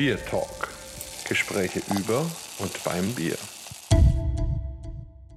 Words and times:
Bier 0.00 0.16
Talk. 0.24 0.70
Gespräche 1.28 1.82
über 1.94 2.24
und 2.58 2.84
beim 2.84 3.12
Bier. 3.12 3.36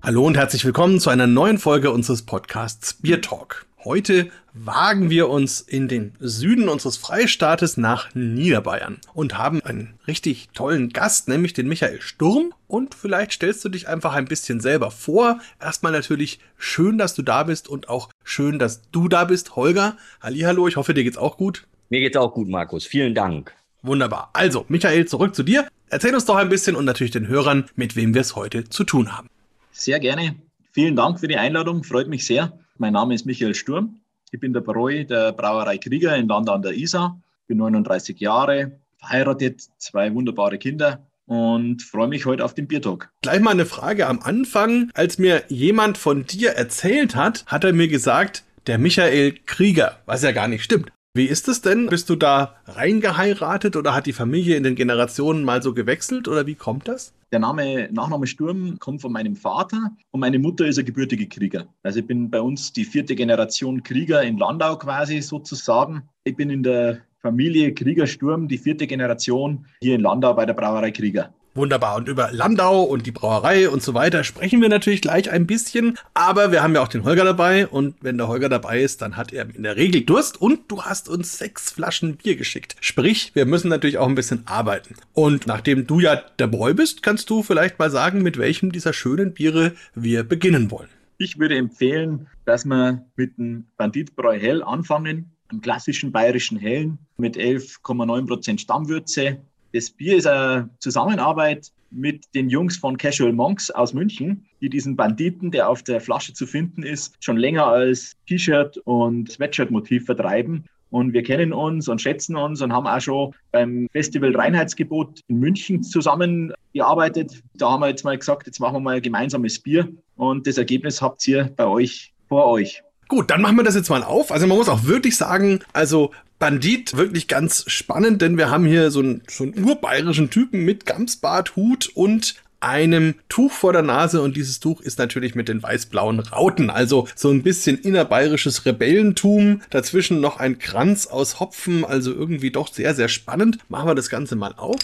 Hallo 0.01 0.25
und 0.25 0.37
herzlich 0.37 0.63
willkommen 0.63 1.01
zu 1.01 1.09
einer 1.09 1.27
neuen 1.27 1.57
Folge 1.57 1.91
unseres 1.91 2.21
Podcasts 2.21 2.93
Bier 2.93 3.19
Talk. 3.19 3.65
Heute 3.83 4.31
wagen 4.53 5.09
wir 5.09 5.27
uns 5.27 5.59
in 5.59 5.89
den 5.89 6.13
Süden 6.21 6.69
unseres 6.69 6.95
Freistaates 6.95 7.75
nach 7.75 8.15
Niederbayern 8.15 8.99
und 9.13 9.37
haben 9.37 9.59
einen 9.63 9.99
richtig 10.07 10.47
tollen 10.53 10.91
Gast, 10.93 11.27
nämlich 11.27 11.51
den 11.51 11.67
Michael 11.67 11.99
Sturm. 11.99 12.53
Und 12.67 12.95
vielleicht 12.95 13.33
stellst 13.33 13.65
du 13.65 13.67
dich 13.67 13.89
einfach 13.89 14.13
ein 14.13 14.29
bisschen 14.29 14.61
selber 14.61 14.91
vor. 14.91 15.41
Erstmal 15.59 15.91
natürlich 15.91 16.39
schön, 16.57 16.97
dass 16.97 17.15
du 17.15 17.21
da 17.21 17.43
bist 17.43 17.67
und 17.67 17.89
auch 17.89 18.07
schön, 18.23 18.59
dass 18.59 18.89
du 18.91 19.09
da 19.09 19.25
bist, 19.25 19.57
Holger. 19.57 19.97
Hallihallo, 20.21 20.69
ich 20.69 20.77
hoffe, 20.77 20.93
dir 20.93 21.03
geht's 21.03 21.17
auch 21.17 21.35
gut. 21.35 21.67
Mir 21.89 21.99
geht's 21.99 22.15
auch 22.15 22.33
gut, 22.33 22.47
Markus. 22.47 22.85
Vielen 22.85 23.13
Dank. 23.13 23.53
Wunderbar. 23.83 24.29
Also, 24.33 24.65
Michael, 24.69 25.05
zurück 25.05 25.35
zu 25.35 25.43
dir. 25.43 25.67
Erzähl 25.89 26.15
uns 26.15 26.25
doch 26.25 26.37
ein 26.37 26.49
bisschen 26.49 26.75
und 26.75 26.85
natürlich 26.85 27.11
den 27.11 27.27
Hörern, 27.27 27.65
mit 27.75 27.95
wem 27.95 28.13
wir 28.13 28.21
es 28.21 28.35
heute 28.35 28.63
zu 28.69 28.85
tun 28.85 29.15
haben. 29.15 29.29
Sehr 29.71 29.99
gerne. 29.99 30.35
Vielen 30.71 30.95
Dank 30.95 31.19
für 31.19 31.27
die 31.27 31.37
Einladung. 31.37 31.83
Freut 31.83 32.07
mich 32.07 32.25
sehr. 32.25 32.57
Mein 32.77 32.93
Name 32.93 33.13
ist 33.13 33.25
Michael 33.25 33.53
Sturm. 33.53 33.99
Ich 34.31 34.39
bin 34.39 34.53
der 34.53 34.61
Bräu 34.61 35.03
der 35.03 35.33
Brauerei 35.33 35.77
Krieger 35.77 36.15
in 36.15 36.27
Land 36.27 36.49
an 36.49 36.61
der 36.61 36.73
Isar. 36.73 37.21
Bin 37.45 37.57
39 37.57 38.19
Jahre, 38.19 38.79
verheiratet, 38.97 39.61
zwei 39.77 40.13
wunderbare 40.13 40.57
Kinder 40.57 41.05
und 41.25 41.83
freue 41.83 42.07
mich 42.07 42.25
heute 42.25 42.43
auf 42.43 42.53
den 42.53 42.67
Biertalk. 42.67 43.11
Gleich 43.21 43.41
mal 43.41 43.51
eine 43.51 43.65
Frage 43.65 44.07
am 44.07 44.21
Anfang. 44.21 44.89
Als 44.93 45.19
mir 45.19 45.43
jemand 45.49 45.97
von 45.97 46.25
dir 46.25 46.51
erzählt 46.51 47.15
hat, 47.15 47.45
hat 47.47 47.63
er 47.63 47.73
mir 47.73 47.87
gesagt, 47.87 48.43
der 48.65 48.77
Michael 48.77 49.33
Krieger, 49.45 49.99
was 50.05 50.23
ja 50.23 50.31
gar 50.31 50.47
nicht 50.47 50.63
stimmt. 50.63 50.91
Wie 51.15 51.25
ist 51.25 51.47
es 51.47 51.61
denn? 51.61 51.85
Bist 51.89 52.09
du 52.09 52.15
da 52.15 52.55
reingeheiratet 52.65 53.75
oder 53.75 53.93
hat 53.93 54.07
die 54.07 54.13
Familie 54.13 54.57
in 54.57 54.63
den 54.63 54.73
Generationen 54.73 55.43
mal 55.43 55.61
so 55.61 55.75
gewechselt 55.75 56.27
oder 56.27 56.47
wie 56.47 56.55
kommt 56.55 56.87
das? 56.87 57.13
Der 57.31 57.37
Name, 57.37 57.87
Nachname 57.91 58.25
Sturm 58.25 58.79
kommt 58.79 59.03
von 59.03 59.11
meinem 59.11 59.35
Vater 59.35 59.91
und 60.09 60.19
meine 60.21 60.39
Mutter 60.39 60.65
ist 60.65 60.79
ein 60.79 60.85
gebürtige 60.85 61.27
Krieger. 61.27 61.67
Also 61.83 61.99
ich 61.99 62.07
bin 62.07 62.31
bei 62.31 62.41
uns 62.41 62.73
die 62.73 62.83
vierte 62.83 63.13
Generation 63.13 63.83
Krieger 63.83 64.23
in 64.23 64.39
Landau 64.39 64.75
quasi 64.75 65.21
sozusagen. 65.21 66.01
Ich 66.23 66.35
bin 66.35 66.49
in 66.49 66.63
der 66.63 67.01
Familie 67.19 67.75
Krieger 67.75 68.07
Sturm, 68.07 68.47
die 68.47 68.57
vierte 68.57 68.87
Generation 68.87 69.67
hier 69.81 69.93
in 69.93 70.01
Landau 70.01 70.33
bei 70.33 70.47
der 70.47 70.55
Brauerei 70.55 70.89
Krieger. 70.89 71.31
Wunderbar. 71.55 71.97
Und 71.97 72.07
über 72.07 72.31
Landau 72.31 72.81
und 72.83 73.05
die 73.05 73.11
Brauerei 73.11 73.69
und 73.69 73.83
so 73.83 73.93
weiter 73.93 74.23
sprechen 74.23 74.61
wir 74.61 74.69
natürlich 74.69 75.01
gleich 75.01 75.29
ein 75.29 75.45
bisschen. 75.45 75.97
Aber 76.15 76.51
wir 76.51 76.63
haben 76.63 76.73
ja 76.73 76.81
auch 76.81 76.87
den 76.87 77.03
Holger 77.03 77.23
dabei. 77.23 77.67
Und 77.67 77.95
wenn 78.01 78.17
der 78.17 78.27
Holger 78.27 78.49
dabei 78.49 78.81
ist, 78.81 79.01
dann 79.03 79.17
hat 79.17 79.31
er 79.31 79.53
in 79.55 79.63
der 79.63 79.75
Regel 79.75 80.01
Durst. 80.01 80.41
Und 80.41 80.71
du 80.71 80.81
hast 80.81 81.09
uns 81.09 81.37
sechs 81.37 81.71
Flaschen 81.71 82.17
Bier 82.17 82.35
geschickt. 82.35 82.75
Sprich, 82.81 83.31
wir 83.35 83.45
müssen 83.45 83.69
natürlich 83.69 83.99
auch 83.99 84.07
ein 84.07 84.15
bisschen 84.15 84.43
arbeiten. 84.45 84.95
Und 85.13 85.45
nachdem 85.45 85.85
du 85.85 85.99
ja 85.99 86.15
der 86.39 86.47
Bräu 86.47 86.73
bist, 86.73 87.03
kannst 87.03 87.29
du 87.29 87.43
vielleicht 87.43 87.77
mal 87.77 87.91
sagen, 87.91 88.23
mit 88.23 88.37
welchem 88.37 88.71
dieser 88.71 88.93
schönen 88.93 89.33
Biere 89.33 89.73
wir 89.93 90.23
beginnen 90.23 90.71
wollen. 90.71 90.89
Ich 91.19 91.37
würde 91.37 91.55
empfehlen, 91.55 92.27
dass 92.45 92.65
wir 92.65 93.05
mit 93.15 93.37
dem 93.37 93.67
Banditbräu 93.77 94.39
Hell 94.39 94.63
anfangen. 94.63 95.31
Einem 95.49 95.61
klassischen 95.61 96.11
bayerischen 96.11 96.57
Hellen 96.57 96.97
mit 97.17 97.37
11,9% 97.37 98.59
Stammwürze, 98.59 99.41
das 99.73 99.89
Bier 99.89 100.17
ist 100.17 100.27
eine 100.27 100.69
Zusammenarbeit 100.79 101.71
mit 101.91 102.25
den 102.33 102.49
Jungs 102.49 102.77
von 102.77 102.97
Casual 102.97 103.33
Monks 103.33 103.69
aus 103.71 103.93
München, 103.93 104.45
die 104.61 104.69
diesen 104.69 104.95
Banditen, 104.95 105.51
der 105.51 105.69
auf 105.69 105.83
der 105.83 106.01
Flasche 106.01 106.33
zu 106.33 106.45
finden 106.47 106.83
ist, 106.83 107.15
schon 107.19 107.37
länger 107.37 107.67
als 107.67 108.15
T-Shirt 108.27 108.77
und 108.85 109.31
Sweatshirt-Motiv 109.31 110.05
vertreiben. 110.05 110.65
Und 110.89 111.13
wir 111.13 111.23
kennen 111.23 111.53
uns 111.53 111.87
und 111.87 112.01
schätzen 112.01 112.35
uns 112.35 112.61
und 112.61 112.71
haben 112.71 112.85
auch 112.85 113.01
schon 113.01 113.33
beim 113.51 113.87
Festival 113.91 114.35
Reinheitsgebot 114.35 115.21
in 115.27 115.39
München 115.39 115.81
zusammengearbeitet. 115.81 117.41
Da 117.55 117.71
haben 117.71 117.81
wir 117.81 117.89
jetzt 117.89 118.03
mal 118.03 118.17
gesagt, 118.17 118.45
jetzt 118.45 118.59
machen 118.59 118.75
wir 118.75 118.79
mal 118.79 118.95
ein 118.97 119.01
gemeinsames 119.01 119.59
Bier. 119.59 119.89
Und 120.17 120.45
das 120.45 120.59
Ergebnis 120.59 121.01
habt 121.01 121.27
ihr 121.27 121.51
bei 121.55 121.65
euch 121.65 122.13
vor 122.29 122.45
euch. 122.45 122.83
Gut, 123.07 123.31
dann 123.31 123.41
machen 123.41 123.57
wir 123.57 123.63
das 123.63 123.75
jetzt 123.75 123.89
mal 123.89 124.03
auf. 124.03 124.31
Also 124.31 124.45
man 124.45 124.57
muss 124.57 124.69
auch 124.69 124.85
wirklich 124.85 125.17
sagen, 125.17 125.59
also 125.73 126.11
Bandit 126.43 126.97
wirklich 126.97 127.29
ganz 127.29 127.63
spannend, 127.67 128.21
denn 128.21 128.37
wir 128.37 128.51
haben 128.51 128.65
hier 128.65 128.91
so 128.91 128.99
einen, 128.99 129.21
so 129.29 129.45
einen 129.45 129.63
urbayerischen 129.63 130.29
Typen 130.29 130.65
mit 130.65 130.85
Gamsbart, 130.85 131.55
Hut 131.55 131.89
und 131.93 132.35
einem 132.59 133.15
Tuch 133.29 133.49
vor 133.49 133.71
der 133.71 133.81
Nase 133.81 134.21
und 134.21 134.35
dieses 134.35 134.59
Tuch 134.59 134.81
ist 134.81 134.99
natürlich 134.99 135.35
mit 135.35 135.47
den 135.47 135.63
weiß-blauen 135.63 136.19
Rauten, 136.19 136.69
also 136.69 137.07
so 137.15 137.29
ein 137.29 137.43
bisschen 137.43 137.77
innerbayerisches 137.77 138.65
Rebellentum, 138.65 139.61
dazwischen 139.69 140.19
noch 140.19 140.35
ein 140.35 140.59
Kranz 140.59 141.07
aus 141.07 141.39
Hopfen, 141.39 141.85
also 141.85 142.11
irgendwie 142.11 142.51
doch 142.51 142.67
sehr, 142.67 142.93
sehr 142.93 143.07
spannend. 143.07 143.59
Machen 143.69 143.87
wir 143.87 143.95
das 143.95 144.09
Ganze 144.09 144.35
mal 144.35 144.53
auf 144.57 144.79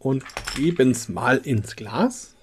und 0.00 0.22
geben 0.54 0.90
es 0.90 1.08
mal 1.08 1.38
ins 1.38 1.76
Glas. 1.76 2.34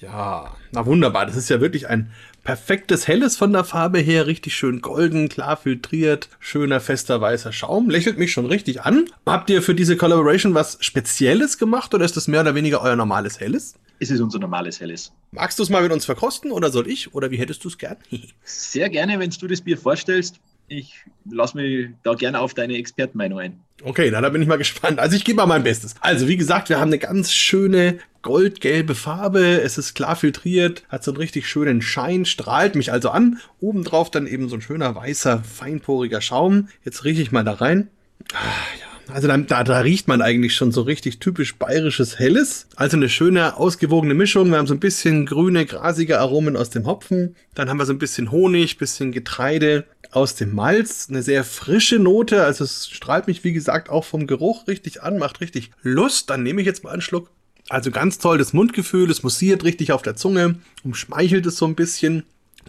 Ja, 0.00 0.56
na 0.72 0.84
wunderbar. 0.84 1.26
Das 1.26 1.36
ist 1.36 1.48
ja 1.48 1.60
wirklich 1.60 1.88
ein 1.88 2.10
perfektes 2.42 3.08
Helles 3.08 3.36
von 3.36 3.52
der 3.52 3.64
Farbe 3.64 3.98
her. 3.98 4.26
Richtig 4.26 4.54
schön 4.54 4.80
golden, 4.80 5.28
klar 5.28 5.56
filtriert. 5.56 6.28
Schöner, 6.40 6.80
fester, 6.80 7.20
weißer 7.20 7.52
Schaum. 7.52 7.90
Lächelt 7.90 8.18
mich 8.18 8.32
schon 8.32 8.46
richtig 8.46 8.82
an. 8.82 9.08
Habt 9.26 9.50
ihr 9.50 9.62
für 9.62 9.74
diese 9.74 9.96
Collaboration 9.96 10.54
was 10.54 10.78
Spezielles 10.80 11.58
gemacht 11.58 11.94
oder 11.94 12.04
ist 12.04 12.16
das 12.16 12.28
mehr 12.28 12.40
oder 12.40 12.54
weniger 12.54 12.82
euer 12.82 12.96
normales 12.96 13.40
Helles? 13.40 13.74
Es 14.00 14.10
ist 14.10 14.20
unser 14.20 14.40
normales 14.40 14.80
Helles. 14.80 15.12
Magst 15.30 15.58
du 15.58 15.62
es 15.62 15.70
mal 15.70 15.82
mit 15.82 15.92
uns 15.92 16.04
verkosten 16.04 16.50
oder 16.50 16.70
soll 16.70 16.88
ich? 16.88 17.14
Oder 17.14 17.30
wie 17.30 17.36
hättest 17.36 17.64
du 17.64 17.68
es 17.68 17.78
gern? 17.78 17.96
Sehr 18.42 18.88
gerne, 18.88 19.18
wenn 19.20 19.30
du 19.30 19.46
das 19.46 19.60
Bier 19.60 19.78
vorstellst. 19.78 20.40
Ich 20.68 21.04
lasse 21.30 21.56
mich 21.56 21.90
da 22.02 22.14
gerne 22.14 22.40
auf 22.40 22.54
deine 22.54 22.76
Expertenmeinung 22.76 23.38
ein. 23.38 23.60
Okay, 23.82 24.10
na, 24.10 24.20
da 24.20 24.28
bin 24.28 24.42
ich 24.42 24.48
mal 24.48 24.58
gespannt. 24.58 24.98
Also 24.98 25.16
ich 25.16 25.24
gebe 25.24 25.36
mal 25.36 25.46
mein 25.46 25.64
Bestes. 25.64 25.94
Also 26.00 26.28
wie 26.28 26.36
gesagt, 26.36 26.68
wir 26.68 26.78
haben 26.80 26.88
eine 26.88 26.98
ganz 26.98 27.32
schöne 27.32 27.98
goldgelbe 28.22 28.94
Farbe. 28.94 29.60
Es 29.60 29.76
ist 29.76 29.94
klar 29.94 30.16
filtriert, 30.16 30.84
hat 30.88 31.04
so 31.04 31.10
einen 31.10 31.18
richtig 31.18 31.48
schönen 31.48 31.82
Schein, 31.82 32.24
strahlt 32.24 32.74
mich 32.74 32.92
also 32.92 33.10
an. 33.10 33.38
Obendrauf 33.60 34.10
dann 34.10 34.26
eben 34.26 34.48
so 34.48 34.56
ein 34.56 34.62
schöner 34.62 34.94
weißer, 34.94 35.42
feinporiger 35.42 36.20
Schaum. 36.20 36.68
Jetzt 36.84 37.04
rieche 37.04 37.22
ich 37.22 37.32
mal 37.32 37.44
da 37.44 37.54
rein. 37.54 37.88
Ah, 38.32 38.38
ja. 38.80 38.86
Also 39.12 39.28
da, 39.28 39.36
da, 39.36 39.64
da 39.64 39.80
riecht 39.80 40.08
man 40.08 40.22
eigentlich 40.22 40.54
schon 40.54 40.72
so 40.72 40.82
richtig 40.82 41.18
typisch 41.18 41.56
bayerisches 41.56 42.18
Helles. 42.18 42.68
Also 42.76 42.96
eine 42.96 43.08
schöne, 43.08 43.56
ausgewogene 43.56 44.14
Mischung. 44.14 44.50
Wir 44.50 44.58
haben 44.58 44.66
so 44.66 44.74
ein 44.74 44.80
bisschen 44.80 45.26
grüne, 45.26 45.66
grasige 45.66 46.20
Aromen 46.20 46.56
aus 46.56 46.70
dem 46.70 46.86
Hopfen. 46.86 47.36
Dann 47.54 47.68
haben 47.68 47.78
wir 47.78 47.84
so 47.84 47.92
ein 47.92 47.98
bisschen 47.98 48.30
Honig, 48.30 48.78
bisschen 48.78 49.12
Getreide 49.12 49.84
aus 50.12 50.36
dem 50.36 50.54
Malz. 50.54 51.08
Eine 51.08 51.22
sehr 51.22 51.42
frische 51.42 51.98
Note. 51.98 52.44
Also 52.44 52.64
es 52.64 52.88
strahlt 52.88 53.26
mich, 53.26 53.42
wie 53.42 53.52
gesagt, 53.52 53.90
auch 53.90 54.04
vom 54.04 54.26
Geruch 54.26 54.68
richtig 54.68 55.02
an, 55.02 55.18
macht 55.18 55.40
richtig 55.40 55.72
Lust. 55.82 56.30
Dann 56.30 56.42
nehme 56.42 56.60
ich 56.60 56.66
jetzt 56.66 56.84
mal 56.84 56.90
einen 56.90 57.02
Schluck. 57.02 57.30
Also 57.68 57.90
ganz 57.90 58.18
toll 58.18 58.38
das 58.38 58.52
Mundgefühl, 58.52 59.10
es 59.10 59.22
mussiert 59.22 59.64
richtig 59.64 59.92
auf 59.92 60.02
der 60.02 60.16
Zunge, 60.16 60.56
umschmeichelt 60.82 61.46
es 61.46 61.56
so 61.56 61.64
ein 61.64 61.74
bisschen 61.74 62.24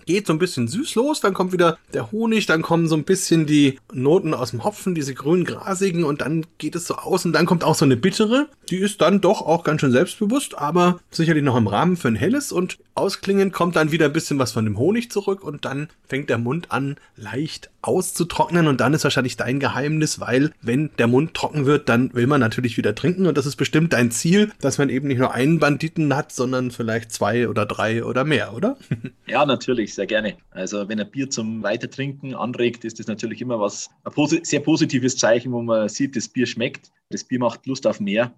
geht 0.05 0.27
so 0.27 0.33
ein 0.33 0.39
bisschen 0.39 0.67
süß 0.67 0.95
los, 0.95 1.21
dann 1.21 1.33
kommt 1.33 1.53
wieder 1.53 1.77
der 1.93 2.11
Honig, 2.11 2.45
dann 2.45 2.61
kommen 2.61 2.87
so 2.87 2.95
ein 2.95 3.03
bisschen 3.03 3.45
die 3.45 3.79
Noten 3.91 4.33
aus 4.33 4.51
dem 4.51 4.63
Hopfen, 4.63 4.95
diese 4.95 5.13
grün 5.13 5.45
grasigen 5.45 6.03
und 6.03 6.21
dann 6.21 6.45
geht 6.57 6.75
es 6.75 6.87
so 6.87 6.95
aus 6.95 7.25
und 7.25 7.33
dann 7.33 7.45
kommt 7.45 7.63
auch 7.63 7.75
so 7.75 7.85
eine 7.85 7.97
bittere, 7.97 8.47
die 8.69 8.77
ist 8.77 9.01
dann 9.01 9.21
doch 9.21 9.41
auch 9.41 9.63
ganz 9.63 9.81
schön 9.81 9.91
selbstbewusst, 9.91 10.57
aber 10.57 10.99
sicherlich 11.11 11.43
noch 11.43 11.55
im 11.55 11.67
Rahmen 11.67 11.97
für 11.97 12.07
ein 12.07 12.15
helles 12.15 12.51
und 12.51 12.77
ausklingend 12.95 13.53
kommt 13.53 13.75
dann 13.75 13.91
wieder 13.91 14.05
ein 14.05 14.13
bisschen 14.13 14.39
was 14.39 14.51
von 14.51 14.65
dem 14.65 14.77
Honig 14.77 15.11
zurück 15.11 15.43
und 15.43 15.65
dann 15.65 15.87
fängt 16.07 16.29
der 16.29 16.37
Mund 16.37 16.71
an 16.71 16.97
leicht 17.15 17.69
auszutrocknen 17.81 18.67
und 18.67 18.79
dann 18.79 18.93
ist 18.93 19.03
wahrscheinlich 19.03 19.35
dein 19.35 19.59
Geheimnis, 19.59 20.19
weil 20.19 20.51
wenn 20.61 20.91
der 20.97 21.07
Mund 21.07 21.33
trocken 21.33 21.65
wird, 21.65 21.89
dann 21.89 22.13
will 22.13 22.27
man 22.27 22.39
natürlich 22.39 22.77
wieder 22.77 22.95
trinken 22.95 23.25
und 23.25 23.37
das 23.37 23.45
ist 23.45 23.55
bestimmt 23.55 23.93
dein 23.93 24.11
Ziel, 24.11 24.51
dass 24.61 24.77
man 24.77 24.89
eben 24.89 25.07
nicht 25.07 25.17
nur 25.17 25.33
einen 25.33 25.59
Banditen 25.59 26.15
hat, 26.15 26.31
sondern 26.31 26.71
vielleicht 26.71 27.11
zwei 27.11 27.47
oder 27.49 27.65
drei 27.65 28.03
oder 28.05 28.23
mehr, 28.23 28.53
oder? 28.53 28.77
Ja, 29.25 29.45
natürlich, 29.45 29.82
sehr 29.91 30.06
gerne. 30.06 30.38
Also 30.51 30.88
wenn 30.88 31.00
ein 31.00 31.09
Bier 31.09 31.30
zum 31.30 31.63
Weitertrinken 31.63 32.35
anregt, 32.35 32.85
ist 32.85 33.00
das 33.00 33.07
natürlich 33.07 33.41
immer 33.41 33.59
was, 33.59 33.89
ein 34.03 34.44
sehr 34.44 34.59
positives 34.59 35.18
Zeichen, 35.18 35.51
wo 35.51 35.62
man 35.62 35.89
sieht, 35.89 36.15
das 36.15 36.27
Bier 36.27 36.45
schmeckt, 36.45 36.91
das 37.09 37.24
Bier 37.24 37.39
macht 37.39 37.65
Lust 37.65 37.88
auf 37.88 38.00
mehr 38.00 38.33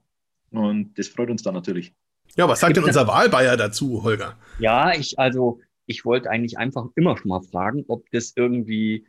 und 0.51 0.97
das 0.97 1.09
freut 1.09 1.29
uns 1.29 1.43
dann 1.43 1.53
natürlich. 1.53 1.93
Ja, 2.35 2.47
was 2.47 2.61
sagt 2.61 2.77
denn 2.77 2.83
unser 2.83 3.07
Wahlbayer 3.07 3.57
dazu, 3.57 4.03
Holger? 4.03 4.37
Ja, 4.59 4.93
ich, 4.93 5.19
also, 5.19 5.59
ich 5.85 6.05
wollte 6.05 6.29
eigentlich 6.29 6.57
einfach 6.57 6.85
immer 6.95 7.17
schon 7.17 7.29
mal 7.29 7.41
fragen, 7.41 7.83
ob 7.87 8.09
das 8.11 8.33
irgendwie 8.35 9.05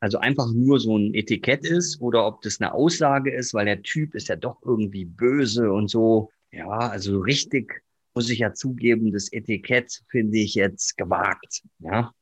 also 0.00 0.18
einfach 0.18 0.50
nur 0.52 0.80
so 0.80 0.96
ein 0.96 1.14
Etikett 1.14 1.64
ist 1.66 2.00
oder 2.00 2.26
ob 2.26 2.40
das 2.40 2.60
eine 2.60 2.72
Aussage 2.72 3.32
ist, 3.32 3.52
weil 3.52 3.66
der 3.66 3.82
Typ 3.82 4.14
ist 4.14 4.28
ja 4.28 4.36
doch 4.36 4.56
irgendwie 4.64 5.04
böse 5.04 5.70
und 5.70 5.88
so. 5.88 6.30
Ja, 6.50 6.68
also 6.68 7.20
richtig 7.20 7.82
muss 8.20 8.28
ich 8.28 8.40
ja 8.40 8.52
zugeben, 8.52 9.12
das 9.12 9.32
Etikett 9.32 10.02
finde 10.10 10.36
ich 10.36 10.54
jetzt 10.54 10.98
gewagt. 10.98 11.62
Ja, 11.78 12.12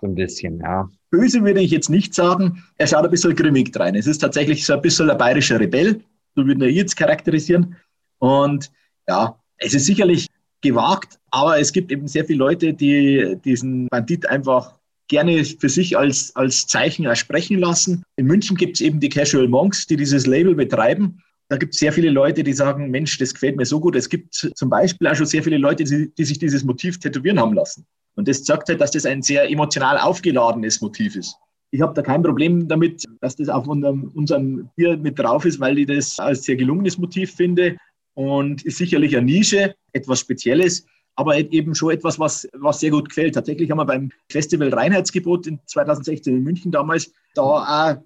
so 0.00 0.08
ein 0.08 0.16
bisschen, 0.16 0.58
ja. 0.58 0.90
Böse 1.10 1.44
würde 1.44 1.60
ich 1.60 1.70
jetzt 1.70 1.88
nicht 1.88 2.14
sagen. 2.14 2.64
Er 2.78 2.88
schaut 2.88 3.04
ein 3.04 3.12
bisschen 3.12 3.36
grimmig 3.36 3.70
rein. 3.78 3.94
Es 3.94 4.08
ist 4.08 4.18
tatsächlich 4.18 4.66
so 4.66 4.72
ein 4.72 4.82
bisschen 4.82 5.08
ein 5.08 5.16
bayerischer 5.16 5.60
Rebell, 5.60 6.00
so 6.34 6.44
würde 6.44 6.68
ich 6.68 6.74
jetzt 6.74 6.96
charakterisieren. 6.96 7.76
Und 8.18 8.72
ja, 9.06 9.38
es 9.58 9.72
ist 9.72 9.86
sicherlich 9.86 10.26
gewagt, 10.62 11.20
aber 11.30 11.60
es 11.60 11.72
gibt 11.72 11.92
eben 11.92 12.08
sehr 12.08 12.24
viele 12.24 12.40
Leute, 12.40 12.74
die 12.74 13.36
diesen 13.44 13.86
Bandit 13.86 14.28
einfach 14.28 14.80
gerne 15.06 15.44
für 15.44 15.68
sich 15.68 15.96
als, 15.96 16.34
als 16.34 16.66
Zeichen 16.66 17.04
ersprechen 17.04 17.60
lassen. 17.60 18.02
In 18.16 18.26
München 18.26 18.56
gibt 18.56 18.78
es 18.78 18.80
eben 18.80 18.98
die 18.98 19.10
Casual 19.10 19.46
Monks, 19.46 19.86
die 19.86 19.96
dieses 19.96 20.26
Label 20.26 20.56
betreiben. 20.56 21.22
Da 21.50 21.56
gibt 21.56 21.74
es 21.74 21.80
sehr 21.80 21.92
viele 21.92 22.10
Leute, 22.10 22.44
die 22.44 22.52
sagen, 22.52 22.90
Mensch, 22.90 23.18
das 23.18 23.34
gefällt 23.34 23.56
mir 23.56 23.66
so 23.66 23.80
gut. 23.80 23.96
Es 23.96 24.08
gibt 24.08 24.34
zum 24.34 24.70
Beispiel 24.70 25.08
auch 25.08 25.16
schon 25.16 25.26
sehr 25.26 25.42
viele 25.42 25.58
Leute, 25.58 25.82
die, 25.82 26.14
die 26.14 26.24
sich 26.24 26.38
dieses 26.38 26.62
Motiv 26.62 27.00
tätowieren 27.00 27.40
haben 27.40 27.54
lassen. 27.54 27.84
Und 28.14 28.28
das 28.28 28.44
zeigt 28.44 28.68
halt, 28.68 28.80
dass 28.80 28.92
das 28.92 29.04
ein 29.04 29.20
sehr 29.20 29.50
emotional 29.50 29.98
aufgeladenes 29.98 30.80
Motiv 30.80 31.16
ist. 31.16 31.34
Ich 31.72 31.80
habe 31.80 31.92
da 31.94 32.02
kein 32.02 32.22
Problem 32.22 32.68
damit, 32.68 33.04
dass 33.20 33.34
das 33.34 33.48
auf 33.48 33.66
unserem, 33.66 34.12
unserem 34.14 34.70
Bier 34.76 34.96
mit 34.96 35.18
drauf 35.18 35.44
ist, 35.44 35.58
weil 35.58 35.78
ich 35.78 35.86
das 35.86 36.18
als 36.20 36.44
sehr 36.44 36.56
gelungenes 36.56 36.98
Motiv 36.98 37.34
finde 37.34 37.76
und 38.14 38.64
ist 38.64 38.78
sicherlich 38.78 39.16
eine 39.16 39.26
Nische, 39.26 39.74
etwas 39.92 40.20
Spezielles 40.20 40.86
aber 41.16 41.36
eben 41.36 41.74
schon 41.74 41.90
etwas, 41.90 42.18
was, 42.18 42.48
was 42.54 42.80
sehr 42.80 42.90
gut 42.90 43.10
gefällt. 43.10 43.34
Tatsächlich 43.34 43.70
haben 43.70 43.76
wir 43.76 43.84
beim 43.84 44.10
Festival 44.30 44.72
Reinheitsgebot 44.72 45.46
in 45.46 45.60
2016 45.66 46.34
in 46.34 46.42
München 46.42 46.72
damals 46.72 47.12
da 47.34 47.42
auch 47.42 47.98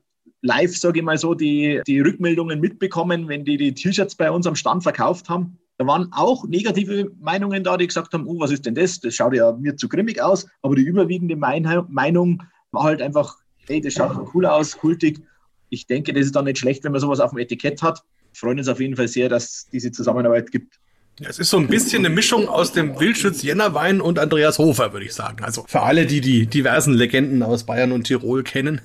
live, 0.44 0.76
sage 0.76 1.00
ich 1.00 1.04
mal 1.04 1.18
so, 1.18 1.34
die, 1.34 1.80
die 1.86 2.00
Rückmeldungen 2.00 2.60
mitbekommen, 2.60 3.28
wenn 3.28 3.44
die 3.44 3.56
die 3.56 3.74
T-Shirts 3.74 4.14
bei 4.14 4.30
uns 4.30 4.46
am 4.46 4.54
Stand 4.54 4.82
verkauft 4.82 5.28
haben. 5.28 5.58
Da 5.78 5.86
waren 5.86 6.08
auch 6.12 6.46
negative 6.46 7.10
Meinungen 7.20 7.64
da, 7.64 7.76
die 7.76 7.86
gesagt 7.86 8.12
haben, 8.12 8.26
oh, 8.26 8.38
was 8.38 8.52
ist 8.52 8.64
denn 8.64 8.76
das? 8.76 9.00
Das 9.00 9.14
schaut 9.14 9.34
ja 9.34 9.52
mir 9.52 9.74
zu 9.76 9.88
grimmig 9.88 10.22
aus. 10.22 10.46
Aber 10.62 10.76
die 10.76 10.82
überwiegende 10.82 11.34
Meinung 11.34 12.42
war 12.70 12.82
halt 12.84 13.02
einfach, 13.02 13.36
hey, 13.66 13.80
das 13.80 13.94
schaut 13.94 14.34
cool 14.34 14.46
aus, 14.46 14.76
kultig. 14.76 15.20
Ich 15.70 15.86
denke, 15.86 16.12
das 16.12 16.26
ist 16.26 16.36
dann 16.36 16.44
nicht 16.44 16.58
schlecht, 16.58 16.84
wenn 16.84 16.92
man 16.92 17.00
sowas 17.00 17.18
auf 17.18 17.30
dem 17.30 17.38
Etikett 17.38 17.82
hat. 17.82 18.04
Wir 18.32 18.38
freuen 18.38 18.58
uns 18.58 18.68
auf 18.68 18.80
jeden 18.80 18.94
Fall 18.94 19.08
sehr, 19.08 19.28
dass 19.28 19.44
es 19.44 19.68
diese 19.72 19.90
Zusammenarbeit 19.90 20.52
gibt. 20.52 20.78
Es 21.20 21.38
ist 21.38 21.50
so 21.50 21.58
ein 21.58 21.68
bisschen 21.68 22.04
eine 22.04 22.14
Mischung 22.14 22.48
aus 22.48 22.72
dem 22.72 22.98
Wildschütz 22.98 23.42
Jennerwein 23.42 24.00
und 24.00 24.18
Andreas 24.18 24.58
Hofer, 24.58 24.92
würde 24.92 25.06
ich 25.06 25.14
sagen. 25.14 25.44
Also 25.44 25.64
für 25.66 25.82
alle, 25.82 26.06
die 26.06 26.20
die 26.20 26.46
diversen 26.46 26.94
Legenden 26.94 27.42
aus 27.42 27.64
Bayern 27.64 27.92
und 27.92 28.04
Tirol 28.04 28.42
kennen. 28.42 28.80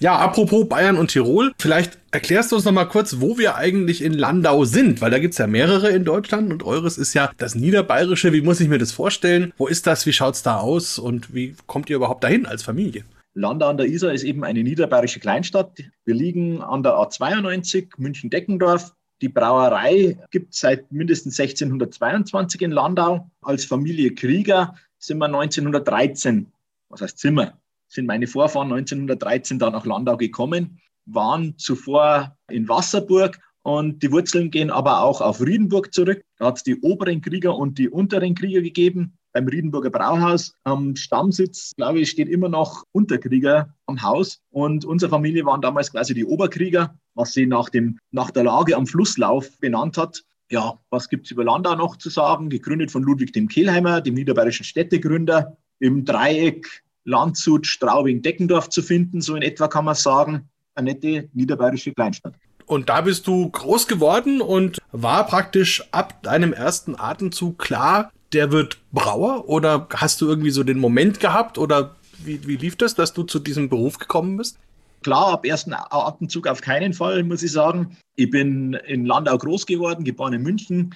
Ja, 0.00 0.16
apropos 0.18 0.68
Bayern 0.68 0.96
und 0.96 1.12
Tirol, 1.12 1.52
vielleicht 1.58 1.98
erklärst 2.10 2.50
du 2.50 2.56
uns 2.56 2.64
noch 2.64 2.72
mal 2.72 2.86
kurz, 2.86 3.20
wo 3.20 3.38
wir 3.38 3.54
eigentlich 3.54 4.02
in 4.02 4.12
Landau 4.12 4.64
sind, 4.64 5.00
weil 5.00 5.10
da 5.10 5.18
gibt's 5.18 5.38
ja 5.38 5.46
mehrere 5.46 5.90
in 5.90 6.04
Deutschland 6.04 6.52
und 6.52 6.64
eures 6.64 6.98
ist 6.98 7.14
ja 7.14 7.30
das 7.38 7.54
Niederbayerische. 7.54 8.32
Wie 8.32 8.40
muss 8.40 8.60
ich 8.60 8.68
mir 8.68 8.78
das 8.78 8.92
vorstellen? 8.92 9.52
Wo 9.56 9.68
ist 9.68 9.86
das? 9.86 10.04
Wie 10.04 10.12
schaut's 10.12 10.42
da 10.42 10.58
aus? 10.58 10.98
Und 10.98 11.32
wie 11.32 11.54
kommt 11.66 11.90
ihr 11.90 11.96
überhaupt 11.96 12.24
dahin 12.24 12.44
als 12.44 12.64
Familie? 12.64 13.04
Landau 13.34 13.68
an 13.68 13.76
der 13.76 13.86
Isar 13.86 14.12
ist 14.12 14.24
eben 14.24 14.44
eine 14.44 14.62
niederbayerische 14.62 15.20
Kleinstadt. 15.20 15.78
Wir 16.04 16.14
liegen 16.14 16.60
an 16.60 16.82
der 16.82 16.92
A92 16.92 17.90
München-Deckendorf 17.96 18.92
die 19.24 19.28
Brauerei 19.28 20.18
gibt 20.30 20.52
es 20.52 20.60
seit 20.60 20.92
mindestens 20.92 21.38
1622 21.40 22.60
in 22.60 22.72
Landau. 22.72 23.30
Als 23.40 23.64
Familie 23.64 24.14
Krieger 24.14 24.74
sind 24.98 25.18
wir 25.18 25.26
1913, 25.26 26.52
was 26.88 27.00
heißt 27.00 27.18
Zimmer, 27.18 27.58
sind 27.94 28.06
meine 28.06 28.26
Vorfahren 28.26 28.72
1913 28.72 29.58
da 29.58 29.70
nach 29.70 29.86
Landau 29.86 30.16
gekommen, 30.16 30.80
waren 31.06 31.56
zuvor 31.58 32.36
in 32.50 32.68
Wasserburg 32.68 33.38
und 33.62 34.02
die 34.02 34.12
Wurzeln 34.12 34.50
gehen 34.50 34.70
aber 34.70 35.02
auch 35.02 35.20
auf 35.20 35.40
Riedenburg 35.40 35.94
zurück. 35.94 36.22
Da 36.38 36.46
hat 36.46 36.58
es 36.58 36.62
die 36.64 36.80
oberen 36.80 37.22
Krieger 37.22 37.56
und 37.56 37.78
die 37.78 37.88
unteren 37.88 38.34
Krieger 38.34 38.60
gegeben 38.60 39.16
beim 39.32 39.48
Riedenburger 39.48 39.90
Brauhaus. 39.90 40.54
Am 40.64 40.96
Stammsitz, 40.96 41.72
glaube 41.76 42.00
ich, 42.00 42.10
steht 42.10 42.28
immer 42.28 42.48
noch 42.48 42.84
Unterkrieger 42.92 43.74
am 43.86 44.02
Haus. 44.02 44.40
Und 44.50 44.84
unsere 44.84 45.10
Familie 45.10 45.46
waren 45.46 45.62
damals 45.62 45.92
quasi 45.92 46.14
die 46.14 46.26
Oberkrieger, 46.26 46.94
was 47.14 47.32
sie 47.32 47.46
nach, 47.46 47.70
dem, 47.70 47.98
nach 48.10 48.30
der 48.30 48.44
Lage 48.44 48.76
am 48.76 48.86
Flusslauf 48.86 49.58
benannt 49.60 49.96
hat. 49.96 50.24
Ja, 50.50 50.78
was 50.90 51.08
gibt 51.08 51.24
es 51.24 51.30
über 51.30 51.44
Landau 51.44 51.74
noch 51.74 51.96
zu 51.96 52.10
sagen? 52.10 52.50
Gegründet 52.50 52.90
von 52.90 53.02
Ludwig 53.02 53.32
dem 53.32 53.48
Kehlheimer, 53.48 54.02
dem 54.02 54.14
niederbayerischen 54.14 54.64
Städtegründer, 54.64 55.56
im 55.80 56.04
Dreieck 56.04 56.84
Landshut, 57.04 57.66
Straubing, 57.66 58.22
Deckendorf 58.22 58.68
zu 58.68 58.82
finden, 58.82 59.20
so 59.20 59.36
in 59.36 59.42
etwa 59.42 59.68
kann 59.68 59.84
man 59.84 59.94
sagen. 59.94 60.48
Eine 60.74 60.92
nette 60.92 61.28
niederbayerische 61.34 61.92
Kleinstadt. 61.92 62.34
Und 62.66 62.88
da 62.88 63.02
bist 63.02 63.26
du 63.26 63.50
groß 63.50 63.86
geworden 63.86 64.40
und 64.40 64.78
war 64.90 65.26
praktisch 65.26 65.84
ab 65.92 66.22
deinem 66.22 66.52
ersten 66.52 66.98
Atemzug 66.98 67.58
klar, 67.58 68.10
der 68.32 68.50
wird 68.50 68.78
Brauer? 68.92 69.48
Oder 69.48 69.86
hast 69.94 70.20
du 70.20 70.26
irgendwie 70.26 70.50
so 70.50 70.64
den 70.64 70.78
Moment 70.78 71.20
gehabt? 71.20 71.58
Oder 71.58 71.94
wie, 72.18 72.46
wie 72.46 72.56
lief 72.56 72.76
das, 72.76 72.94
dass 72.94 73.12
du 73.12 73.22
zu 73.22 73.38
diesem 73.38 73.68
Beruf 73.68 73.98
gekommen 73.98 74.36
bist? 74.36 74.58
Klar, 75.02 75.32
ab 75.32 75.44
ersten 75.44 75.74
Atemzug 75.74 76.46
auf 76.46 76.62
keinen 76.62 76.94
Fall, 76.94 77.22
muss 77.24 77.42
ich 77.42 77.52
sagen. 77.52 77.96
Ich 78.16 78.30
bin 78.30 78.74
in 78.86 79.04
Landau 79.04 79.36
groß 79.36 79.66
geworden, 79.66 80.04
geboren 80.04 80.32
in 80.32 80.42
München. 80.42 80.94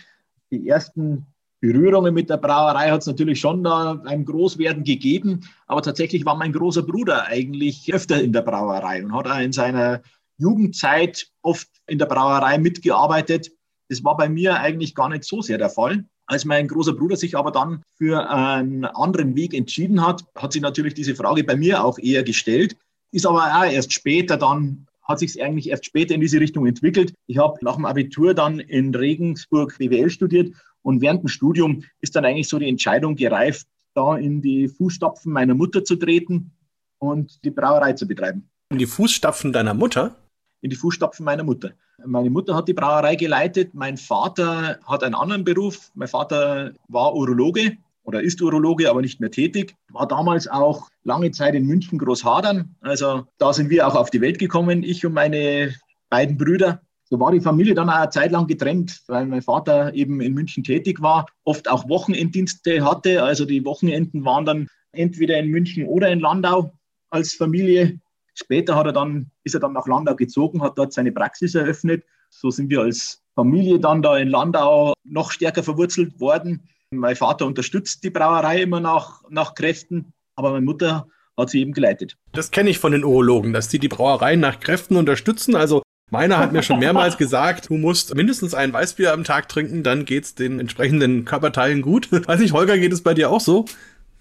Die 0.51 0.67
ersten 0.67 1.27
Berührungen 1.61 2.15
mit 2.15 2.31
der 2.31 2.37
Brauerei 2.37 2.91
hat 2.91 3.01
es 3.01 3.07
natürlich 3.07 3.41
schon 3.41 3.65
da 3.65 3.95
beim 3.95 4.25
Großwerden 4.25 4.85
gegeben. 4.85 5.41
Aber 5.67 5.83
tatsächlich 5.83 6.25
war 6.25 6.37
mein 6.37 6.53
großer 6.53 6.83
Bruder 6.83 7.27
eigentlich 7.27 7.93
öfter 7.93 8.23
in 8.23 8.33
der 8.33 8.43
Brauerei 8.43 9.05
und 9.05 9.13
hat 9.13 9.27
auch 9.27 9.41
in 9.41 9.53
seiner 9.53 10.03
Jugendzeit 10.37 11.27
oft 11.43 11.69
in 11.87 11.99
der 11.99 12.07
Brauerei 12.07 12.59
mitgearbeitet. 12.59 13.51
Das 13.89 14.05
war 14.05 14.17
bei 14.17 14.29
mir 14.29 14.61
eigentlich 14.61 14.95
gar 14.95 15.09
nicht 15.09 15.25
so 15.25 15.43
sehr 15.43 15.59
der 15.59 15.71
Fall. 15.71 16.05
Als 16.27 16.45
mein 16.45 16.69
großer 16.69 16.93
Bruder 16.93 17.17
sich 17.17 17.37
aber 17.37 17.51
dann 17.51 17.83
für 17.97 18.31
einen 18.31 18.85
anderen 18.85 19.35
Weg 19.35 19.55
entschieden 19.55 20.07
hat, 20.07 20.25
hat 20.37 20.53
sich 20.53 20.63
natürlich 20.63 20.95
diese 20.95 21.15
Frage 21.15 21.43
bei 21.43 21.57
mir 21.57 21.83
auch 21.83 21.99
eher 21.99 22.23
gestellt. 22.23 22.77
Ist 23.11 23.27
aber 23.27 23.45
auch 23.45 23.65
erst 23.65 23.93
später 23.93 24.37
dann, 24.37 24.87
hat 25.03 25.19
sich 25.21 25.31
es 25.31 25.41
eigentlich 25.41 25.71
erst 25.71 25.87
später 25.87 26.15
in 26.15 26.21
diese 26.21 26.39
Richtung 26.39 26.67
entwickelt. 26.67 27.15
Ich 27.27 27.39
habe 27.39 27.57
nach 27.63 27.77
dem 27.77 27.87
Abitur 27.87 28.35
dann 28.35 28.61
in 28.61 28.95
Regensburg 28.95 29.79
BWL 29.79 30.11
studiert 30.11 30.53
und 30.83 31.01
während 31.01 31.23
dem 31.23 31.29
Studium 31.29 31.83
ist 32.01 32.17
dann 32.17 32.25
eigentlich 32.25 32.49
so 32.49 32.59
die 32.59 32.69
Entscheidung 32.69 33.17
gereift, 33.17 33.67
da 33.95 34.17
in 34.17 34.41
die 34.41 34.69
Fußstapfen 34.69 35.33
meiner 35.33 35.55
Mutter 35.55 35.85
zu 35.85 35.97
treten 35.97 36.53
und 36.99 37.45
die 37.45 37.51
Brauerei 37.51 37.93
zu 37.95 38.07
betreiben. 38.07 38.49
In 38.71 38.79
die 38.79 38.87
Fußstapfen 38.87 39.53
deiner 39.53 39.75
Mutter? 39.75 40.17
In 40.61 40.71
die 40.71 40.77
Fußstapfen 40.77 41.25
meiner 41.25 41.45
Mutter. 41.45 41.73
Meine 42.05 42.31
Mutter 42.31 42.55
hat 42.55 42.69
die 42.69 42.75
Brauerei 42.75 43.17
geleitet, 43.17 43.75
mein 43.75 43.97
Vater 43.97 44.79
hat 44.87 45.03
einen 45.03 45.15
anderen 45.15 45.45
Beruf. 45.45 45.91
Mein 45.95 46.09
Vater 46.09 46.73
war 46.89 47.15
Urologe 47.15 47.77
oder 48.03 48.23
ist 48.23 48.41
Urologe, 48.41 48.89
aber 48.89 49.01
nicht 49.01 49.21
mehr 49.21 49.31
tätig. 49.31 49.75
War 49.91 50.07
damals 50.07 50.49
auch 50.49 50.89
lange 51.05 51.31
Zeit 51.31 51.55
in 51.55 51.67
München 51.67 51.99
Großhadern. 51.99 52.75
Also 52.81 53.27
da 53.39 53.53
sind 53.53 53.71
wir 53.71 53.87
auch 53.87 53.97
auf 53.97 54.11
die 54.11 54.21
Welt 54.21 54.39
gekommen, 54.39 54.83
ich 54.83 55.05
und 55.05 55.13
meine 55.13 55.75
beiden 56.09 56.37
Brüder. 56.37 56.81
So 57.11 57.19
war 57.19 57.33
die 57.33 57.41
Familie 57.41 57.75
dann 57.75 57.89
auch 57.89 57.95
eine 57.95 58.11
Zeit 58.11 58.33
lang 58.33 58.47
getrennt, 58.47 59.03
weil 59.07 59.25
mein 59.25 59.41
Vater 59.41 59.95
eben 59.95 60.21
in 60.21 60.35
München 60.35 60.63
tätig 60.63 61.01
war, 61.01 61.27
oft 61.45 61.71
auch 61.71 61.89
Wochenenddienste 61.89 62.85
hatte. 62.85 63.23
Also 63.23 63.47
die 63.47 63.65
Wochenenden 63.65 64.25
waren 64.27 64.45
dann 64.45 64.69
entweder 64.93 65.39
in 65.39 65.49
München 65.49 65.87
oder 65.87 66.11
in 66.11 66.21
Landau 66.21 66.73
als 67.09 67.33
Familie. 67.33 67.99
Später 68.35 68.77
hat 68.77 68.87
er 68.87 68.93
dann, 68.93 69.31
ist 69.43 69.55
er 69.55 69.61
dann 69.61 69.73
nach 69.73 69.87
Landau 69.87 70.15
gezogen, 70.17 70.63
hat 70.63 70.77
dort 70.77 70.93
seine 70.93 71.11
Praxis 71.11 71.55
eröffnet. 71.55 72.05
So 72.29 72.51
sind 72.51 72.69
wir 72.69 72.83
als 72.83 73.23
Familie 73.35 73.81
dann 73.81 74.03
da 74.03 74.19
in 74.19 74.29
Landau 74.29 74.93
noch 75.05 75.33
stärker 75.33 75.63
verwurzelt 75.63 76.21
worden. 76.21 76.69
Mein 76.91 77.17
Vater 77.17 77.47
unterstützt 77.47 78.05
die 78.05 78.11
Brauerei 78.11 78.63
immer 78.63 78.81
nach, 78.81 79.23
nach 79.31 79.55
Kräften, 79.55 80.13
aber 80.37 80.51
meine 80.51 80.65
Mutter 80.65 81.09
hat 81.39 81.51
sie 81.51 81.61
eben 81.61 81.73
geleitet. 81.73 82.17
Das 82.33 82.51
kenne 82.51 82.69
ich 82.69 82.79
von 82.79 82.93
den 82.93 83.05
Urologen, 83.05 83.53
dass 83.53 83.69
die 83.69 83.79
die 83.79 83.89
Brauerei 83.89 84.37
nach 84.37 84.61
Kräften 84.61 84.97
unterstützen. 84.97 85.57
Also 85.57 85.83
Meiner 86.11 86.39
hat 86.39 86.53
mir 86.53 86.63
schon 86.63 86.79
mehrmals 86.79 87.19
gesagt, 87.19 87.69
du 87.69 87.75
musst 87.77 88.15
mindestens 88.15 88.55
ein 88.55 88.73
Weißbier 88.73 89.13
am 89.13 89.25
Tag 89.25 89.49
trinken, 89.49 89.83
dann 89.83 90.07
geht's 90.07 90.35
den 90.35 90.59
entsprechenden 90.59 91.27
Körperteilen 91.27 91.83
gut. 91.83 92.11
Weiß 92.27 92.41
nicht, 92.41 92.55
Holger, 92.55 92.79
geht 92.79 92.93
es 92.93 93.03
bei 93.03 93.13
dir 93.13 93.31
auch 93.31 93.41
so? 93.41 93.67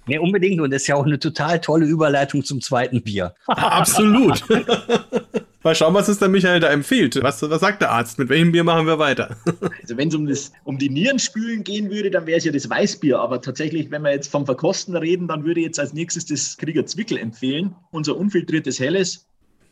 Nee, 0.06 0.18
unbedingt. 0.18 0.60
Und 0.62 0.72
das 0.72 0.84
ist 0.84 0.88
ja 0.88 0.96
auch 0.96 1.06
eine 1.06 1.20
total 1.20 1.60
tolle 1.60 1.86
Überleitung 1.86 2.44
zum 2.44 2.62
zweiten 2.62 3.04
Bier. 3.04 3.36
Absolut. 3.48 4.44
Mal 5.64 5.76
schauen, 5.76 5.94
was 5.94 6.08
es 6.08 6.20
der 6.20 6.30
Michael 6.30 6.62
da 6.62 6.70
empfiehlt. 6.70 7.22
Was, 7.22 7.42
was 7.42 7.60
sagt 7.60 7.82
der 7.82 7.92
Arzt? 7.92 8.20
Mit 8.20 8.30
welchem 8.30 8.52
Bier 8.54 8.64
machen 8.64 8.86
wir 8.86 9.00
weiter? 9.00 9.36
also 9.82 9.98
wenn 9.98 10.08
es 10.08 10.16
um, 10.16 10.30
um 10.64 10.78
die 10.78 10.90
Nierenspülen 10.90 11.64
gehen 11.64 11.90
würde, 11.90 12.10
dann 12.10 12.26
wäre 12.26 12.38
es 12.38 12.46
ja 12.46 12.54
das 12.54 12.70
Weißbier. 12.70 13.20
Aber 13.20 13.42
tatsächlich, 13.42 13.92
wenn 13.92 14.02
wir 14.02 14.12
jetzt 14.12 14.32
vom 14.32 14.46
Verkosten 14.46 14.96
reden, 14.96 15.28
dann 15.28 15.44
würde 15.44 15.60
ich 15.60 15.66
jetzt 15.66 15.80
als 15.80 15.94
nächstes 15.94 16.26
das 16.26 16.58
Krieger 16.58 16.86
Zwickel 16.86 17.18
empfehlen. 17.18 17.76
Unser 17.92 18.16
unfiltriertes 18.16 18.80
Helles. 18.80 19.28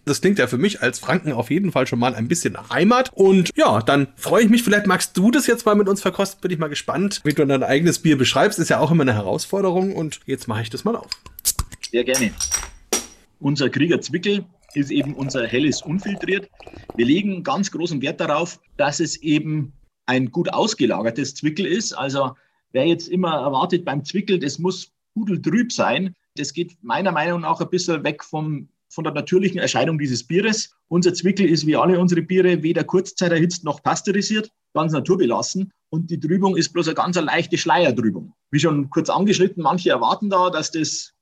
Das 0.06 0.22
klingt 0.22 0.38
ja 0.38 0.46
für 0.46 0.60
mich 0.60 0.84
als 0.84 1.00
Franken 1.00 1.34
auf 1.34 1.50
jeden 1.50 1.72
Fall 1.72 1.88
schon 1.88 1.98
mal 1.98 2.14
ein 2.14 2.28
bisschen 2.28 2.54
nach 2.54 2.70
Heimat. 2.70 3.12
Und 3.16 3.50
ja, 3.56 3.82
dann 3.82 4.08
freue 4.16 4.44
ich 4.44 4.50
mich. 4.50 4.62
Vielleicht 4.62 4.86
magst 4.86 5.18
du 5.18 5.32
das 5.32 5.48
jetzt 5.48 5.66
mal 5.66 5.76
mit 5.76 5.90
uns 5.90 6.02
verkosten. 6.02 6.42
Bin 6.42 6.52
ich 6.52 6.60
mal 6.60 6.68
gespannt, 6.68 7.22
wie 7.24 7.34
du 7.34 7.46
dein 7.46 7.64
eigenes 7.64 8.00
Bier 8.00 8.16
beschreibst. 8.16 8.60
Ist 8.60 8.70
ja 8.70 8.80
auch 8.80 8.92
immer 8.92 9.02
eine 9.02 9.16
Herausforderung. 9.16 9.96
Und 9.96 10.20
jetzt 10.28 10.48
mache 10.48 10.62
ich 10.62 10.70
das 10.70 10.84
mal 10.84 10.96
auf. 10.96 11.10
Sehr 11.92 12.04
gerne. 12.04 12.32
Unser 13.40 13.70
Krieger 13.70 14.00
Zwickel 14.00 14.46
ist 14.76 14.92
eben 14.92 15.16
unser 15.16 15.48
helles 15.48 15.82
unfiltriert. 15.82 16.50
Wir 16.96 17.06
legen 17.06 17.44
ganz 17.44 17.72
großen 17.72 18.02
Wert 18.02 18.20
darauf, 18.20 18.60
dass 18.78 19.00
es 19.00 19.18
eben 19.18 19.74
ein 20.06 20.32
gut 20.32 20.54
ausgelagertes 20.54 21.34
Zwickel 21.36 21.66
ist. 21.66 21.94
Also 21.94 22.36
wer 22.74 22.86
jetzt 22.86 23.08
immer 23.08 23.34
erwartet 23.34 23.86
beim 23.86 24.06
Zwickel, 24.06 24.38
das 24.38 24.60
muss 24.60 24.92
pudeltrüb 25.16 25.72
sein, 25.72 26.14
das 26.36 26.54
geht 26.54 26.78
meiner 26.84 27.12
Meinung 27.12 27.42
nach 27.42 27.62
ein 27.62 27.70
bisschen 27.70 28.04
weg 28.04 28.24
vom 28.24 28.68
von 28.90 29.04
der 29.04 29.14
natürlichen 29.14 29.60
Erscheinung 29.60 29.98
dieses 29.98 30.24
Bieres. 30.24 30.76
Unser 30.88 31.14
Zwickel 31.14 31.48
ist 31.48 31.66
wie 31.66 31.76
alle 31.76 32.00
unsere 32.00 32.22
Biere 32.22 32.64
weder 32.64 32.84
kurzzeit 32.84 33.32
erhitzt 33.32 33.64
noch 33.64 33.84
pasteurisiert, 33.84 34.52
ganz 34.74 34.94
naturbelassen. 34.94 35.72
Und 35.90 36.10
die 36.10 36.20
Trübung 36.20 36.56
ist 36.56 36.74
bloß 36.74 36.88
eine 36.88 36.96
ganz 36.96 37.16
leichte 37.20 37.58
Schleiertrübung. 37.58 38.34
Wie 38.52 38.60
schon 38.60 38.90
kurz 38.90 39.10
angeschnitten, 39.10 39.64
manche 39.64 39.90
erwarten 39.90 40.30
da, 40.30 40.50
dass 40.50 40.72
das 40.72 41.14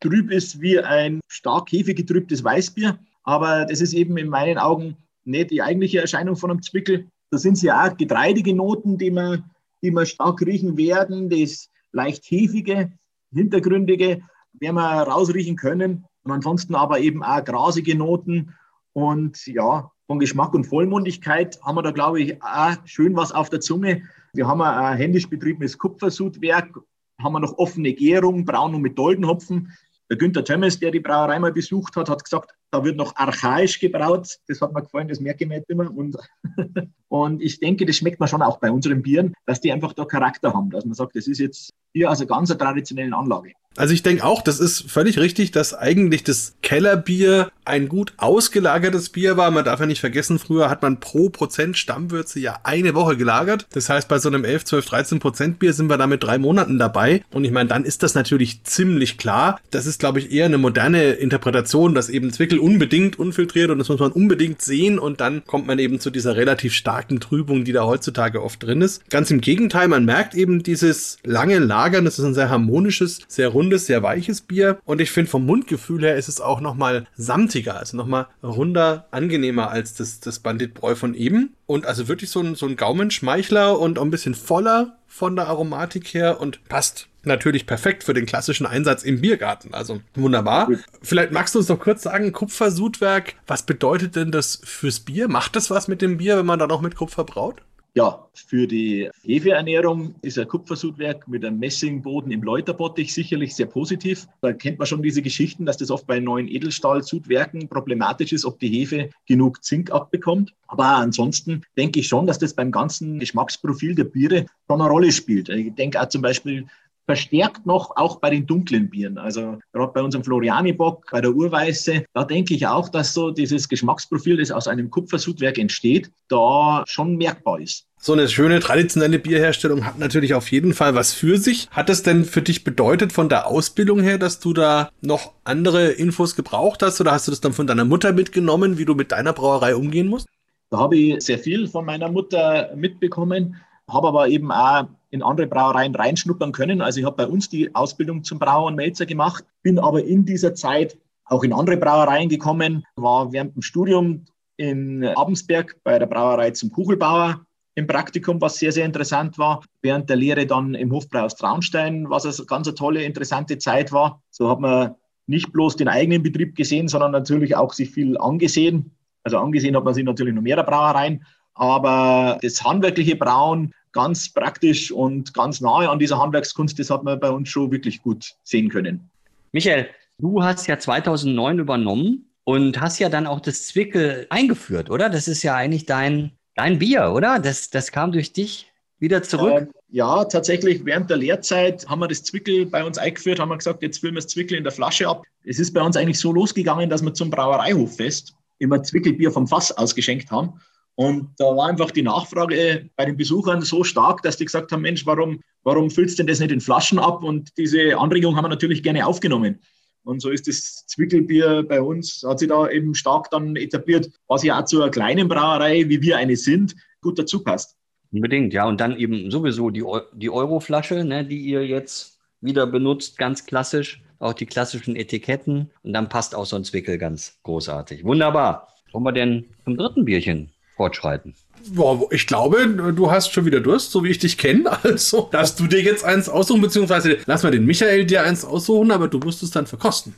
trüb 0.00 0.30
ist 0.30 0.60
wie 0.60 0.78
ein 0.78 1.20
stark 1.28 1.70
hefegetrübtes 1.72 2.44
Weißbier. 2.44 2.98
Aber 3.24 3.66
das 3.66 3.80
ist 3.80 3.92
eben 3.92 4.16
in 4.16 4.28
meinen 4.28 4.58
Augen 4.58 4.96
nicht 5.24 5.50
die 5.50 5.62
eigentliche 5.62 6.00
Erscheinung 6.00 6.36
von 6.36 6.50
einem 6.50 6.62
Zwickel. 6.62 7.06
Da 7.30 7.38
sind 7.38 7.54
es 7.54 7.62
ja 7.62 7.86
auch 7.86 7.96
getreidige 7.96 8.54
Noten, 8.54 8.96
die 8.96 9.10
man, 9.10 9.44
die 9.82 9.90
man 9.90 10.06
stark 10.06 10.40
riechen 10.42 10.76
werden. 10.76 11.28
Das 11.28 11.68
leicht 11.92 12.24
hefige, 12.30 12.92
hintergründige 13.32 14.22
werden 14.54 14.76
wir 14.76 15.02
rausriechen 15.02 15.56
können. 15.56 16.04
Und 16.28 16.34
ansonsten 16.34 16.74
aber 16.74 17.00
eben 17.00 17.22
auch 17.22 17.42
grasige 17.42 17.96
Noten. 17.96 18.54
Und 18.92 19.46
ja, 19.46 19.90
von 20.06 20.18
Geschmack 20.18 20.52
und 20.52 20.64
Vollmundigkeit 20.64 21.58
haben 21.62 21.76
wir 21.76 21.82
da, 21.82 21.90
glaube 21.90 22.20
ich, 22.20 22.42
auch 22.42 22.74
schön 22.84 23.16
was 23.16 23.32
auf 23.32 23.48
der 23.48 23.60
Zunge. 23.60 24.02
Wir 24.34 24.46
haben 24.46 24.60
ein 24.60 24.98
händisch 24.98 25.30
betriebenes 25.30 25.78
Kupfersudwerk, 25.78 26.78
haben 27.22 27.32
wir 27.32 27.40
noch 27.40 27.56
offene 27.56 27.94
Gärung, 27.94 28.44
braun 28.44 28.74
und 28.74 28.82
mit 28.82 28.98
Doldenhopfen. 28.98 29.72
Der 30.10 30.18
Günther 30.18 30.44
Tömmes, 30.44 30.78
der 30.78 30.90
die 30.90 31.00
Brauerei 31.00 31.38
mal 31.38 31.52
besucht 31.52 31.96
hat, 31.96 32.10
hat 32.10 32.24
gesagt, 32.24 32.54
da 32.70 32.84
wird 32.84 32.96
noch 32.96 33.16
archaisch 33.16 33.78
gebraut. 33.80 34.38
Das 34.46 34.60
hat 34.60 34.72
mir 34.72 34.82
gefallen, 34.82 35.08
das 35.08 35.20
merke 35.20 35.44
ich 35.44 35.48
mir 35.48 35.62
immer. 35.68 35.90
Und, 35.90 36.16
und 37.08 37.42
ich 37.42 37.60
denke, 37.60 37.86
das 37.86 37.96
schmeckt 37.96 38.20
man 38.20 38.28
schon 38.28 38.42
auch 38.42 38.58
bei 38.58 38.70
unseren 38.70 39.02
Bieren, 39.02 39.34
dass 39.46 39.60
die 39.60 39.72
einfach 39.72 39.92
da 39.92 40.04
Charakter 40.04 40.52
haben, 40.52 40.70
dass 40.70 40.84
man 40.84 40.94
sagt, 40.94 41.16
das 41.16 41.26
ist 41.26 41.38
jetzt 41.38 41.70
hier 41.92 42.10
aus 42.10 42.20
einer 42.20 42.28
ganz 42.28 42.56
traditionellen 42.56 43.14
Anlage. 43.14 43.52
Also 43.78 43.94
ich 43.94 44.02
denke 44.02 44.24
auch, 44.24 44.42
das 44.42 44.58
ist 44.58 44.90
völlig 44.90 45.18
richtig, 45.20 45.52
dass 45.52 45.72
eigentlich 45.72 46.24
das 46.24 46.56
Kellerbier 46.62 47.52
ein 47.64 47.88
gut 47.88 48.12
ausgelagertes 48.16 49.10
Bier 49.10 49.36
war. 49.36 49.52
Man 49.52 49.64
darf 49.64 49.78
ja 49.78 49.86
nicht 49.86 50.00
vergessen, 50.00 50.40
früher 50.40 50.68
hat 50.68 50.82
man 50.82 50.98
pro 50.98 51.28
Prozent 51.28 51.78
Stammwürze 51.78 52.40
ja 52.40 52.58
eine 52.64 52.94
Woche 52.94 53.16
gelagert. 53.16 53.68
Das 53.72 53.88
heißt, 53.88 54.08
bei 54.08 54.18
so 54.18 54.28
einem 54.28 54.44
11, 54.44 54.64
12, 54.64 54.86
13 54.86 55.18
Prozent 55.20 55.58
Bier 55.60 55.72
sind 55.72 55.88
wir 55.88 55.96
da 55.96 56.08
mit 56.08 56.24
drei 56.24 56.38
Monaten 56.38 56.78
dabei. 56.78 57.22
Und 57.30 57.44
ich 57.44 57.52
meine, 57.52 57.68
dann 57.68 57.84
ist 57.84 58.02
das 58.02 58.16
natürlich 58.16 58.64
ziemlich 58.64 59.16
klar. 59.16 59.60
Das 59.70 59.86
ist, 59.86 60.00
glaube 60.00 60.18
ich, 60.18 60.32
eher 60.32 60.46
eine 60.46 60.58
moderne 60.58 61.12
Interpretation, 61.12 61.94
dass 61.94 62.08
eben 62.08 62.32
Zwickel 62.32 62.57
unbedingt 62.58 63.18
unfiltriert 63.18 63.70
und 63.70 63.78
das 63.78 63.88
muss 63.88 64.00
man 64.00 64.12
unbedingt 64.12 64.62
sehen 64.62 64.98
und 64.98 65.20
dann 65.20 65.44
kommt 65.44 65.66
man 65.66 65.78
eben 65.78 66.00
zu 66.00 66.10
dieser 66.10 66.36
relativ 66.36 66.74
starken 66.74 67.20
Trübung, 67.20 67.64
die 67.64 67.72
da 67.72 67.84
heutzutage 67.84 68.42
oft 68.42 68.62
drin 68.62 68.82
ist. 68.82 69.08
Ganz 69.10 69.30
im 69.30 69.40
Gegenteil, 69.40 69.88
man 69.88 70.04
merkt 70.04 70.34
eben 70.34 70.62
dieses 70.62 71.18
lange 71.24 71.58
Lagern. 71.58 72.04
Das 72.04 72.18
ist 72.18 72.24
ein 72.24 72.34
sehr 72.34 72.50
harmonisches, 72.50 73.20
sehr 73.28 73.48
rundes, 73.48 73.86
sehr 73.86 74.02
weiches 74.02 74.40
Bier. 74.40 74.78
Und 74.84 75.00
ich 75.00 75.10
finde 75.10 75.30
vom 75.30 75.46
Mundgefühl 75.46 76.02
her 76.02 76.16
ist 76.16 76.28
es 76.28 76.40
auch 76.40 76.60
nochmal 76.60 77.06
samtiger, 77.16 77.78
also 77.78 77.96
nochmal 77.96 78.26
runder, 78.42 79.06
angenehmer 79.10 79.70
als 79.70 79.94
das, 79.94 80.20
das 80.20 80.38
Banditbräu 80.38 80.94
von 80.94 81.14
eben. 81.14 81.54
Und 81.66 81.86
also 81.86 82.08
wirklich 82.08 82.30
so 82.30 82.40
ein, 82.40 82.54
so 82.54 82.66
ein 82.66 82.76
Gaumenschmeichler 82.76 83.78
und 83.78 83.98
auch 83.98 84.04
ein 84.04 84.10
bisschen 84.10 84.34
voller 84.34 84.98
von 85.06 85.36
der 85.36 85.48
Aromatik 85.48 86.14
her 86.14 86.40
und 86.40 86.64
passt 86.68 87.08
natürlich 87.28 87.66
perfekt 87.66 88.02
für 88.02 88.14
den 88.14 88.26
klassischen 88.26 88.66
Einsatz 88.66 89.04
im 89.04 89.20
Biergarten. 89.20 89.74
Also 89.74 90.00
wunderbar. 90.14 90.68
Vielleicht 91.02 91.32
magst 91.32 91.54
du 91.54 91.60
uns 91.60 91.68
noch 91.68 91.78
kurz 91.78 92.02
sagen, 92.02 92.32
Kupfersudwerk, 92.32 93.36
was 93.46 93.64
bedeutet 93.64 94.16
denn 94.16 94.32
das 94.32 94.60
fürs 94.64 95.00
Bier? 95.00 95.28
Macht 95.28 95.54
das 95.54 95.70
was 95.70 95.86
mit 95.86 96.02
dem 96.02 96.18
Bier, 96.18 96.36
wenn 96.38 96.46
man 96.46 96.58
da 96.58 96.66
noch 96.66 96.80
mit 96.80 96.96
Kupfer 96.96 97.24
braut? 97.24 97.62
Ja, 97.94 98.28
für 98.32 98.68
die 98.68 99.10
Hefeernährung 99.24 100.14
ist 100.22 100.38
ein 100.38 100.46
Kupfersudwerk 100.46 101.26
mit 101.26 101.44
einem 101.44 101.58
Messingboden 101.58 102.30
im 102.30 102.42
Läuterbottich 102.42 103.12
sicherlich 103.12 103.56
sehr 103.56 103.66
positiv. 103.66 104.28
Da 104.40 104.52
kennt 104.52 104.78
man 104.78 104.86
schon 104.86 105.02
diese 105.02 105.20
Geschichten, 105.20 105.66
dass 105.66 105.78
das 105.78 105.90
oft 105.90 106.06
bei 106.06 106.20
neuen 106.20 106.46
Edelstahlsudwerken 106.46 107.68
problematisch 107.68 108.32
ist, 108.32 108.44
ob 108.44 108.60
die 108.60 108.68
Hefe 108.68 109.10
genug 109.26 109.64
Zink 109.64 109.90
abbekommt. 109.90 110.54
Aber 110.68 110.84
ansonsten 110.84 111.62
denke 111.76 111.98
ich 111.98 112.08
schon, 112.08 112.26
dass 112.26 112.38
das 112.38 112.54
beim 112.54 112.70
ganzen 112.70 113.18
Geschmacksprofil 113.18 113.96
der 113.96 114.04
Biere 114.04 114.46
schon 114.68 114.80
eine 114.80 114.90
Rolle 114.90 115.10
spielt. 115.10 115.48
Ich 115.48 115.74
denke 115.74 116.00
auch 116.00 116.08
zum 116.08 116.22
Beispiel 116.22 116.66
verstärkt 117.08 117.64
noch 117.64 117.96
auch 117.96 118.20
bei 118.20 118.28
den 118.28 118.46
dunklen 118.46 118.90
Bieren. 118.90 119.16
Also 119.16 119.58
gerade 119.72 119.92
bei 119.94 120.02
unserem 120.02 120.24
Floriani-Bock, 120.24 121.06
bei 121.10 121.22
der 121.22 121.32
Urweiße, 121.32 122.04
da 122.12 122.24
denke 122.24 122.52
ich 122.52 122.66
auch, 122.66 122.90
dass 122.90 123.14
so 123.14 123.30
dieses 123.30 123.70
Geschmacksprofil, 123.70 124.36
das 124.36 124.50
aus 124.50 124.68
einem 124.68 124.90
Kupfersudwerk 124.90 125.56
entsteht, 125.56 126.10
da 126.28 126.84
schon 126.86 127.16
merkbar 127.16 127.60
ist. 127.60 127.86
So 127.98 128.12
eine 128.12 128.28
schöne 128.28 128.60
traditionelle 128.60 129.18
Bierherstellung 129.18 129.86
hat 129.86 129.98
natürlich 129.98 130.34
auf 130.34 130.52
jeden 130.52 130.74
Fall 130.74 130.94
was 130.94 131.14
für 131.14 131.38
sich. 131.38 131.68
Hat 131.70 131.88
es 131.88 132.02
denn 132.02 132.26
für 132.26 132.42
dich 132.42 132.62
bedeutet 132.62 133.14
von 133.14 133.30
der 133.30 133.46
Ausbildung 133.46 134.00
her, 134.00 134.18
dass 134.18 134.38
du 134.38 134.52
da 134.52 134.90
noch 135.00 135.32
andere 135.44 135.88
Infos 135.92 136.36
gebraucht 136.36 136.82
hast 136.82 137.00
oder 137.00 137.12
hast 137.12 137.26
du 137.26 137.32
das 137.32 137.40
dann 137.40 137.54
von 137.54 137.66
deiner 137.66 137.86
Mutter 137.86 138.12
mitgenommen, 138.12 138.76
wie 138.76 138.84
du 138.84 138.94
mit 138.94 139.12
deiner 139.12 139.32
Brauerei 139.32 139.74
umgehen 139.74 140.08
musst? 140.08 140.26
Da 140.68 140.76
habe 140.76 140.98
ich 140.98 141.24
sehr 141.24 141.38
viel 141.38 141.68
von 141.68 141.86
meiner 141.86 142.10
Mutter 142.10 142.70
mitbekommen, 142.76 143.56
habe 143.88 144.08
aber 144.08 144.28
eben 144.28 144.52
auch 144.52 144.88
in 145.10 145.22
andere 145.22 145.46
Brauereien 145.46 145.94
reinschnuppern 145.94 146.52
können. 146.52 146.80
Also 146.80 147.00
ich 147.00 147.06
habe 147.06 147.16
bei 147.16 147.26
uns 147.26 147.48
die 147.48 147.74
Ausbildung 147.74 148.24
zum 148.24 148.38
Brauer 148.38 148.66
und 148.66 148.76
Melzer 148.76 149.06
gemacht, 149.06 149.44
bin 149.62 149.78
aber 149.78 150.04
in 150.04 150.24
dieser 150.24 150.54
Zeit 150.54 150.98
auch 151.24 151.44
in 151.44 151.52
andere 151.52 151.76
Brauereien 151.76 152.28
gekommen, 152.28 152.84
war 152.96 153.32
während 153.32 153.54
dem 153.54 153.62
Studium 153.62 154.24
in 154.56 155.04
Abensberg 155.04 155.76
bei 155.84 155.98
der 155.98 156.06
Brauerei 156.06 156.50
zum 156.50 156.70
Kugelbauer 156.70 157.44
im 157.74 157.86
Praktikum, 157.86 158.40
was 158.40 158.56
sehr, 158.56 158.72
sehr 158.72 158.84
interessant 158.84 159.38
war. 159.38 159.62
Während 159.82 160.10
der 160.10 160.16
Lehre 160.16 160.46
dann 160.46 160.74
im 160.74 160.90
Hofbrau 160.92 161.20
aus 161.20 161.36
Traunstein, 161.36 162.10
was 162.10 162.26
eine 162.26 162.46
ganz 162.46 162.66
eine 162.66 162.74
tolle, 162.74 163.02
interessante 163.04 163.58
Zeit 163.58 163.92
war. 163.92 164.20
So 164.30 164.50
hat 164.50 164.58
man 164.58 164.96
nicht 165.26 165.52
bloß 165.52 165.76
den 165.76 165.88
eigenen 165.88 166.22
Betrieb 166.22 166.56
gesehen, 166.56 166.88
sondern 166.88 167.12
natürlich 167.12 167.54
auch 167.54 167.72
sich 167.72 167.90
viel 167.90 168.18
angesehen. 168.18 168.96
Also 169.22 169.38
angesehen 169.38 169.76
hat 169.76 169.84
man 169.84 169.94
sich 169.94 170.04
natürlich 170.04 170.34
noch 170.34 170.42
mehrere 170.42 170.64
Brauereien, 170.64 171.24
aber 171.54 172.38
das 172.42 172.64
handwerkliche 172.64 173.14
Brauen 173.14 173.72
ganz 173.98 174.32
praktisch 174.32 174.92
und 174.92 175.34
ganz 175.34 175.60
nahe 175.60 175.90
an 175.90 175.98
dieser 175.98 176.20
Handwerkskunst, 176.20 176.78
das 176.78 176.88
hat 176.88 177.02
man 177.02 177.18
bei 177.18 177.30
uns 177.30 177.48
schon 177.48 177.72
wirklich 177.72 178.00
gut 178.00 178.36
sehen 178.44 178.68
können. 178.68 179.10
Michael, 179.50 179.88
du 180.18 180.40
hast 180.44 180.68
ja 180.68 180.78
2009 180.78 181.58
übernommen 181.58 182.30
und 182.44 182.80
hast 182.80 183.00
ja 183.00 183.08
dann 183.08 183.26
auch 183.26 183.40
das 183.40 183.66
Zwickel 183.66 184.28
eingeführt, 184.30 184.88
oder? 184.88 185.10
Das 185.10 185.26
ist 185.26 185.42
ja 185.42 185.56
eigentlich 185.56 185.84
dein, 185.84 186.30
dein 186.54 186.78
Bier, 186.78 187.10
oder? 187.12 187.40
Das, 187.40 187.70
das 187.70 187.90
kam 187.90 188.12
durch 188.12 188.32
dich 188.32 188.70
wieder 189.00 189.24
zurück? 189.24 189.62
Ähm, 189.62 189.68
ja, 189.88 190.24
tatsächlich 190.26 190.84
während 190.84 191.10
der 191.10 191.16
Lehrzeit 191.16 191.88
haben 191.88 191.98
wir 191.98 192.06
das 192.06 192.22
Zwickel 192.22 192.66
bei 192.66 192.84
uns 192.84 192.98
eingeführt, 192.98 193.40
haben 193.40 193.48
wir 193.48 193.56
gesagt, 193.56 193.82
jetzt 193.82 193.98
füllen 193.98 194.14
wir 194.14 194.20
das 194.20 194.28
Zwickel 194.28 194.58
in 194.58 194.62
der 194.62 194.72
Flasche 194.72 195.08
ab. 195.08 195.24
Es 195.44 195.58
ist 195.58 195.74
bei 195.74 195.82
uns 195.82 195.96
eigentlich 195.96 196.20
so 196.20 196.32
losgegangen, 196.32 196.88
dass 196.88 197.02
wir 197.02 197.14
zum 197.14 197.30
Brauereihoffest 197.30 198.32
immer 198.60 198.80
Zwickelbier 198.80 199.32
vom 199.32 199.48
Fass 199.48 199.72
ausgeschenkt 199.72 200.30
haben. 200.30 200.60
Und 200.98 201.30
da 201.38 201.44
war 201.44 201.68
einfach 201.68 201.92
die 201.92 202.02
Nachfrage 202.02 202.90
bei 202.96 203.04
den 203.04 203.16
Besuchern 203.16 203.62
so 203.62 203.84
stark, 203.84 204.20
dass 204.22 204.36
die 204.36 204.46
gesagt 204.46 204.72
haben, 204.72 204.82
Mensch, 204.82 205.06
warum, 205.06 205.38
warum 205.62 205.92
füllst 205.92 206.18
du 206.18 206.24
denn 206.24 206.26
das 206.26 206.40
nicht 206.40 206.50
in 206.50 206.60
Flaschen 206.60 206.98
ab? 206.98 207.22
Und 207.22 207.56
diese 207.56 207.96
Anregung 207.96 208.34
haben 208.34 208.46
wir 208.46 208.48
natürlich 208.48 208.82
gerne 208.82 209.06
aufgenommen. 209.06 209.60
Und 210.02 210.20
so 210.20 210.30
ist 210.30 210.48
das 210.48 210.84
Zwickelbier 210.88 211.64
bei 211.68 211.80
uns, 211.80 212.24
hat 212.26 212.40
sich 212.40 212.48
da 212.48 212.68
eben 212.68 212.96
stark 212.96 213.30
dann 213.30 213.54
etabliert, 213.54 214.10
was 214.26 214.42
ja 214.42 214.58
auch 214.58 214.64
zu 214.64 214.82
einer 214.82 214.90
kleinen 214.90 215.28
Brauerei, 215.28 215.88
wie 215.88 216.02
wir 216.02 216.16
eine 216.16 216.34
sind, 216.34 216.74
gut 217.00 217.16
dazu 217.16 217.44
passt. 217.44 217.76
Unbedingt, 218.10 218.52
ja. 218.52 218.66
Und 218.66 218.80
dann 218.80 218.98
eben 218.98 219.30
sowieso 219.30 219.70
die, 219.70 219.84
die 220.14 220.30
Euroflasche, 220.30 221.04
ne, 221.04 221.24
die 221.24 221.38
ihr 221.38 221.64
jetzt 221.64 222.18
wieder 222.40 222.66
benutzt, 222.66 223.18
ganz 223.18 223.46
klassisch. 223.46 224.02
Auch 224.18 224.32
die 224.32 224.46
klassischen 224.46 224.96
Etiketten. 224.96 225.70
Und 225.84 225.92
dann 225.92 226.08
passt 226.08 226.34
auch 226.34 226.46
so 226.46 226.56
ein 226.56 226.64
Zwickel 226.64 226.98
ganz 226.98 227.38
großartig. 227.44 228.02
Wunderbar. 228.02 228.74
Wollen 228.90 229.04
wir 229.04 229.12
denn 229.12 229.44
zum 229.64 229.76
dritten 229.76 230.04
Bierchen 230.04 230.50
fortschreiten. 230.78 231.34
Boah, 231.74 232.10
ich 232.12 232.26
glaube, 232.26 232.66
du 232.94 233.10
hast 233.10 233.32
schon 233.32 233.44
wieder 233.44 233.60
Durst, 233.60 233.90
so 233.90 234.02
wie 234.04 234.08
ich 234.08 234.18
dich 234.18 234.38
kenne. 234.38 234.70
Also 234.82 235.28
darfst 235.30 235.60
du 235.60 235.66
dir 235.66 235.82
jetzt 235.82 236.04
eins 236.04 236.28
aussuchen, 236.28 236.62
beziehungsweise 236.62 237.18
lass 237.26 237.42
mal 237.42 237.50
den 237.50 237.66
Michael 237.66 238.06
dir 238.06 238.22
eins 238.22 238.44
aussuchen, 238.44 238.90
aber 238.90 239.08
du 239.08 239.18
musst 239.18 239.42
es 239.42 239.50
dann 239.50 239.66
verkosten. 239.66 240.14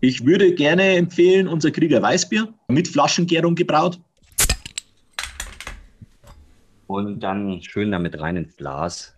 Ich 0.00 0.26
würde 0.26 0.52
gerne 0.54 0.96
empfehlen, 0.96 1.46
unser 1.46 1.70
Krieger 1.70 2.02
Weißbier 2.02 2.52
mit 2.68 2.88
Flaschengärung 2.88 3.54
gebraut. 3.54 3.98
Und 6.86 7.20
dann 7.20 7.62
schön 7.62 7.92
damit 7.92 8.18
rein 8.20 8.36
ins 8.36 8.56
Glas. 8.56 9.14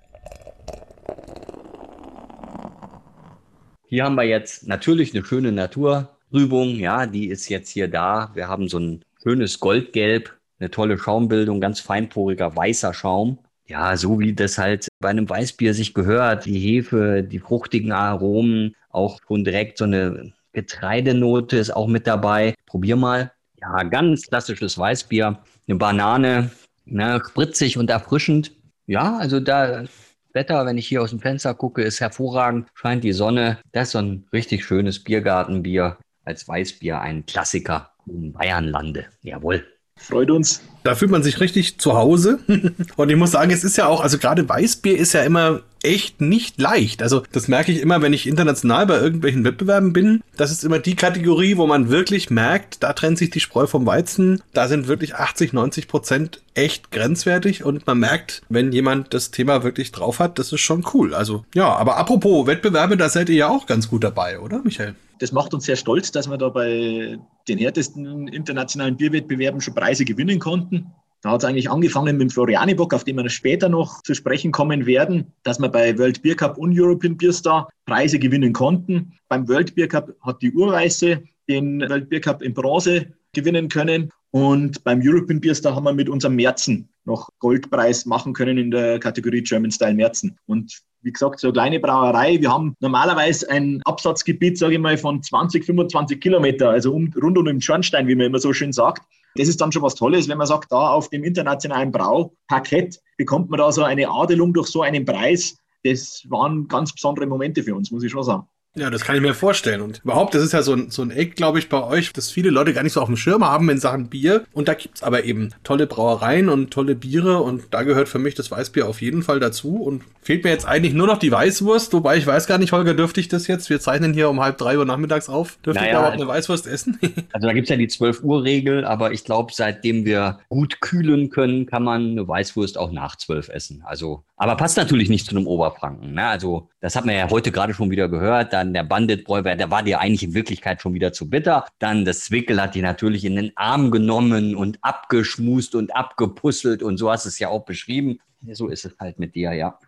Hier 3.86 4.04
haben 4.04 4.16
wir 4.16 4.24
jetzt 4.24 4.68
natürlich 4.68 5.14
eine 5.14 5.24
schöne 5.24 5.52
Naturtrübung. 5.52 6.76
Ja, 6.76 7.06
die 7.06 7.28
ist 7.28 7.48
jetzt 7.48 7.70
hier 7.70 7.88
da. 7.88 8.30
Wir 8.34 8.48
haben 8.48 8.68
so 8.68 8.78
ein 8.78 9.04
schönes 9.22 9.58
Goldgelb 9.58 10.36
eine 10.62 10.70
tolle 10.70 10.96
Schaumbildung, 10.96 11.60
ganz 11.60 11.80
feinporiger 11.80 12.54
weißer 12.54 12.94
Schaum. 12.94 13.38
Ja, 13.66 13.96
so 13.96 14.20
wie 14.20 14.32
das 14.32 14.58
halt 14.58 14.86
bei 15.00 15.08
einem 15.08 15.28
Weißbier 15.28 15.74
sich 15.74 15.92
gehört. 15.92 16.46
Die 16.46 16.58
Hefe, 16.58 17.24
die 17.24 17.40
fruchtigen 17.40 17.90
Aromen, 17.90 18.76
auch 18.90 19.18
schon 19.26 19.44
direkt 19.44 19.78
so 19.78 19.84
eine 19.84 20.32
Getreidenote 20.52 21.56
ist 21.56 21.74
auch 21.74 21.88
mit 21.88 22.06
dabei. 22.06 22.54
Probier 22.66 22.96
mal. 22.96 23.32
Ja, 23.60 23.82
ganz 23.84 24.28
klassisches 24.28 24.78
Weißbier. 24.78 25.38
Eine 25.66 25.76
Banane, 25.76 26.50
ne, 26.84 27.20
spritzig 27.26 27.76
und 27.78 27.90
erfrischend. 27.90 28.52
Ja, 28.86 29.16
also 29.18 29.40
da 29.40 29.84
Wetter, 30.32 30.64
wenn 30.64 30.78
ich 30.78 30.86
hier 30.86 31.02
aus 31.02 31.10
dem 31.10 31.20
Fenster 31.20 31.54
gucke, 31.54 31.82
ist 31.82 32.00
hervorragend. 32.00 32.68
Scheint 32.74 33.04
die 33.04 33.12
Sonne. 33.12 33.58
Das 33.72 33.88
ist 33.88 33.92
so 33.92 33.98
ein 33.98 34.26
richtig 34.32 34.64
schönes 34.64 35.02
Biergartenbier. 35.02 35.98
Als 36.24 36.46
Weißbier 36.46 37.00
ein 37.00 37.26
Klassiker 37.26 37.90
im 38.06 38.32
Bayernlande. 38.32 39.06
Jawohl. 39.22 39.66
Freut 40.02 40.30
uns. 40.30 40.60
Da 40.84 40.96
fühlt 40.96 41.12
man 41.12 41.22
sich 41.22 41.40
richtig 41.40 41.78
zu 41.78 41.94
Hause. 41.94 42.40
Und 42.96 43.08
ich 43.08 43.16
muss 43.16 43.30
sagen, 43.30 43.52
es 43.52 43.64
ist 43.64 43.76
ja 43.76 43.86
auch, 43.86 44.00
also 44.00 44.18
gerade 44.18 44.48
Weißbier 44.48 44.98
ist 44.98 45.12
ja 45.12 45.22
immer 45.22 45.60
echt 45.82 46.20
nicht 46.20 46.60
leicht. 46.60 47.02
Also 47.02 47.22
das 47.32 47.48
merke 47.48 47.72
ich 47.72 47.80
immer, 47.80 48.02
wenn 48.02 48.12
ich 48.12 48.26
international 48.26 48.86
bei 48.86 48.98
irgendwelchen 48.98 49.44
Wettbewerben 49.44 49.92
bin. 49.92 50.22
Das 50.36 50.50
ist 50.50 50.64
immer 50.64 50.78
die 50.78 50.96
Kategorie, 50.96 51.56
wo 51.56 51.66
man 51.66 51.90
wirklich 51.90 52.30
merkt, 52.30 52.82
da 52.82 52.92
trennt 52.92 53.18
sich 53.18 53.30
die 53.30 53.40
Spreu 53.40 53.66
vom 53.66 53.86
Weizen. 53.86 54.42
Da 54.52 54.68
sind 54.68 54.88
wirklich 54.88 55.14
80, 55.16 55.52
90 55.52 55.88
Prozent 55.88 56.40
echt 56.54 56.90
grenzwertig 56.90 57.64
und 57.64 57.86
man 57.86 57.98
merkt, 57.98 58.42
wenn 58.48 58.72
jemand 58.72 59.14
das 59.14 59.30
Thema 59.30 59.62
wirklich 59.64 59.92
drauf 59.92 60.18
hat, 60.18 60.38
das 60.38 60.52
ist 60.52 60.60
schon 60.60 60.84
cool. 60.94 61.14
Also 61.14 61.44
ja, 61.54 61.68
aber 61.72 61.96
apropos 61.96 62.46
Wettbewerbe, 62.46 62.96
da 62.96 63.08
seid 63.08 63.28
ihr 63.28 63.36
ja 63.36 63.48
auch 63.48 63.66
ganz 63.66 63.88
gut 63.88 64.04
dabei, 64.04 64.38
oder 64.38 64.60
Michael? 64.62 64.94
Das 65.22 65.30
macht 65.30 65.54
uns 65.54 65.66
sehr 65.66 65.76
stolz, 65.76 66.10
dass 66.10 66.28
wir 66.28 66.36
da 66.36 66.48
bei 66.48 67.16
den 67.46 67.58
härtesten 67.58 68.26
internationalen 68.26 68.96
Bierwettbewerben 68.96 69.60
schon 69.60 69.72
Preise 69.72 70.04
gewinnen 70.04 70.40
konnten. 70.40 70.90
Da 71.20 71.30
hat 71.30 71.44
es 71.44 71.48
eigentlich 71.48 71.70
angefangen 71.70 72.16
mit 72.16 72.22
dem 72.22 72.30
Florianibock, 72.30 72.92
auf 72.92 73.04
den 73.04 73.14
wir 73.14 73.28
später 73.30 73.68
noch 73.68 74.02
zu 74.02 74.14
sprechen 74.14 74.50
kommen 74.50 74.84
werden, 74.84 75.32
dass 75.44 75.60
wir 75.60 75.68
bei 75.68 75.96
World 75.96 76.22
Beer 76.22 76.34
Cup 76.34 76.58
und 76.58 76.76
European 76.76 77.16
Beer 77.16 77.32
Star 77.32 77.68
Preise 77.86 78.18
gewinnen 78.18 78.52
konnten. 78.52 79.12
Beim 79.28 79.46
World 79.46 79.76
Beer 79.76 79.86
Cup 79.86 80.12
hat 80.22 80.42
die 80.42 80.50
Urweiße 80.50 81.22
den 81.48 81.82
World 81.82 82.08
Beer 82.08 82.20
Cup 82.20 82.42
in 82.42 82.52
Bronze 82.52 83.06
gewinnen 83.32 83.68
können. 83.68 84.10
Und 84.32 84.82
beim 84.82 85.00
European 85.04 85.40
Beer 85.40 85.54
Star 85.54 85.76
haben 85.76 85.84
wir 85.84 85.92
mit 85.92 86.08
unserem 86.08 86.34
Märzen 86.34 86.88
noch 87.04 87.28
Goldpreis 87.38 88.06
machen 88.06 88.32
können 88.32 88.58
in 88.58 88.72
der 88.72 88.98
Kategorie 88.98 89.42
German 89.42 89.70
Style 89.70 89.94
Märzen. 89.94 90.36
Und 90.46 90.82
wie 91.02 91.12
gesagt, 91.12 91.40
so 91.40 91.48
eine 91.48 91.52
kleine 91.52 91.80
Brauerei. 91.80 92.40
Wir 92.40 92.50
haben 92.50 92.76
normalerweise 92.80 93.48
ein 93.50 93.80
Absatzgebiet, 93.84 94.58
sage 94.58 94.74
ich 94.74 94.80
mal, 94.80 94.96
von 94.96 95.22
20, 95.22 95.64
25 95.64 96.20
Kilometer, 96.20 96.70
also 96.70 96.94
um, 96.94 97.12
rund 97.20 97.38
um 97.38 97.44
den 97.44 97.60
Schornstein, 97.60 98.06
wie 98.06 98.14
man 98.14 98.26
immer 98.26 98.38
so 98.38 98.52
schön 98.52 98.72
sagt. 98.72 99.02
Das 99.34 99.48
ist 99.48 99.60
dann 99.60 99.72
schon 99.72 99.82
was 99.82 99.94
Tolles, 99.94 100.28
wenn 100.28 100.38
man 100.38 100.46
sagt, 100.46 100.70
da 100.70 100.90
auf 100.90 101.08
dem 101.08 101.24
internationalen 101.24 101.90
Brauparkett 101.90 103.00
bekommt 103.16 103.50
man 103.50 103.58
da 103.58 103.72
so 103.72 103.82
eine 103.82 104.08
Adelung 104.08 104.52
durch 104.52 104.68
so 104.68 104.82
einen 104.82 105.04
Preis. 105.04 105.56
Das 105.84 106.24
waren 106.28 106.68
ganz 106.68 106.92
besondere 106.92 107.26
Momente 107.26 107.62
für 107.62 107.74
uns, 107.74 107.90
muss 107.90 108.04
ich 108.04 108.12
schon 108.12 108.22
sagen. 108.22 108.46
Ja, 108.74 108.88
das 108.88 109.04
kann 109.04 109.14
ich 109.16 109.20
mir 109.20 109.34
vorstellen. 109.34 109.82
Und 109.82 110.00
überhaupt, 110.02 110.34
das 110.34 110.42
ist 110.42 110.52
ja 110.52 110.62
so 110.62 110.72
ein, 110.72 110.90
so 110.90 111.02
ein 111.02 111.10
Eck, 111.10 111.36
glaube 111.36 111.58
ich, 111.58 111.68
bei 111.68 111.82
euch, 111.82 112.10
das 112.14 112.30
viele 112.30 112.48
Leute 112.48 112.72
gar 112.72 112.82
nicht 112.82 112.94
so 112.94 113.02
auf 113.02 113.08
dem 113.08 113.18
Schirm 113.18 113.44
haben 113.44 113.68
in 113.68 113.78
Sachen 113.78 114.08
Bier. 114.08 114.44
Und 114.54 114.66
da 114.66 114.72
gibt's 114.72 115.02
aber 115.02 115.24
eben 115.24 115.50
tolle 115.62 115.86
Brauereien 115.86 116.48
und 116.48 116.70
tolle 116.70 116.94
Biere. 116.94 117.42
Und 117.42 117.64
da 117.70 117.82
gehört 117.82 118.08
für 118.08 118.18
mich 118.18 118.34
das 118.34 118.50
Weißbier 118.50 118.88
auf 118.88 119.02
jeden 119.02 119.22
Fall 119.22 119.40
dazu. 119.40 119.76
Und 119.76 120.04
fehlt 120.22 120.44
mir 120.44 120.50
jetzt 120.50 120.66
eigentlich 120.66 120.94
nur 120.94 121.06
noch 121.06 121.18
die 121.18 121.30
Weißwurst. 121.30 121.92
Wobei 121.92 122.16
ich 122.16 122.26
weiß 122.26 122.46
gar 122.46 122.56
nicht, 122.56 122.72
Holger, 122.72 122.94
dürfte 122.94 123.20
ich 123.20 123.28
das 123.28 123.46
jetzt? 123.46 123.68
Wir 123.68 123.78
zeichnen 123.78 124.14
hier 124.14 124.30
um 124.30 124.40
halb 124.40 124.56
drei 124.56 124.78
Uhr 124.78 124.86
nachmittags 124.86 125.28
auf. 125.28 125.58
Dürfte 125.66 125.82
naja, 125.82 125.92
ich 125.92 125.98
überhaupt 125.98 126.14
eine 126.14 126.28
Weißwurst 126.28 126.66
essen? 126.66 126.98
also 127.32 127.46
da 127.46 127.52
gibt's 127.52 127.68
ja 127.68 127.76
die 127.76 127.88
12 127.88 128.22
Uhr 128.22 128.42
Regel. 128.42 128.86
Aber 128.86 129.12
ich 129.12 129.24
glaube, 129.24 129.52
seitdem 129.54 130.06
wir 130.06 130.38
gut 130.48 130.80
kühlen 130.80 131.28
können, 131.28 131.66
kann 131.66 131.82
man 131.82 132.12
eine 132.12 132.26
Weißwurst 132.26 132.78
auch 132.78 132.90
nach 132.90 133.16
12 133.16 133.50
essen. 133.50 133.82
Also, 133.84 134.24
aber 134.36 134.56
passt 134.56 134.78
natürlich 134.78 135.10
nicht 135.10 135.26
zu 135.26 135.36
einem 135.36 135.46
Oberfranken. 135.46 136.14
Ne? 136.14 136.24
Also 136.24 136.70
das 136.80 136.96
hat 136.96 137.04
man 137.04 137.14
ja 137.14 137.30
heute 137.30 137.52
gerade 137.52 137.74
schon 137.74 137.90
wieder 137.90 138.08
gehört. 138.08 138.52
Dann 138.62 138.74
der 138.74 138.84
Bandit-Bräuber, 138.84 139.56
der 139.56 139.72
war 139.72 139.82
dir 139.82 139.98
eigentlich 139.98 140.22
in 140.22 140.34
Wirklichkeit 140.34 140.80
schon 140.80 140.94
wieder 140.94 141.12
zu 141.12 141.28
bitter. 141.28 141.66
Dann 141.80 142.04
das 142.04 142.20
Zwickel 142.20 142.62
hat 142.62 142.76
die 142.76 142.80
natürlich 142.80 143.24
in 143.24 143.34
den 143.34 143.50
Arm 143.56 143.90
genommen 143.90 144.54
und 144.54 144.78
abgeschmust 144.82 145.74
und 145.74 145.96
abgepuzzelt 145.96 146.80
und 146.80 146.96
so 146.96 147.10
hast 147.10 147.24
du 147.24 147.28
es 147.28 147.40
ja 147.40 147.48
auch 147.48 147.64
beschrieben. 147.64 148.20
So 148.52 148.68
ist 148.68 148.84
es 148.84 148.96
halt 149.00 149.18
mit 149.18 149.34
dir, 149.34 149.52
ja. 149.52 149.80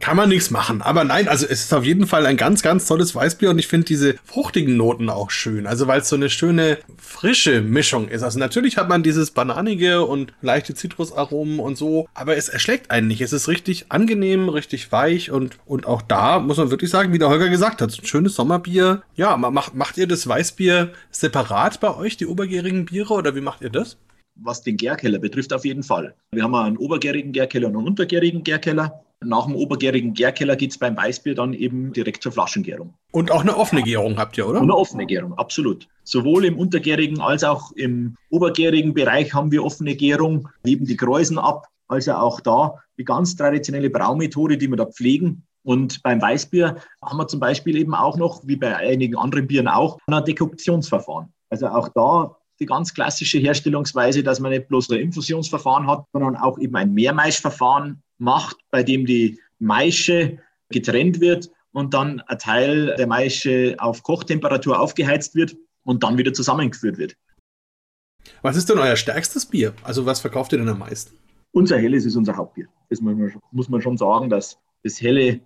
Kann 0.00 0.16
man 0.16 0.28
nichts 0.28 0.50
machen. 0.50 0.82
Aber 0.82 1.04
nein, 1.04 1.28
also 1.28 1.46
es 1.46 1.64
ist 1.64 1.74
auf 1.74 1.84
jeden 1.84 2.06
Fall 2.06 2.26
ein 2.26 2.36
ganz, 2.36 2.62
ganz 2.62 2.86
tolles 2.86 3.14
Weißbier 3.14 3.50
und 3.50 3.58
ich 3.58 3.68
finde 3.68 3.86
diese 3.86 4.14
fruchtigen 4.24 4.76
Noten 4.76 5.08
auch 5.08 5.30
schön. 5.30 5.66
Also 5.66 5.86
weil 5.86 6.00
es 6.00 6.08
so 6.08 6.16
eine 6.16 6.30
schöne 6.30 6.78
frische 6.96 7.60
Mischung 7.60 8.08
ist. 8.08 8.22
Also 8.22 8.38
natürlich 8.38 8.76
hat 8.76 8.88
man 8.88 9.02
dieses 9.02 9.30
bananige 9.30 10.04
und 10.04 10.32
leichte 10.42 10.74
Zitrusaromen 10.74 11.60
und 11.60 11.76
so, 11.76 12.08
aber 12.14 12.36
es 12.36 12.48
erschlägt 12.48 12.90
einen 12.90 13.08
nicht. 13.08 13.20
Es 13.20 13.32
ist 13.32 13.48
richtig 13.48 13.86
angenehm, 13.88 14.48
richtig 14.48 14.90
weich 14.92 15.30
und, 15.30 15.58
und 15.66 15.86
auch 15.86 16.02
da 16.02 16.38
muss 16.38 16.56
man 16.56 16.70
wirklich 16.70 16.90
sagen, 16.90 17.12
wie 17.12 17.18
der 17.18 17.28
Holger 17.28 17.48
gesagt 17.48 17.80
hat, 17.80 17.96
ein 17.96 18.06
schönes 18.06 18.34
Sommerbier. 18.34 19.02
Ja, 19.14 19.36
macht, 19.36 19.74
macht 19.74 19.98
ihr 19.98 20.06
das 20.06 20.26
Weißbier 20.26 20.92
separat 21.10 21.80
bei 21.80 21.94
euch, 21.94 22.16
die 22.16 22.26
obergärigen 22.26 22.86
Biere 22.86 23.14
oder 23.14 23.34
wie 23.34 23.40
macht 23.40 23.62
ihr 23.62 23.70
das? 23.70 23.96
Was 24.34 24.62
den 24.62 24.76
Gärkeller 24.76 25.18
betrifft, 25.18 25.52
auf 25.52 25.64
jeden 25.64 25.82
Fall. 25.82 26.14
Wir 26.32 26.42
haben 26.42 26.54
einen 26.54 26.78
obergärigen 26.78 27.32
Gärkeller 27.32 27.68
und 27.68 27.76
einen 27.76 27.86
untergärigen 27.86 28.42
Gärkeller. 28.42 29.04
Nach 29.24 29.46
dem 29.46 29.54
obergärigen 29.54 30.14
Gärkeller 30.14 30.56
geht 30.56 30.70
es 30.70 30.78
beim 30.78 30.96
Weißbier 30.96 31.34
dann 31.34 31.52
eben 31.52 31.92
direkt 31.92 32.22
zur 32.22 32.32
Flaschengärung. 32.32 32.94
Und 33.12 33.30
auch 33.30 33.42
eine 33.42 33.56
offene 33.56 33.82
Gärung 33.82 34.18
habt 34.18 34.38
ihr, 34.38 34.46
oder? 34.46 34.60
Und 34.60 34.64
eine 34.64 34.76
offene 34.76 35.06
Gärung, 35.06 35.34
absolut. 35.34 35.88
Sowohl 36.04 36.44
im 36.44 36.58
untergärigen 36.58 37.20
als 37.20 37.44
auch 37.44 37.72
im 37.72 38.16
obergärigen 38.30 38.94
Bereich 38.94 39.34
haben 39.34 39.52
wir 39.52 39.64
offene 39.64 39.94
Gärung, 39.94 40.48
geben 40.64 40.86
die 40.86 40.96
Kräusen 40.96 41.38
ab. 41.38 41.68
Also 41.88 42.12
auch 42.12 42.40
da 42.40 42.76
die 42.98 43.04
ganz 43.04 43.36
traditionelle 43.36 43.90
Braumethode, 43.90 44.56
die 44.56 44.68
wir 44.68 44.76
da 44.76 44.86
pflegen. 44.86 45.44
Und 45.64 46.02
beim 46.02 46.20
Weißbier 46.20 46.76
haben 47.02 47.18
wir 47.18 47.28
zum 47.28 47.40
Beispiel 47.40 47.76
eben 47.76 47.94
auch 47.94 48.16
noch, 48.16 48.40
wie 48.46 48.56
bei 48.56 48.76
einigen 48.76 49.16
anderen 49.16 49.46
Bieren 49.46 49.68
auch, 49.68 49.98
ein 50.06 50.24
Dekoktionsverfahren. 50.24 51.32
Also 51.50 51.68
auch 51.68 51.88
da 51.88 52.36
die 52.60 52.66
ganz 52.66 52.94
klassische 52.94 53.38
Herstellungsweise, 53.38 54.22
dass 54.22 54.40
man 54.40 54.52
nicht 54.52 54.68
bloß 54.68 54.90
ein 54.90 55.00
Infusionsverfahren 55.00 55.86
hat, 55.86 56.04
sondern 56.12 56.36
auch 56.36 56.58
eben 56.58 56.76
ein 56.76 56.94
Mehrmaischverfahren 56.94 58.02
macht, 58.22 58.56
bei 58.70 58.82
dem 58.82 59.04
die 59.04 59.38
Maische 59.58 60.38
getrennt 60.70 61.20
wird 61.20 61.50
und 61.72 61.94
dann 61.94 62.20
ein 62.20 62.38
Teil 62.38 62.94
der 62.96 63.06
Maische 63.06 63.76
auf 63.78 64.02
Kochtemperatur 64.02 64.80
aufgeheizt 64.80 65.34
wird 65.34 65.56
und 65.84 66.02
dann 66.02 66.18
wieder 66.18 66.32
zusammengeführt 66.32 66.98
wird. 66.98 67.16
Was 68.40 68.56
ist 68.56 68.68
denn 68.68 68.78
euer 68.78 68.96
stärkstes 68.96 69.46
Bier? 69.46 69.74
Also 69.82 70.06
was 70.06 70.20
verkauft 70.20 70.52
ihr 70.52 70.58
denn 70.58 70.68
am 70.68 70.78
meisten? 70.78 71.16
Unser 71.52 71.78
Helles 71.78 72.04
ist 72.04 72.16
unser 72.16 72.36
Hauptbier. 72.36 72.68
Das 72.88 73.00
muss 73.00 73.68
man 73.68 73.82
schon 73.82 73.98
sagen, 73.98 74.30
dass 74.30 74.58
das 74.84 75.00
Helle 75.00 75.40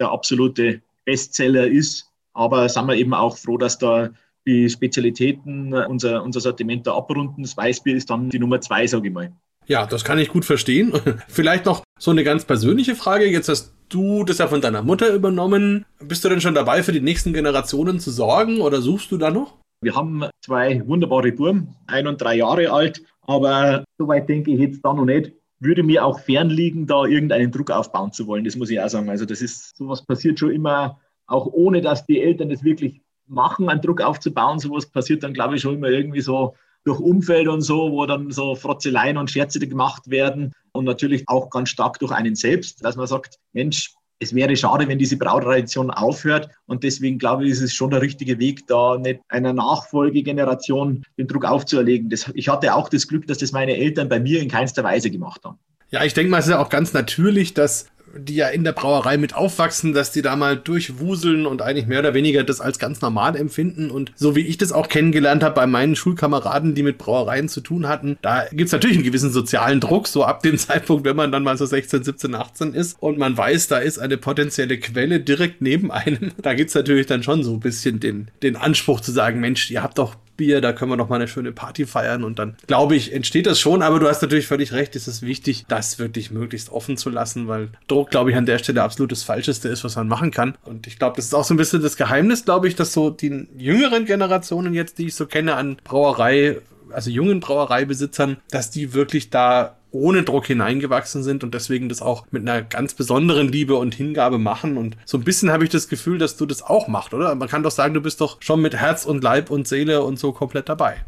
der 0.00 0.10
absolute 0.10 0.82
Bestseller 1.04 1.66
ist. 1.66 2.10
Aber 2.32 2.68
sind 2.68 2.86
wir 2.86 2.96
eben 2.96 3.14
auch 3.14 3.36
froh, 3.36 3.58
dass 3.58 3.78
da 3.78 4.10
die 4.46 4.68
Spezialitäten 4.68 5.72
unser, 5.74 6.22
unser 6.22 6.40
Sortiment 6.40 6.86
da 6.86 6.96
abrunden. 6.96 7.42
Das 7.42 7.56
Weißbier 7.56 7.94
ist 7.94 8.10
dann 8.10 8.30
die 8.30 8.38
Nummer 8.38 8.60
zwei, 8.60 8.86
sage 8.86 9.08
ich 9.08 9.14
mal. 9.14 9.32
Ja, 9.66 9.86
das 9.86 10.04
kann 10.04 10.18
ich 10.18 10.28
gut 10.28 10.44
verstehen. 10.44 10.92
Vielleicht 11.28 11.66
noch 11.66 11.82
so 11.98 12.10
eine 12.10 12.24
ganz 12.24 12.44
persönliche 12.44 12.94
Frage. 12.94 13.26
Jetzt 13.26 13.48
hast 13.48 13.72
du 13.88 14.24
das 14.24 14.38
ja 14.38 14.48
von 14.48 14.60
deiner 14.60 14.82
Mutter 14.82 15.12
übernommen. 15.14 15.84
Bist 16.00 16.24
du 16.24 16.28
denn 16.28 16.40
schon 16.40 16.54
dabei, 16.54 16.82
für 16.82 16.92
die 16.92 17.00
nächsten 17.00 17.32
Generationen 17.32 18.00
zu 18.00 18.10
sorgen 18.10 18.60
oder 18.60 18.80
suchst 18.80 19.12
du 19.12 19.18
da 19.18 19.30
noch? 19.30 19.58
Wir 19.82 19.94
haben 19.94 20.24
zwei 20.44 20.86
wunderbare 20.86 21.32
Buben, 21.32 21.74
ein 21.86 22.06
und 22.06 22.20
drei 22.20 22.36
Jahre 22.36 22.70
alt, 22.70 23.02
aber 23.22 23.84
soweit 23.98 24.28
denke 24.28 24.52
ich 24.52 24.60
jetzt 24.60 24.80
da 24.84 24.92
noch 24.94 25.04
nicht. 25.04 25.32
Würde 25.58 25.82
mir 25.82 26.04
auch 26.04 26.20
fernliegen, 26.20 26.86
da 26.86 27.04
irgendeinen 27.04 27.50
Druck 27.50 27.70
aufbauen 27.70 28.12
zu 28.12 28.26
wollen. 28.26 28.44
Das 28.44 28.56
muss 28.56 28.70
ich 28.70 28.80
auch 28.80 28.88
sagen. 28.88 29.08
Also 29.08 29.24
das 29.24 29.42
ist, 29.42 29.76
sowas 29.76 30.04
passiert 30.04 30.38
schon 30.38 30.50
immer, 30.50 31.00
auch 31.26 31.46
ohne 31.46 31.80
dass 31.80 32.06
die 32.06 32.20
Eltern 32.20 32.48
das 32.48 32.64
wirklich 32.64 33.00
machen, 33.26 33.68
einen 33.68 33.80
Druck 33.80 34.00
aufzubauen. 34.00 34.58
Sowas 34.58 34.86
passiert 34.86 35.22
dann, 35.22 35.34
glaube 35.34 35.56
ich, 35.56 35.62
schon 35.62 35.76
immer 35.76 35.88
irgendwie 35.88 36.20
so 36.20 36.54
durch 36.84 37.00
Umfeld 37.00 37.48
und 37.48 37.62
so, 37.62 37.92
wo 37.92 38.06
dann 38.06 38.30
so 38.30 38.54
Frotzeleien 38.54 39.16
und 39.16 39.30
Scherze 39.30 39.58
gemacht 39.60 40.10
werden 40.10 40.52
und 40.72 40.84
natürlich 40.84 41.28
auch 41.28 41.50
ganz 41.50 41.68
stark 41.68 41.98
durch 41.98 42.12
einen 42.12 42.34
selbst, 42.34 42.84
dass 42.84 42.96
man 42.96 43.06
sagt, 43.06 43.38
Mensch, 43.52 43.94
es 44.22 44.34
wäre 44.34 44.56
schade, 44.56 44.86
wenn 44.86 44.98
diese 44.98 45.16
Brautradition 45.16 45.90
aufhört. 45.90 46.48
Und 46.66 46.84
deswegen 46.84 47.18
glaube 47.18 47.44
ich, 47.44 47.50
ist 47.50 47.60
es 47.60 47.74
schon 47.74 47.90
der 47.90 48.00
richtige 48.00 48.38
Weg, 48.38 48.66
da 48.68 48.96
nicht 48.96 49.20
einer 49.28 49.52
Nachfolgegeneration 49.52 51.04
den 51.18 51.26
Druck 51.26 51.44
aufzuerlegen. 51.44 52.08
Das, 52.08 52.30
ich 52.34 52.48
hatte 52.48 52.74
auch 52.74 52.88
das 52.88 53.08
Glück, 53.08 53.26
dass 53.26 53.38
das 53.38 53.50
meine 53.50 53.76
Eltern 53.76 54.08
bei 54.08 54.20
mir 54.20 54.40
in 54.40 54.48
keinster 54.48 54.84
Weise 54.84 55.10
gemacht 55.10 55.44
haben. 55.44 55.58
Ja, 55.90 56.04
ich 56.04 56.14
denke 56.14 56.30
mal, 56.30 56.38
es 56.38 56.46
ist 56.46 56.52
ja 56.52 56.60
auch 56.60 56.70
ganz 56.70 56.92
natürlich, 56.92 57.52
dass 57.52 57.86
die 58.16 58.34
ja 58.36 58.48
in 58.48 58.64
der 58.64 58.72
Brauerei 58.72 59.16
mit 59.16 59.34
aufwachsen, 59.34 59.92
dass 59.92 60.12
die 60.12 60.22
da 60.22 60.36
mal 60.36 60.56
durchwuseln 60.56 61.46
und 61.46 61.62
eigentlich 61.62 61.86
mehr 61.86 62.00
oder 62.00 62.14
weniger 62.14 62.44
das 62.44 62.60
als 62.60 62.78
ganz 62.78 63.00
normal 63.00 63.36
empfinden. 63.36 63.90
Und 63.90 64.12
so 64.16 64.36
wie 64.36 64.40
ich 64.40 64.58
das 64.58 64.72
auch 64.72 64.88
kennengelernt 64.88 65.42
habe 65.42 65.54
bei 65.54 65.66
meinen 65.66 65.96
Schulkameraden, 65.96 66.74
die 66.74 66.82
mit 66.82 66.98
Brauereien 66.98 67.48
zu 67.48 67.60
tun 67.60 67.88
hatten, 67.88 68.18
da 68.22 68.44
gibt's 68.52 68.72
natürlich 68.72 68.96
einen 68.96 69.06
gewissen 69.06 69.32
sozialen 69.32 69.80
Druck, 69.80 70.08
so 70.08 70.24
ab 70.24 70.42
dem 70.42 70.58
Zeitpunkt, 70.62 71.04
wenn 71.04 71.16
man 71.16 71.32
dann 71.32 71.42
mal 71.42 71.56
so 71.56 71.66
16, 71.66 72.04
17, 72.04 72.34
18 72.34 72.74
ist 72.74 72.96
und 73.00 73.18
man 73.18 73.36
weiß, 73.36 73.68
da 73.68 73.78
ist 73.78 73.98
eine 73.98 74.16
potenzielle 74.16 74.78
Quelle 74.78 75.20
direkt 75.20 75.62
neben 75.62 75.90
einem. 75.90 76.32
Da 76.42 76.54
gibt's 76.54 76.74
natürlich 76.74 77.06
dann 77.06 77.22
schon 77.22 77.44
so 77.44 77.52
ein 77.52 77.60
bisschen 77.60 78.00
den, 78.00 78.28
den 78.42 78.56
Anspruch 78.56 79.00
zu 79.00 79.12
sagen, 79.12 79.40
Mensch, 79.40 79.70
ihr 79.70 79.82
habt 79.82 79.98
doch 79.98 80.16
Bier, 80.36 80.60
da 80.60 80.72
können 80.72 80.90
wir 80.90 80.96
noch 80.96 81.08
mal 81.08 81.16
eine 81.16 81.28
schöne 81.28 81.52
Party 81.52 81.86
feiern 81.86 82.24
und 82.24 82.38
dann, 82.38 82.56
glaube 82.66 82.96
ich, 82.96 83.12
entsteht 83.12 83.46
das 83.46 83.60
schon, 83.60 83.82
aber 83.82 84.00
du 84.00 84.08
hast 84.08 84.22
natürlich 84.22 84.46
völlig 84.46 84.72
recht, 84.72 84.96
es 84.96 85.08
ist 85.08 85.22
wichtig, 85.22 85.64
das 85.68 85.98
wirklich 85.98 86.30
möglichst 86.30 86.70
offen 86.70 86.96
zu 86.96 87.10
lassen, 87.10 87.48
weil 87.48 87.68
Druck, 87.88 88.10
glaube 88.10 88.30
ich, 88.30 88.36
an 88.36 88.46
der 88.46 88.58
Stelle 88.58 88.82
absolut 88.82 89.12
das 89.12 89.22
Falscheste 89.22 89.68
ist, 89.68 89.84
was 89.84 89.96
man 89.96 90.08
machen 90.08 90.30
kann. 90.30 90.54
Und 90.64 90.86
ich 90.86 90.98
glaube, 90.98 91.16
das 91.16 91.26
ist 91.26 91.34
auch 91.34 91.44
so 91.44 91.54
ein 91.54 91.58
bisschen 91.58 91.82
das 91.82 91.96
Geheimnis, 91.96 92.44
glaube 92.44 92.68
ich, 92.68 92.76
dass 92.76 92.92
so 92.92 93.10
die 93.10 93.46
jüngeren 93.56 94.04
Generationen 94.04 94.74
jetzt, 94.74 94.98
die 94.98 95.06
ich 95.06 95.14
so 95.14 95.26
kenne 95.26 95.54
an 95.54 95.76
Brauerei, 95.84 96.58
also 96.90 97.10
jungen 97.10 97.40
Brauereibesitzern, 97.40 98.38
dass 98.50 98.70
die 98.70 98.94
wirklich 98.94 99.30
da 99.30 99.76
ohne 99.92 100.22
Druck 100.22 100.46
hineingewachsen 100.46 101.22
sind 101.22 101.44
und 101.44 101.54
deswegen 101.54 101.88
das 101.88 102.02
auch 102.02 102.26
mit 102.30 102.42
einer 102.42 102.62
ganz 102.62 102.94
besonderen 102.94 103.48
Liebe 103.48 103.76
und 103.76 103.94
Hingabe 103.94 104.38
machen. 104.38 104.76
Und 104.76 104.96
so 105.04 105.18
ein 105.18 105.24
bisschen 105.24 105.50
habe 105.50 105.64
ich 105.64 105.70
das 105.70 105.88
Gefühl, 105.88 106.18
dass 106.18 106.36
du 106.36 106.46
das 106.46 106.62
auch 106.62 106.88
machst, 106.88 107.14
oder? 107.14 107.34
Man 107.34 107.48
kann 107.48 107.62
doch 107.62 107.70
sagen, 107.70 107.94
du 107.94 108.00
bist 108.00 108.20
doch 108.20 108.38
schon 108.40 108.60
mit 108.60 108.74
Herz 108.74 109.04
und 109.04 109.22
Leib 109.22 109.50
und 109.50 109.68
Seele 109.68 110.02
und 110.02 110.18
so 110.18 110.32
komplett 110.32 110.68
dabei. 110.68 111.04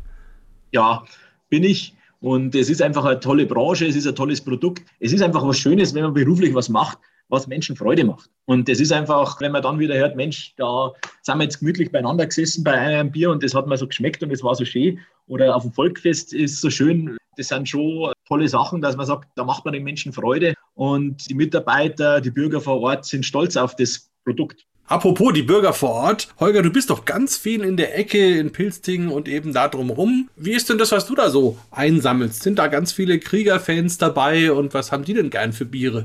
Ja, 0.71 1.05
bin 1.49 1.65
ich. 1.65 1.95
Und 2.21 2.55
es 2.55 2.71
ist 2.71 2.81
einfach 2.81 3.05
eine 3.05 3.21
tolle 3.21 3.47
Branche, 3.47 3.87
es 3.87 3.97
ist 3.97 4.07
ein 4.07 4.15
tolles 4.15 4.41
Produkt. 4.41 4.83
Es 4.99 5.13
ist 5.13 5.23
einfach 5.23 5.47
was 5.47 5.59
Schönes, 5.59 5.95
wenn 5.95 6.05
man 6.05 6.15
beruflich 6.15 6.55
was 6.55 6.69
macht, 6.69 6.99
was 7.35 7.47
Menschen 7.47 7.77
Freude 7.77 8.05
macht. 8.05 8.31
Und 8.47 8.69
das 8.69 8.81
ist 8.81 8.93
einfach, 8.93 9.41
wenn 9.41 9.53
man 9.53 9.63
dann 9.63 9.79
wieder 9.79 9.95
hört, 9.95 10.17
Mensch, 10.17 10.55
da 10.57 10.93
sind 11.23 11.39
wir 11.39 11.45
jetzt 11.45 11.59
gemütlich 11.59 11.93
beieinander 11.93 12.27
gesessen 12.27 12.65
bei 12.65 12.73
einem 12.73 13.11
Bier 13.11 13.31
und 13.31 13.43
das 13.43 13.55
hat 13.55 13.67
mir 13.67 13.77
so 13.77 13.87
geschmeckt 13.87 14.23
und 14.23 14.31
es 14.33 14.43
war 14.43 14.55
so 14.55 14.65
schön. 14.65 14.99
Oder 15.27 15.55
auf 15.55 15.63
dem 15.63 15.73
Volkfest 15.73 16.33
ist 16.33 16.61
so 16.61 16.71
schön. 16.71 17.17
Das 17.37 17.49
sind 17.49 17.69
schon 17.69 18.13
tolle 18.27 18.49
Sachen, 18.49 18.81
dass 18.81 18.97
man 18.97 19.07
sagt, 19.07 19.29
da 19.37 19.45
macht 19.45 19.65
man 19.65 19.75
den 19.75 19.85
Menschen 19.85 20.13
Freude. 20.13 20.55
Und 20.75 21.29
die 21.29 21.35
Mitarbeiter, 21.35 22.21
die 22.21 22.31
Bürger 22.31 22.61
vor 22.61 22.81
Ort 22.81 23.05
sind 23.05 23.25
stolz 23.25 23.57
auf 23.57 23.77
das 23.77 24.11
Produkt. 24.25 24.67
Apropos 24.87 25.33
die 25.33 25.43
Bürger 25.43 25.73
vor 25.73 25.91
Ort. 25.91 26.29
Holger, 26.39 26.61
du 26.61 26.71
bist 26.71 26.91
doch 26.91 27.07
ganz 27.07 27.39
viel 27.39 27.63
in 27.63 27.79
der 27.79 27.99
Ecke 27.99 28.39
in 28.39 28.53
Pilztingen 28.53 29.09
und 29.09 29.29
eben 29.29 29.55
da 29.55 29.69
drumherum. 29.69 30.29
Wie 30.37 30.53
ist 30.53 30.69
denn 30.69 30.77
das, 30.77 30.93
was 30.93 31.07
du 31.07 31.15
da 31.15 31.31
so 31.31 31.57
einsammelst? 31.71 32.43
Sind 32.43 32.59
da 32.59 32.67
ganz 32.67 32.93
viele 32.93 33.19
Kriegerfans 33.19 33.97
dabei 33.97 34.53
und 34.53 34.75
was 34.75 34.93
haben 34.93 35.05
die 35.05 35.15
denn 35.15 35.31
gern 35.31 35.55
für 35.55 35.65
Biere? 35.65 36.05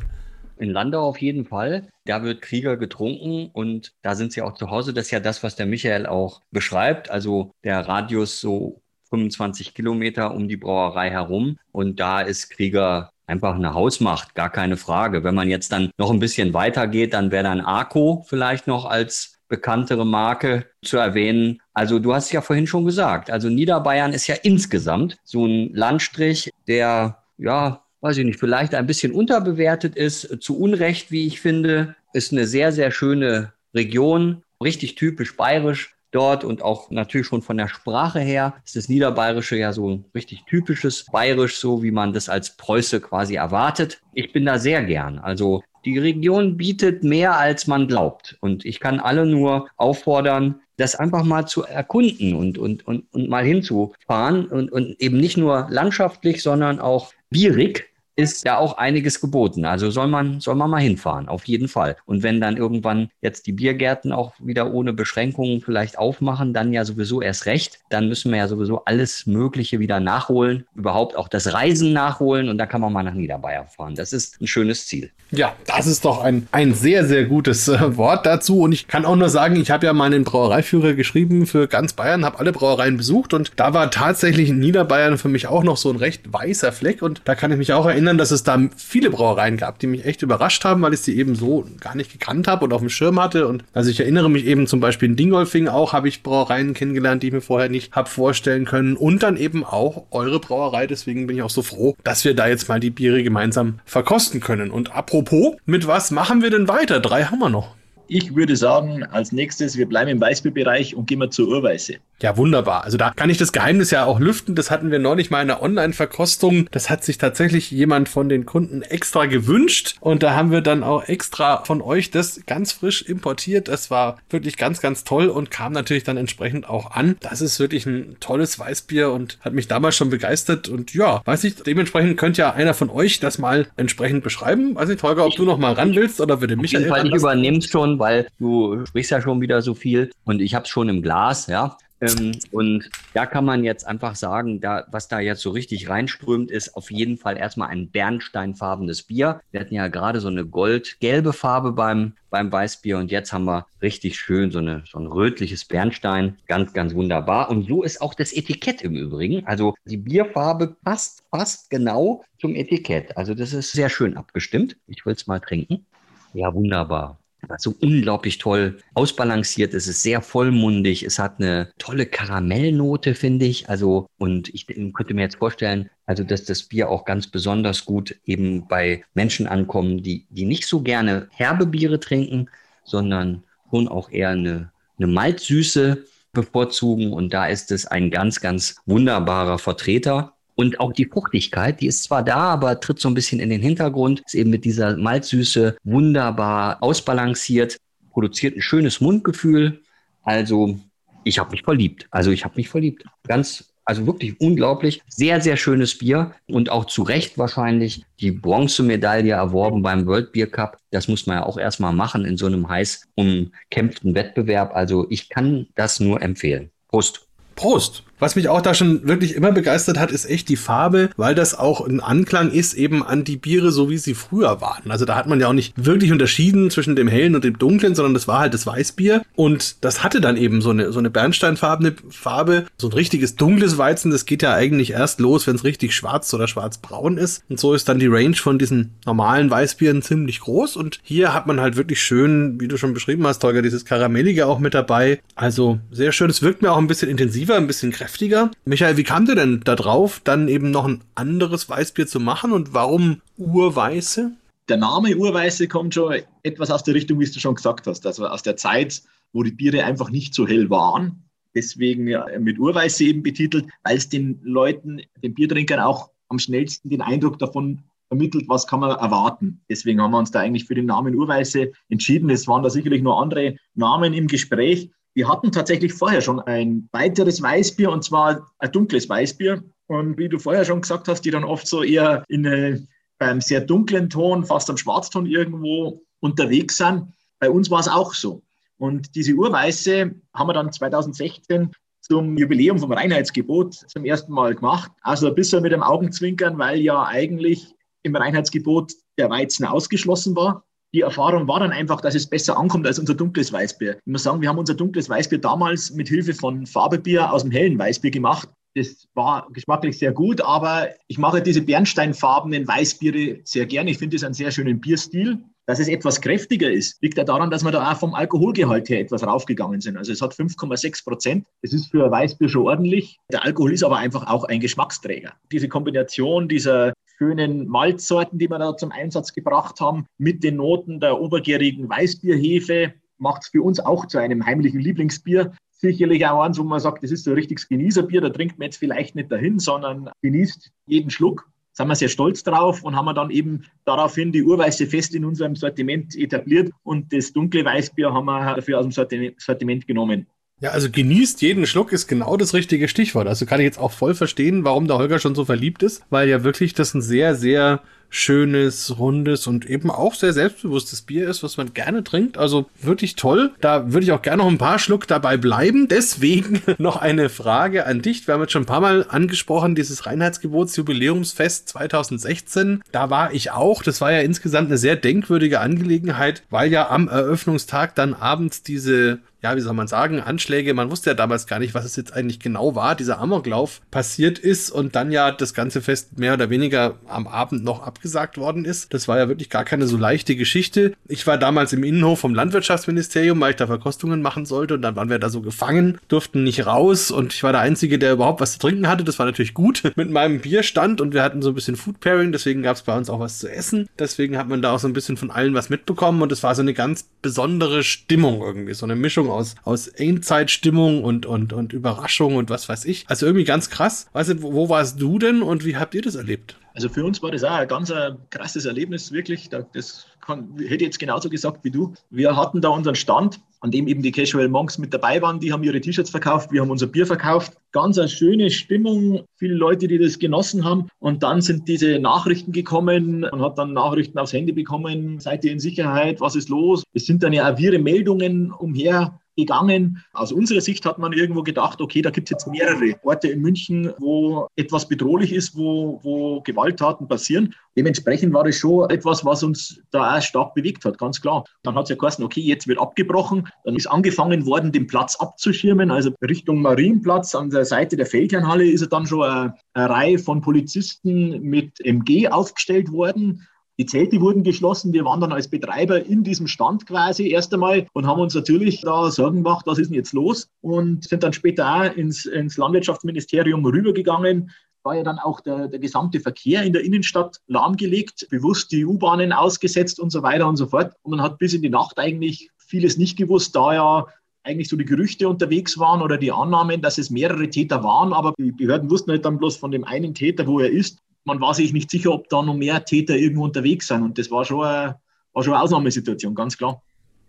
In 0.60 0.72
Landau 0.72 1.08
auf 1.08 1.22
jeden 1.22 1.46
Fall. 1.46 1.88
Da 2.06 2.22
wird 2.24 2.42
Krieger 2.42 2.78
getrunken 2.78 3.50
und 3.54 3.94
da 4.02 4.16
sind 4.16 4.34
sie 4.34 4.42
auch 4.42 4.54
zu 4.54 4.70
Hause. 4.70 4.94
Das 4.94 5.06
ist 5.06 5.12
ja 5.12 5.20
das, 5.20 5.42
was 5.42 5.56
der 5.56 5.66
Michael 5.66 6.06
auch 6.06 6.42
beschreibt. 6.52 7.10
Also 7.10 7.52
der 7.64 7.88
Radius 7.88 8.42
so 8.42 8.82
25 9.10 9.74
Kilometer 9.74 10.34
um 10.34 10.48
die 10.48 10.58
Brauerei 10.58 11.10
herum. 11.10 11.58
Und 11.72 12.00
da 12.00 12.22
ist 12.22 12.50
Krieger 12.50 13.12
einfach 13.26 13.56
eine 13.56 13.74
Hausmacht, 13.74 14.36
gar 14.36 14.50
keine 14.50 14.76
Frage. 14.76 15.24
Wenn 15.24 15.36
man 15.36 15.50
jetzt 15.50 15.72
dann 15.72 15.92
noch 15.98 16.12
ein 16.12 16.20
bisschen 16.20 16.54
weiter 16.54 16.88
geht, 16.88 17.14
dann 17.14 17.32
wäre 17.32 17.44
dann 17.44 17.62
Arco 17.62 18.26
vielleicht 18.28 18.68
noch 18.68 18.86
als 18.86 19.40
bekanntere 19.48 20.06
Marke 20.06 20.66
zu 20.84 20.98
erwähnen. 20.98 21.62
Also 21.74 22.00
du 22.00 22.14
hast 22.14 22.26
es 22.26 22.32
ja 22.32 22.42
vorhin 22.42 22.68
schon 22.68 22.86
gesagt. 22.86 23.32
Also 23.32 23.50
Niederbayern 23.50 24.14
ist 24.14 24.28
ja 24.28 24.36
insgesamt 24.36 25.18
so 25.24 25.46
ein 25.46 25.74
Landstrich, 25.74 26.52
der, 26.68 27.24
ja, 27.38 27.84
weiß 28.02 28.18
ich 28.18 28.26
nicht, 28.26 28.40
vielleicht 28.40 28.76
ein 28.76 28.88
bisschen 28.88 29.12
unterbewertet 29.12 29.96
ist, 29.96 30.42
zu 30.42 30.58
Unrecht, 30.58 31.12
wie 31.12 31.28
ich 31.28 31.42
finde, 31.42 31.96
ist 32.14 32.32
eine 32.32 32.48
sehr, 32.48 32.72
sehr 32.72 32.92
schöne 32.92 33.54
Region, 33.74 34.44
richtig 34.64 34.96
typisch 34.96 35.36
bayerisch 35.36 35.96
dort 36.12 36.44
und 36.44 36.62
auch 36.62 36.90
natürlich 36.90 37.28
schon 37.28 37.42
von 37.42 37.58
der 37.58 37.68
Sprache 37.68 38.20
her 38.20 38.56
ist 38.66 38.76
das 38.76 38.90
Niederbayerische 38.90 39.58
ja 39.58 39.74
so 39.74 39.90
ein 39.90 40.06
richtig 40.16 40.44
typisches 40.46 41.06
Bayerisch, 41.12 41.58
so 41.58 41.84
wie 41.84 41.92
man 41.92 42.14
das 42.14 42.30
als 42.30 42.58
Preuße 42.58 43.00
quasi 43.00 43.36
erwartet. 43.36 44.02
Ich 44.14 44.34
bin 44.34 44.46
da 44.46 44.58
sehr 44.58 44.84
gern. 44.84 45.20
Also 45.20 45.64
die 45.86 45.98
Region 45.98 46.58
bietet 46.58 47.04
mehr, 47.04 47.38
als 47.38 47.68
man 47.68 47.88
glaubt. 47.88 48.38
Und 48.42 48.66
ich 48.66 48.80
kann 48.80 49.00
alle 49.00 49.26
nur 49.26 49.70
auffordern, 49.78 50.60
das 50.78 50.96
einfach 50.96 51.24
mal 51.24 51.46
zu 51.46 51.64
erkunden 51.64 52.34
und, 52.36 52.58
und, 52.58 52.88
und, 52.88 53.06
und 53.14 53.30
mal 53.30 53.44
hinzufahren 53.44 54.48
und, 54.48 54.72
und 54.72 55.00
eben 55.00 55.18
nicht 55.18 55.38
nur 55.38 55.68
landschaftlich, 55.70 56.42
sondern 56.42 56.80
auch 56.80 57.14
bierig 57.30 57.89
ist 58.20 58.46
ja 58.46 58.58
auch 58.58 58.78
einiges 58.78 59.22
geboten. 59.22 59.66
Also 59.66 59.90
soll 59.90 60.08
man, 60.08 60.42
soll 60.42 60.56
man 60.56 60.70
mal 60.70 60.82
hinfahren, 60.82 61.30
auf 61.30 61.46
jeden 61.46 61.68
Fall. 61.68 61.96
Und 62.06 62.22
wenn 62.22 62.42
dann 62.42 62.58
irgendwann 62.58 63.10
jetzt 63.22 63.48
die 63.48 63.54
Biergärten 63.54 64.12
auch 64.12 64.34
wieder 64.40 64.74
ohne 64.74 64.94
Beschränkungen 64.94 65.62
vielleicht 65.62 65.98
aufmachen, 65.98 66.54
dann 66.54 66.74
ja 66.74 66.84
sowieso 66.84 67.22
erst 67.22 67.46
recht. 67.46 67.80
Dann 67.90 68.10
müssen 68.10 68.32
wir 68.32 68.40
ja 68.40 68.48
sowieso 68.48 68.84
alles 68.86 69.26
Mögliche 69.26 69.80
wieder 69.80 70.00
nachholen, 70.00 70.66
überhaupt 70.76 71.16
auch 71.16 71.28
das 71.28 71.54
Reisen 71.54 71.94
nachholen 71.94 72.50
und 72.50 72.58
da 72.58 72.66
kann 72.66 72.82
man 72.82 72.92
mal 72.92 73.04
nach 73.04 73.14
Niederbayern 73.14 73.68
fahren. 73.68 73.96
Das 73.96 74.14
ist 74.14 74.42
ein 74.42 74.48
schönes 74.48 74.88
Ziel. 74.88 75.12
Ja, 75.32 75.56
das 75.68 75.86
ist 75.86 76.06
doch 76.06 76.24
ein, 76.24 76.48
ein 76.52 76.74
sehr, 76.74 77.06
sehr 77.06 77.26
gutes 77.26 77.68
äh, 77.68 77.98
Wort 77.98 78.26
dazu. 78.26 78.62
Und 78.62 78.72
ich 78.72 78.88
kann 78.88 79.06
auch 79.06 79.16
nur 79.16 79.30
sagen, 79.30 79.56
ich 79.58 79.70
habe 79.70 79.86
ja 79.86 79.94
mal 79.94 80.06
einen 80.06 80.24
Brauereiführer 80.24 80.94
geschrieben 80.94 81.46
für 81.46 81.68
ganz 81.68 81.94
Bayern, 81.94 82.26
habe 82.26 82.40
alle 82.40 82.52
Brauereien 82.52 82.98
besucht 82.98 83.34
und 83.34 83.52
da 83.56 83.74
war 83.74 83.92
tatsächlich 83.92 84.52
Niederbayern 84.52 85.18
für 85.20 85.30
mich 85.30 85.48
auch 85.48 85.64
noch 85.64 85.78
so 85.78 85.92
ein 85.92 85.98
recht 85.98 86.34
weißer 86.34 86.72
Fleck. 86.72 87.04
Und 87.04 87.22
da 87.26 87.36
kann 87.36 87.52
ich 87.52 87.58
mich 87.60 87.74
auch 87.74 87.86
erinnern, 87.86 88.09
dass 88.18 88.32
es 88.32 88.44
da 88.44 88.60
viele 88.76 89.10
Brauereien 89.10 89.58
gab, 89.58 89.80
die 89.80 89.88
mich 89.88 90.06
echt 90.06 90.22
überrascht 90.22 90.64
haben, 90.66 90.82
weil 90.82 90.94
ich 90.94 91.02
sie 91.02 91.18
eben 91.18 91.36
so 91.36 91.66
gar 91.80 91.96
nicht 91.96 92.12
gekannt 92.12 92.48
habe 92.48 92.66
und 92.66 92.74
auf 92.74 92.82
dem 92.82 92.90
Schirm 92.90 93.20
hatte. 93.20 93.48
Und 93.48 93.64
also 93.74 93.90
ich 93.90 94.00
erinnere 94.00 94.30
mich 94.30 94.46
eben 94.46 94.68
zum 94.68 94.80
Beispiel 94.80 95.10
in 95.10 95.16
Dingolfing 95.16 95.68
auch, 95.68 95.94
habe 95.94 96.08
ich 96.08 96.24
Brauereien 96.24 96.74
kennengelernt, 96.74 97.24
die 97.24 97.28
ich 97.28 97.34
mir 97.34 97.42
vorher 97.42 97.70
nicht 97.70 97.94
habe 97.94 98.10
vorstellen 98.10 98.66
können. 98.66 98.96
Und 98.96 99.24
dann 99.24 99.38
eben 99.38 99.64
auch 99.64 100.06
eure 100.12 100.40
Brauerei. 100.40 100.88
Deswegen 100.88 101.28
bin 101.28 101.38
ich 101.38 101.44
auch 101.44 101.50
so 101.50 101.62
froh, 101.62 101.96
dass 102.04 102.26
wir 102.26 102.36
da 102.36 102.48
jetzt 102.48 102.70
mal 102.70 102.80
die 102.80 102.90
Biere 102.90 103.24
gemeinsam 103.24 103.80
verkosten 103.86 104.40
können. 104.40 104.72
Und 104.72 104.96
Apropos, 104.96 105.56
mit 105.66 105.88
was 105.88 106.12
machen 106.12 106.42
wir 106.42 106.50
denn 106.50 106.68
weiter? 106.68 107.00
Drei 107.00 107.24
haben 107.24 107.40
wir 107.40 107.50
noch. 107.50 107.79
Ich 108.12 108.36
würde 108.36 108.56
sagen, 108.56 109.04
als 109.04 109.32
nächstes, 109.32 109.78
wir 109.78 109.88
bleiben 109.88 110.10
im 110.10 110.20
Weißbierbereich 110.20 110.96
und 110.96 111.06
gehen 111.06 111.20
wir 111.20 111.30
zur 111.30 111.48
Urweise. 111.48 111.98
Ja, 112.22 112.36
wunderbar. 112.36 112.84
Also 112.84 112.98
da 112.98 113.12
kann 113.12 113.30
ich 113.30 113.38
das 113.38 113.52
Geheimnis 113.52 113.92
ja 113.92 114.04
auch 114.04 114.20
lüften. 114.20 114.56
Das 114.56 114.72
hatten 114.72 114.90
wir 114.90 114.98
neulich 114.98 115.30
mal 115.30 115.42
in 115.42 115.50
einer 115.50 115.62
Online-Verkostung. 115.62 116.68
Das 116.72 116.90
hat 116.90 117.04
sich 117.04 117.20
tatsächlich 117.20 117.70
jemand 117.70 118.10
von 118.10 118.28
den 118.28 118.48
Kunden 118.48 118.82
extra 118.82 119.28
gewünscht. 119.28 119.96
Und 120.02 120.24
da 120.24 120.36
haben 120.36 120.52
wir 120.52 120.62
dann 120.62 120.84
auch 120.84 121.08
extra 121.08 121.64
von 121.64 121.84
euch 121.84 122.10
das 122.10 122.42
ganz 122.48 122.72
frisch 122.72 123.04
importiert. 123.04 123.68
Das 123.68 123.92
war 123.92 124.18
wirklich 124.30 124.58
ganz, 124.58 124.82
ganz 124.82 125.04
toll 125.04 125.28
und 125.28 125.52
kam 125.52 125.72
natürlich 125.72 126.04
dann 126.04 126.18
entsprechend 126.18 126.68
auch 126.68 126.92
an. 126.92 127.16
Das 127.22 127.42
ist 127.42 127.60
wirklich 127.60 127.86
ein 127.86 128.18
tolles 128.20 128.58
Weißbier 128.58 129.12
und 129.12 129.38
hat 129.42 129.54
mich 129.54 129.68
damals 129.68 129.96
schon 129.96 130.10
begeistert. 130.10 130.68
Und 130.68 130.96
ja, 130.96 131.22
weiß 131.24 131.44
ich, 131.44 131.56
dementsprechend 131.58 132.18
könnte 132.18 132.42
ja 132.42 132.52
einer 132.52 132.74
von 132.74 132.90
euch 132.90 133.20
das 133.20 133.38
mal 133.38 133.68
entsprechend 133.78 134.24
beschreiben. 134.24 134.76
Weiß 134.76 134.90
nicht, 134.90 135.04
Holger, 135.04 135.26
ob 135.26 135.36
du 135.36 135.46
noch 135.46 135.60
mal 135.60 135.74
ran 135.74 135.94
willst 135.96 136.20
oder 136.20 136.42
würde 136.42 136.58
Michael. 136.58 136.92
Auf 136.92 136.98
jeden 136.98 137.08
Fall, 137.08 137.08
ich 137.08 137.22
übernehme 137.22 137.58
es 137.60 137.70
weil 138.00 138.28
du 138.40 138.86
sprichst 138.86 139.12
ja 139.12 139.22
schon 139.22 139.42
wieder 139.42 139.62
so 139.62 139.76
viel 139.76 140.10
und 140.26 140.42
ich 140.42 140.56
habe 140.56 140.64
es 140.64 140.70
schon 140.70 140.90
im 140.90 141.02
Glas, 141.02 141.48
ja. 141.48 141.78
Ähm, 142.02 142.40
und 142.52 142.90
da 143.14 143.26
kann 143.26 143.46
man 143.46 143.64
jetzt 143.64 143.86
einfach 143.86 144.16
sagen, 144.16 144.62
da, 144.62 144.86
was 144.92 145.08
da 145.08 145.20
jetzt 145.20 145.42
so 145.42 145.50
richtig 145.52 145.90
reinströmt, 145.90 146.50
ist 146.50 146.76
auf 146.76 146.92
jeden 146.92 147.18
Fall 147.18 147.38
erstmal 147.38 147.70
ein 147.70 147.90
bernsteinfarbenes 147.90 149.04
Bier. 149.04 149.42
Wir 149.52 149.60
hatten 149.60 149.74
ja 149.74 149.88
gerade 149.88 150.22
so 150.22 150.30
eine 150.30 150.46
goldgelbe 150.46 151.34
Farbe 151.34 151.74
beim, 151.74 152.14
beim 152.30 152.52
Weißbier 152.52 152.98
und 152.98 153.12
jetzt 153.12 153.34
haben 153.34 153.46
wir 153.46 153.66
richtig 153.82 154.18
schön 154.18 154.52
so, 154.52 154.60
eine, 154.60 154.84
so 154.90 154.98
ein 154.98 155.08
rötliches 155.08 155.66
Bernstein. 155.66 156.38
Ganz, 156.48 156.74
ganz 156.74 156.94
wunderbar. 156.94 157.50
Und 157.50 157.68
so 157.68 157.84
ist 157.84 158.02
auch 158.02 158.14
das 158.14 158.32
Etikett 158.32 158.82
im 158.82 158.96
Übrigen. 158.96 159.46
Also 159.46 159.76
die 159.86 159.98
Bierfarbe 159.98 160.78
passt 160.84 161.24
fast 161.32 161.70
genau 161.70 162.24
zum 162.40 162.56
Etikett. 162.56 163.18
Also 163.18 163.34
das 163.34 163.54
ist 163.54 163.74
sehr 163.74 163.90
schön 163.90 164.16
abgestimmt. 164.16 164.78
Ich 164.88 165.06
will 165.06 165.14
es 165.14 165.28
mal 165.28 165.40
trinken. 165.40 165.86
Ja, 166.34 166.54
wunderbar 166.54 167.19
so 167.58 167.76
unglaublich 167.80 168.38
toll 168.38 168.78
ausbalanciert. 168.94 169.74
Es 169.74 169.88
ist 169.88 170.04
sehr 170.04 170.22
vollmundig. 170.22 171.04
Es 171.04 171.20
hat 171.20 171.40
eine 171.40 171.72
tolle 171.78 172.06
Karamellnote, 172.06 173.16
finde 173.16 173.46
ich. 173.46 173.70
Also, 173.70 174.08
und 174.18 174.50
ich 174.50 174.68
könnte 174.68 175.14
mir 175.14 175.22
jetzt 175.22 175.38
vorstellen, 175.38 175.90
also, 176.06 176.24
dass 176.24 176.44
das 176.46 176.64
Bier 176.64 176.90
auch 176.90 177.06
ganz 177.06 177.28
besonders 177.28 177.86
gut 177.86 178.16
eben 178.26 178.68
bei 178.68 179.04
Menschen 179.14 179.48
ankommen, 179.48 180.04
die, 180.04 180.26
die 180.30 180.46
nicht 180.46 180.66
so 180.66 180.82
gerne 180.82 181.28
herbe 181.32 181.66
Biere 181.66 182.00
trinken, 182.00 182.50
sondern 182.84 183.44
schon 183.70 183.88
auch 183.88 184.12
eher 184.12 184.30
eine, 184.30 184.72
eine 184.98 185.08
Malzsüße 185.08 186.04
bevorzugen. 186.34 187.14
Und 187.14 187.34
da 187.34 187.48
ist 187.48 187.72
es 187.72 187.86
ein 187.86 188.12
ganz, 188.12 188.42
ganz 188.42 188.76
wunderbarer 188.86 189.60
Vertreter. 189.60 190.34
Und 190.60 190.82
auch 190.82 190.92
die 190.92 191.06
Fruchtigkeit, 191.06 191.80
die 191.80 191.88
ist 191.88 192.04
zwar 192.04 192.22
da, 192.22 192.36
aber 192.36 192.82
tritt 192.82 193.00
so 193.00 193.08
ein 193.08 193.14
bisschen 193.14 193.40
in 193.40 193.50
den 193.50 193.62
Hintergrund, 193.62 194.22
ist 194.26 194.36
eben 194.36 194.50
mit 194.50 194.66
dieser 194.66 194.98
Malzsüße 194.98 195.78
wunderbar 195.86 196.84
ausbalanciert, 196.84 197.78
produziert 198.12 198.58
ein 198.58 198.62
schönes 198.62 199.00
Mundgefühl. 199.00 199.80
Also 200.22 200.78
ich 201.24 201.40
habe 201.40 201.52
mich 201.52 201.64
verliebt. 201.64 202.08
Also 202.12 202.32
ich 202.32 202.44
habe 202.44 202.56
mich 202.58 202.68
verliebt. 202.68 203.06
Ganz, 203.26 203.72
also 203.86 204.06
wirklich 204.06 204.38
unglaublich. 204.42 205.02
Sehr, 205.08 205.40
sehr 205.40 205.56
schönes 205.56 205.98
Bier 205.98 206.34
und 206.50 206.70
auch 206.70 206.84
zu 206.84 207.04
Recht 207.04 207.38
wahrscheinlich 207.38 208.04
die 208.20 208.32
Bronzemedaille 208.32 209.32
erworben 209.32 209.82
beim 209.82 210.06
World 210.08 210.34
Beer 210.34 210.48
Cup. 210.48 210.78
Das 210.92 211.08
muss 211.08 211.26
man 211.26 211.38
ja 211.38 211.46
auch 211.46 211.58
erstmal 211.58 211.94
machen 211.94 212.26
in 212.26 212.36
so 212.36 212.48
einem 212.48 212.68
heiß 212.68 213.08
umkämpften 213.16 214.14
Wettbewerb. 214.14 214.76
Also 214.76 215.08
ich 215.10 215.30
kann 215.30 215.68
das 215.76 216.02
nur 216.02 216.22
empfehlen. 216.22 216.70
Prost. 216.90 217.30
Prost. 217.56 218.04
Was 218.20 218.36
mich 218.36 218.50
auch 218.50 218.62
da 218.62 218.74
schon 218.74 219.08
wirklich 219.08 219.34
immer 219.34 219.54
begeistert 219.54 219.98
hat, 219.98 220.12
ist 220.12 220.26
echt 220.26 220.50
die 220.50 220.58
Farbe, 220.58 221.10
weil 221.16 221.36
das 221.36 221.58
auch 221.58 221.88
ein 221.88 222.02
Anklang 222.02 222.52
ist 222.52 222.74
eben 222.74 223.02
an 223.02 223.24
die 223.24 223.38
Biere, 223.38 223.72
so 223.72 223.90
wie 223.90 223.98
sie 223.98 224.14
früher 224.14 224.60
waren. 224.60 224.92
Also 224.92 225.06
da 225.06 225.16
hat 225.16 225.28
man 225.28 225.40
ja 225.40 225.48
auch 225.48 225.54
nicht 225.54 225.74
wirklich 225.78 226.12
unterschieden 226.12 226.70
zwischen 226.70 226.98
dem 226.98 227.08
hellen 227.08 227.34
und 227.34 227.46
dem 227.46 227.58
dunklen, 227.58 227.96
sondern 227.96 228.14
das 228.14 228.28
war 228.28 228.40
halt 228.40 228.54
das 228.54 228.68
Weißbier. 228.68 229.24
Und 229.36 229.78
das 229.86 230.04
hatte 230.04 230.20
dann 230.20 230.36
eben 230.36 230.62
so 230.62 230.72
eine, 230.72 230.92
so 230.92 231.00
eine 231.00 231.10
bernsteinfarbene 231.10 231.96
Farbe. 232.10 232.66
So 232.78 232.90
ein 232.90 232.94
richtiges 232.94 233.38
dunkles 233.38 233.78
Weizen, 233.78 234.12
das 234.12 234.26
geht 234.26 234.42
ja 234.42 234.54
eigentlich 234.54 234.92
erst 234.92 235.22
los, 235.22 235.48
wenn 235.48 235.56
es 235.56 235.64
richtig 235.64 235.96
schwarz 235.96 236.34
oder 236.34 236.50
schwarzbraun 236.50 237.18
ist. 237.18 237.44
Und 237.48 237.58
so 237.58 237.74
ist 237.74 237.88
dann 237.88 238.00
die 238.00 238.08
Range 238.08 238.36
von 238.36 238.60
diesen 238.60 238.92
normalen 239.06 239.50
Weißbieren 239.50 240.02
ziemlich 240.02 240.42
groß. 240.42 240.76
Und 240.76 241.00
hier 241.04 241.34
hat 241.34 241.48
man 241.48 241.62
halt 241.62 241.78
wirklich 241.78 242.02
schön, 242.02 242.60
wie 242.60 242.68
du 242.68 242.76
schon 242.76 242.94
beschrieben 242.94 243.26
hast, 243.26 243.40
Tolga, 243.40 243.62
dieses 243.62 243.86
Karamellige 243.86 244.46
auch 244.46 244.60
mit 244.60 244.74
dabei. 244.74 245.22
Also 245.36 245.80
sehr 245.90 246.12
schön. 246.12 246.30
Es 246.30 246.42
wirkt 246.42 246.62
mir 246.62 246.74
auch 246.74 246.78
ein 246.78 246.88
bisschen 246.88 247.10
intensiver, 247.10 247.56
ein 247.56 247.68
bisschen 247.68 247.92
kräftiger 247.92 248.09
kräftiger. 248.10 248.50
Michael, 248.66 248.98
wie 248.98 249.04
kam 249.04 249.26
du 249.26 249.36
denn 249.36 249.62
da 249.64 249.76
drauf, 249.76 250.20
dann 250.24 250.48
eben 250.48 250.72
noch 250.72 250.86
ein 250.86 251.04
anderes 251.14 251.70
Weißbier 251.70 252.08
zu 252.08 252.20
machen 252.20 252.52
und 252.52 252.74
warum 252.74 253.22
Urweiße? 253.38 254.32
Der 254.68 254.78
Name 254.78 255.16
Urweiße 255.16 255.68
kommt 255.68 255.94
schon 255.94 256.16
etwas 256.42 256.72
aus 256.72 256.84
der 256.84 256.96
Richtung, 256.96 257.20
wie 257.20 257.26
du 257.26 257.40
schon 257.40 257.56
gesagt 257.56 257.86
hast. 257.86 258.06
Also 258.08 258.26
aus 258.28 258.42
der 258.42 258.58
Zeit, 258.58 259.04
wo 259.32 259.44
die 259.44 259.52
Biere 259.52 259.84
einfach 259.84 260.10
nicht 260.10 260.34
so 260.34 260.48
hell 260.48 260.70
waren. 260.70 261.24
deswegen 261.56 262.16
mit 262.40 262.60
Urweiße 262.60 263.04
eben 263.04 263.24
betitelt, 263.24 263.66
weil 263.84 263.98
es 263.98 264.10
den 264.10 264.40
Leuten, 264.44 265.02
den 265.24 265.34
Biertrinkern 265.34 265.80
auch 265.80 266.12
am 266.30 266.40
schnellsten 266.40 266.90
den 266.90 267.02
Eindruck 267.02 267.40
davon 267.40 267.80
vermittelt, 268.08 268.46
was 268.48 268.68
kann 268.68 268.80
man 268.80 268.92
erwarten. 268.92 269.62
Deswegen 269.70 270.02
haben 270.02 270.12
wir 270.12 270.20
uns 270.20 270.32
da 270.32 270.40
eigentlich 270.40 270.66
für 270.66 270.76
den 270.76 270.86
Namen 270.86 271.16
Urweiße 271.16 271.72
entschieden. 271.90 272.30
Es 272.30 272.48
waren 272.48 272.64
da 272.64 272.70
sicherlich 272.70 273.02
noch 273.02 273.22
andere 273.22 273.56
Namen 273.76 274.14
im 274.14 274.28
Gespräch. 274.28 274.90
Wir 275.20 275.28
hatten 275.28 275.52
tatsächlich 275.52 275.92
vorher 275.92 276.22
schon 276.22 276.40
ein 276.40 276.88
weiteres 276.94 277.42
Weißbier 277.42 277.92
und 277.92 278.06
zwar 278.06 278.50
ein 278.58 278.72
dunkles 278.72 279.10
Weißbier. 279.10 279.62
Und 279.88 280.18
wie 280.18 280.30
du 280.30 280.40
vorher 280.40 280.64
schon 280.64 280.80
gesagt 280.80 281.10
hast, 281.10 281.24
die 281.26 281.30
dann 281.30 281.44
oft 281.44 281.68
so 281.68 281.84
eher 281.84 282.24
in 282.30 282.48
eine, 282.48 282.88
beim 283.18 283.42
sehr 283.42 283.60
dunklen 283.60 284.10
Ton, 284.10 284.46
fast 284.46 284.70
am 284.70 284.78
Schwarzton 284.78 285.26
irgendwo 285.26 286.02
unterwegs 286.22 286.78
sind. 286.78 287.12
Bei 287.38 287.50
uns 287.50 287.70
war 287.70 287.82
es 287.82 287.90
auch 287.90 288.14
so. 288.14 288.44
Und 288.78 289.14
diese 289.14 289.34
Urweiße 289.34 290.16
haben 290.34 290.48
wir 290.48 290.54
dann 290.54 290.72
2016 290.72 291.74
zum 292.00 292.38
Jubiläum 292.38 292.80
vom 292.80 292.94
Reinheitsgebot 292.94 293.74
zum 293.74 294.06
ersten 294.06 294.32
Mal 294.32 294.56
gemacht. 294.56 294.90
Also 295.02 295.28
ein 295.28 295.36
bisschen 295.36 295.62
mit 295.64 295.74
dem 295.74 295.84
Augenzwinkern, 295.84 296.58
weil 296.58 296.80
ja 296.80 297.06
eigentlich 297.06 297.76
im 298.04 298.16
Reinheitsgebot 298.16 298.94
der 299.18 299.30
Weizen 299.30 299.66
ausgeschlossen 299.66 300.34
war. 300.38 300.64
Die 300.94 301.02
Erfahrung 301.02 301.48
war 301.48 301.60
dann 301.60 301.72
einfach, 301.72 302.02
dass 302.02 302.16
es 302.16 302.28
besser 302.28 302.58
ankommt 302.58 302.88
als 302.88 302.98
unser 302.98 303.14
dunkles 303.14 303.54
Weißbier. 303.54 303.98
Ich 303.98 304.12
muss 304.12 304.24
sagen, 304.24 304.42
wir 304.42 304.50
haben 304.50 304.58
unser 304.58 304.74
dunkles 304.74 305.08
Weißbier 305.08 305.38
damals 305.38 305.92
mit 305.92 306.08
Hilfe 306.08 306.34
von 306.34 306.66
Farbebier 306.66 307.32
aus 307.32 307.44
dem 307.44 307.52
hellen 307.52 307.78
Weißbier 307.78 308.10
gemacht. 308.10 308.50
Das 308.76 309.08
war 309.14 309.48
geschmacklich 309.52 310.00
sehr 310.00 310.12
gut, 310.12 310.42
aber 310.42 310.90
ich 311.08 311.18
mache 311.18 311.42
diese 311.42 311.62
bernsteinfarbenen 311.62 312.68
Weißbiere 312.68 313.42
sehr 313.44 313.66
gerne. 313.68 313.92
Ich 313.92 314.00
finde 314.00 314.16
es 314.16 314.24
einen 314.24 314.34
sehr 314.34 314.52
schönen 314.52 314.80
Bierstil. 314.80 315.40
Dass 315.68 315.78
es 315.78 315.88
etwas 315.88 316.20
kräftiger 316.20 316.72
ist, 316.72 317.00
liegt 317.04 317.20
ja 317.20 317.24
daran, 317.24 317.52
dass 317.52 317.64
wir 317.64 317.70
da 317.70 317.92
auch 317.92 317.98
vom 317.98 318.16
Alkoholgehalt 318.16 318.90
her 318.90 319.02
etwas 319.02 319.22
raufgegangen 319.22 319.82
sind. 319.82 319.98
Also 319.98 320.12
es 320.12 320.20
hat 320.20 320.34
5,6 320.34 321.04
Prozent. 321.04 321.46
Das 321.62 321.74
ist 321.74 321.92
für 321.92 322.10
Weißbier 322.10 322.50
schon 322.50 322.66
ordentlich. 322.66 323.20
Der 323.32 323.46
Alkohol 323.46 323.74
ist 323.74 323.84
aber 323.84 323.98
einfach 323.98 324.26
auch 324.26 324.46
ein 324.46 324.62
Geschmacksträger. 324.62 325.34
Diese 325.52 325.70
Kombination 325.70 326.48
dieser 326.48 326.94
schönen 327.20 327.68
Malzsorten, 327.68 328.40
die 328.40 328.50
wir 328.50 328.58
da 328.58 328.76
zum 328.78 328.92
Einsatz 328.92 329.34
gebracht 329.34 329.82
haben, 329.82 330.06
mit 330.18 330.42
den 330.44 330.56
Noten 330.56 331.02
der 331.02 331.20
obergärigen 331.20 331.90
Weißbierhefe, 331.90 332.94
macht 333.18 333.44
es 333.44 333.50
für 333.50 333.62
uns 333.62 333.80
auch 333.82 334.06
zu 334.06 334.18
einem 334.18 334.46
heimlichen 334.46 334.80
Lieblingsbier. 334.80 335.52
Sicherlich 335.70 336.26
auch 336.26 336.42
eins, 336.42 336.58
wo 336.58 336.64
man 336.64 336.80
sagt, 336.80 337.04
das 337.04 337.12
ist 337.12 337.26
so 337.26 337.32
ein 337.32 337.36
richtiges 337.36 337.68
Genießerbier, 337.68 338.22
da 338.22 338.30
trinkt 338.30 338.58
man 338.58 338.68
jetzt 338.68 338.78
vielleicht 338.78 339.16
nicht 339.16 339.32
dahin, 339.32 339.60
sondern 339.60 340.10
genießt 340.22 340.72
jeden 340.88 341.10
Schluck 341.10 341.50
sind 341.74 341.88
wir 341.88 341.96
sehr 341.96 342.10
stolz 342.10 342.44
drauf 342.44 342.84
und 342.84 342.98
haben 342.98 343.14
dann 343.16 343.30
eben 343.30 343.64
daraufhin 343.86 344.34
die 344.34 344.44
Urweiße 344.44 344.88
fest 344.88 345.16
in 345.16 345.24
unserem 345.24 345.56
Sortiment 345.56 346.14
etabliert 346.14 346.72
und 346.84 347.14
das 347.14 347.32
dunkle 347.32 347.64
Weißbier 347.64 348.12
haben 348.12 348.26
wir 348.26 348.56
dafür 348.56 348.80
aus 348.80 348.86
dem 348.86 349.34
Sortiment 349.38 349.88
genommen. 349.88 350.28
Ja, 350.62 350.72
also 350.72 350.90
genießt 350.92 351.42
jeden 351.42 351.66
Schluck 351.66 351.94
ist 351.94 352.08
genau 352.08 352.36
das 352.36 352.54
richtige 352.54 352.90
Stichwort. 352.90 353.28
Also 353.28 353.46
kann 353.46 353.62
ich 353.62 353.66
jetzt 353.66 353.80
auch 353.80 353.94
voll 353.94 354.14
verstehen, 354.14 354.66
warum 354.66 354.88
der 354.88 354.98
Holger 354.98 355.20
schon 355.20 355.36
so 355.36 355.46
verliebt 355.46 355.84
ist, 355.84 356.04
weil 356.10 356.28
ja 356.28 356.44
wirklich 356.44 356.74
das 356.74 356.94
ein 356.94 357.02
sehr, 357.02 357.36
sehr 357.36 357.82
schönes, 358.10 358.98
rundes 358.98 359.48
und 359.48 359.66
eben 359.66 359.92
auch 359.92 360.14
sehr 360.14 360.34
selbstbewusstes 360.34 361.04
Bier 361.04 361.30
ist, 361.30 361.44
was 361.44 361.58
man 361.58 361.74
gerne 361.74 362.04
trinkt. 362.04 362.38
Also 362.38 362.70
wirklich 362.82 363.16
toll. 363.16 363.52
Da 363.62 363.94
würde 363.94 364.06
ich 364.06 364.12
auch 364.12 364.22
gerne 364.22 364.44
noch 364.44 364.50
ein 364.50 364.58
paar 364.58 364.80
Schluck 364.80 365.08
dabei 365.08 365.38
bleiben. 365.38 365.88
Deswegen 365.88 366.62
noch 366.78 366.98
eine 366.98 367.30
Frage 367.30 367.86
an 367.86 368.02
dich. 368.02 368.28
Wir 368.28 368.34
haben 368.34 368.42
jetzt 368.42 368.52
schon 368.52 368.64
ein 368.64 368.68
paar 368.68 368.82
Mal 368.82 369.06
angesprochen, 369.08 369.76
dieses 369.76 370.06
Reinheitsgebotsjubiläumsfest 370.06 371.70
2016. 371.70 372.84
Da 372.92 373.10
war 373.10 373.34
ich 373.34 373.52
auch. 373.52 373.84
Das 373.84 374.02
war 374.02 374.12
ja 374.12 374.20
insgesamt 374.20 374.68
eine 374.68 374.78
sehr 374.78 374.96
denkwürdige 374.96 375.60
Angelegenheit, 375.60 376.44
weil 376.50 376.72
ja 376.72 376.90
am 376.90 377.08
Eröffnungstag 377.08 377.96
dann 377.96 378.14
abends 378.14 378.64
diese 378.64 379.20
ja, 379.42 379.56
wie 379.56 379.62
soll 379.62 379.74
man 379.74 379.88
sagen, 379.88 380.20
Anschläge. 380.20 380.74
Man 380.74 380.92
wusste 380.92 381.12
ja 381.12 381.14
damals 381.14 381.48
gar 381.48 381.60
nicht, 381.60 381.74
was 381.74 381.86
es 381.86 381.96
jetzt 381.96 382.14
eigentlich 382.14 382.40
genau 382.40 382.76
war, 382.76 382.96
dieser 382.96 383.20
Amoklauf 383.20 383.82
passiert 383.90 384.38
ist 384.38 384.70
und 384.70 384.96
dann 384.96 385.12
ja 385.12 385.32
das 385.32 385.54
ganze 385.54 385.82
Fest 385.82 386.20
mehr 386.20 386.34
oder 386.34 386.50
weniger 386.50 386.96
am 387.08 387.28
Abend 387.28 387.64
noch 387.64 387.86
abgesagt 388.00 388.38
worden 388.38 388.64
ist. 388.64 388.94
Das 388.94 389.10
war 389.10 389.18
ja 389.18 389.28
wirklich 389.28 389.50
gar 389.50 389.66
keine 389.66 389.86
so 389.86 389.98
leichte 389.98 390.38
Geschichte. 390.38 390.94
Ich 391.10 391.28
war 391.28 391.38
damals 391.38 391.74
im 391.74 391.84
Innenhof 391.84 392.20
vom 392.20 392.34
Landwirtschaftsministerium, 392.34 393.42
weil 393.42 393.52
ich 393.52 393.58
da 393.58 393.68
Verkostungen 393.68 394.22
machen 394.22 394.46
sollte 394.46 394.76
und 394.76 394.82
dann 394.82 394.96
waren 394.96 395.10
wir 395.10 395.20
da 395.20 395.30
so 395.30 395.42
gefangen, 395.42 395.98
durften 396.08 396.46
nicht 396.46 396.66
raus 396.66 397.12
und 397.12 397.34
ich 397.34 397.44
war 397.44 397.52
der 397.52 397.60
Einzige, 397.60 398.00
der 398.00 398.14
überhaupt 398.14 398.40
was 398.40 398.54
zu 398.54 398.60
trinken 398.60 398.88
hatte. 398.88 399.04
Das 399.04 399.20
war 399.20 399.26
natürlich 399.26 399.54
gut 399.54 399.84
mit 399.98 400.10
meinem 400.10 400.40
Bierstand 400.40 401.02
und 401.02 401.14
wir 401.14 401.22
hatten 401.22 401.42
so 401.42 401.50
ein 401.50 401.56
bisschen 401.56 401.76
Food 401.76 402.00
Pairing, 402.00 402.32
deswegen 402.32 402.64
gab 402.64 402.78
es 402.78 402.84
bei 402.84 402.96
uns 402.96 403.10
auch 403.10 403.20
was 403.20 403.40
zu 403.40 403.52
essen. 403.52 403.90
Deswegen 404.00 404.38
hat 404.38 404.48
man 404.48 404.62
da 404.62 404.72
auch 404.72 404.80
so 404.80 404.88
ein 404.88 404.94
bisschen 404.94 405.18
von 405.18 405.30
allen 405.30 405.54
was 405.54 405.70
mitbekommen 405.70 406.22
und 406.22 406.32
es 406.32 406.42
war 406.42 406.56
so 406.56 406.62
eine 406.62 406.74
ganz 406.74 407.10
besondere 407.22 407.84
Stimmung 407.84 408.42
irgendwie, 408.42 408.74
so 408.74 408.86
eine 408.86 408.96
Mischung 408.96 409.30
aus, 409.30 409.56
aus 409.66 409.90
Endzeitstimmung 409.90 411.04
und, 411.04 411.26
und, 411.26 411.52
und 411.52 411.74
Überraschung 411.74 412.38
und 412.38 412.50
was 412.50 412.70
weiß 412.70 412.86
ich. 412.86 413.04
Also 413.10 413.26
irgendwie 413.26 413.44
ganz 413.44 413.70
krass. 413.70 414.08
Weißt 414.14 414.30
du, 414.30 414.42
wo, 414.42 414.54
wo 414.54 414.70
warst 414.70 415.02
du 415.02 415.20
denn 415.20 415.42
und 415.42 415.66
wie 415.66 415.76
habt 415.76 415.94
ihr 415.96 416.02
das 416.02 416.16
erlebt? 416.16 416.56
Also 416.80 416.88
für 416.88 417.04
uns 417.04 417.22
war 417.22 417.30
das 417.30 417.44
auch 417.44 417.52
ein 417.52 417.68
ganz 417.68 417.92
ein 417.92 418.16
krasses 418.30 418.64
Erlebnis, 418.64 419.12
wirklich. 419.12 419.50
Das 419.50 420.06
kann, 420.26 420.48
hätte 420.60 420.76
ich 420.76 420.82
jetzt 420.82 421.00
genauso 421.00 421.30
gesagt 421.30 421.66
wie 421.66 421.72
du. 421.72 421.94
Wir 422.10 422.38
hatten 422.38 422.62
da 422.62 422.70
unseren 422.70 422.96
Stand, 422.96 423.42
an 423.60 423.70
dem 423.70 423.86
eben 423.90 424.02
die 424.02 424.14
Casual 424.14 424.48
Monks 424.48 424.78
mit 424.78 424.94
dabei 424.94 425.22
waren. 425.22 425.42
Die 425.42 425.52
haben 425.52 425.62
ihre 425.62 425.82
T-Shirts 425.82 426.10
verkauft, 426.10 426.54
wir 426.54 426.62
haben 426.62 426.72
unser 426.72 426.88
Bier 426.88 427.06
verkauft. 427.06 427.58
Ganz 427.74 427.98
eine 427.98 428.08
schöne 428.08 428.50
Stimmung, 428.50 429.26
viele 429.36 429.56
Leute, 429.56 429.90
die 429.90 429.98
das 429.98 430.20
genossen 430.20 430.64
haben. 430.64 430.88
Und 431.00 431.22
dann 431.22 431.42
sind 431.42 431.68
diese 431.68 432.00
Nachrichten 432.00 432.54
gekommen 432.54 433.26
und 433.26 433.42
hat 433.42 433.58
dann 433.58 433.74
Nachrichten 433.74 434.18
aufs 434.18 434.32
Handy 434.32 434.54
bekommen. 434.54 435.20
Seid 435.20 435.44
ihr 435.44 435.52
in 435.52 435.60
Sicherheit? 435.60 436.22
Was 436.22 436.38
ist 436.38 436.48
los? 436.48 436.84
Es 436.94 437.06
sind 437.06 437.24
dann 437.24 437.34
ja 437.34 437.52
auch 437.52 437.58
wirre 437.58 437.78
Meldungen 437.78 438.54
umher 438.54 439.19
gegangen. 439.46 440.04
Aus 440.14 440.32
unserer 440.32 440.62
Sicht 440.62 440.86
hat 440.86 440.98
man 440.98 441.14
irgendwo 441.14 441.44
gedacht, 441.44 441.82
okay, 441.82 442.02
da 442.02 442.10
gibt 442.10 442.28
es 442.28 442.32
jetzt 442.32 442.48
mehrere 442.48 442.96
Orte 443.04 443.30
in 443.30 443.42
München, 443.42 443.94
wo 443.98 444.48
etwas 444.56 444.88
bedrohlich 444.88 445.34
ist, 445.34 445.56
wo, 445.58 446.00
wo 446.04 446.42
Gewalttaten 446.42 447.08
passieren. 447.08 447.54
Dementsprechend 447.76 448.34
war 448.34 448.44
das 448.44 448.58
schon 448.58 448.90
etwas, 448.90 449.24
was 449.24 449.44
uns 449.44 449.82
da 449.92 450.18
auch 450.18 450.22
stark 450.22 450.54
bewegt 450.54 450.86
hat, 450.86 450.98
ganz 450.98 451.22
klar. 451.22 451.46
Dann 451.64 451.76
hat 451.76 451.84
es 451.84 451.90
ja 451.90 451.96
geheißen, 451.96 452.24
okay, 452.24 452.42
jetzt 452.42 452.68
wird 452.68 452.80
abgebrochen. 452.80 453.48
Dann 453.64 453.76
ist 453.76 453.88
angefangen 453.88 454.46
worden, 454.46 454.72
den 454.72 454.88
Platz 454.88 455.16
abzuschirmen, 455.16 455.92
also 455.92 456.12
Richtung 456.22 456.62
Marienplatz 456.62 457.36
an 457.36 457.50
der 457.50 457.66
Seite 457.66 457.96
der 457.96 458.06
Feldherrnhalle 458.06 458.66
ist 458.66 458.88
dann 458.92 459.06
schon 459.06 459.24
eine, 459.24 459.54
eine 459.74 459.90
Reihe 459.90 460.20
von 460.20 460.42
Polizisten 460.42 461.42
mit 461.42 461.80
MG 461.82 462.28
aufgestellt 462.28 462.92
worden. 462.92 463.48
Die 463.80 463.86
Zelte 463.86 464.20
wurden 464.20 464.44
geschlossen. 464.44 464.92
Wir 464.92 465.06
waren 465.06 465.22
dann 465.22 465.32
als 465.32 465.48
Betreiber 465.48 466.06
in 466.06 466.22
diesem 466.22 466.48
Stand 466.48 466.86
quasi 466.86 467.30
erst 467.30 467.54
einmal 467.54 467.88
und 467.94 468.06
haben 468.06 468.20
uns 468.20 468.36
natürlich 468.36 468.82
da 468.82 469.10
Sorgen 469.10 469.38
gemacht, 469.38 469.66
was 469.68 469.78
ist 469.80 469.88
denn 469.88 469.96
jetzt 469.96 470.12
los? 470.12 470.50
Und 470.60 471.06
sind 471.06 471.24
dann 471.24 471.32
später 471.32 471.66
auch 471.66 471.96
ins, 471.96 472.26
ins 472.26 472.58
Landwirtschaftsministerium 472.58 473.66
rübergegangen, 473.66 474.52
war 474.84 474.98
ja 474.98 475.04
dann 475.04 475.18
auch 475.18 475.40
der, 475.40 475.70
der, 475.70 475.80
gesamte 475.80 476.20
Verkehr 476.20 476.64
in 476.64 476.74
der 476.74 476.84
Innenstadt 476.84 477.40
lahmgelegt, 477.48 478.28
bewusst 478.30 478.70
die 478.74 478.86
U-Bahnen 478.86 479.32
ausgesetzt 479.32 480.02
und 480.02 480.10
so 480.10 480.24
weiter 480.24 480.50
und 480.50 480.58
so 480.58 480.68
fort. 480.68 480.94
Und 481.04 481.12
man 481.12 481.22
hat 481.22 481.38
bis 481.38 481.54
in 481.54 481.62
die 481.62 481.70
Nacht 481.70 481.98
eigentlich 482.00 482.50
vieles 482.58 482.98
nicht 482.98 483.18
gewusst, 483.18 483.56
da 483.56 483.74
ja 483.74 484.08
eigentlich 484.44 484.68
so 484.68 484.76
die 484.76 484.86
Gerüchte 484.86 485.30
unterwegs 485.30 485.80
waren 485.80 486.02
oder 486.02 486.18
die 486.18 486.34
Annahmen, 486.34 486.82
dass 486.82 486.98
es 486.98 487.10
mehrere 487.10 487.50
Täter 487.50 487.82
waren, 487.82 488.12
aber 488.12 488.34
die 488.38 488.52
Behörden 488.52 488.90
wussten 488.90 489.12
halt 489.12 489.24
dann 489.24 489.38
bloß 489.38 489.56
von 489.56 489.72
dem 489.72 489.86
einen 489.86 490.14
Täter, 490.14 490.48
wo 490.48 490.60
er 490.60 490.70
ist 490.70 491.00
man 491.30 491.40
war 491.40 491.54
sich 491.54 491.74
nicht 491.74 491.90
sicher, 491.90 492.12
ob 492.12 492.28
da 492.30 492.42
noch 492.42 492.56
mehr 492.56 492.84
Täter 492.84 493.16
irgendwo 493.16 493.46
unterwegs 493.46 493.88
sind. 493.88 494.04
Und 494.04 494.18
das 494.18 494.30
war 494.32 494.44
schon 494.46 494.66
eine, 494.66 495.00
war 495.34 495.44
schon 495.44 495.54
eine 495.54 495.64
Ausnahmesituation, 495.64 496.36
ganz 496.36 496.58
klar. 496.58 496.82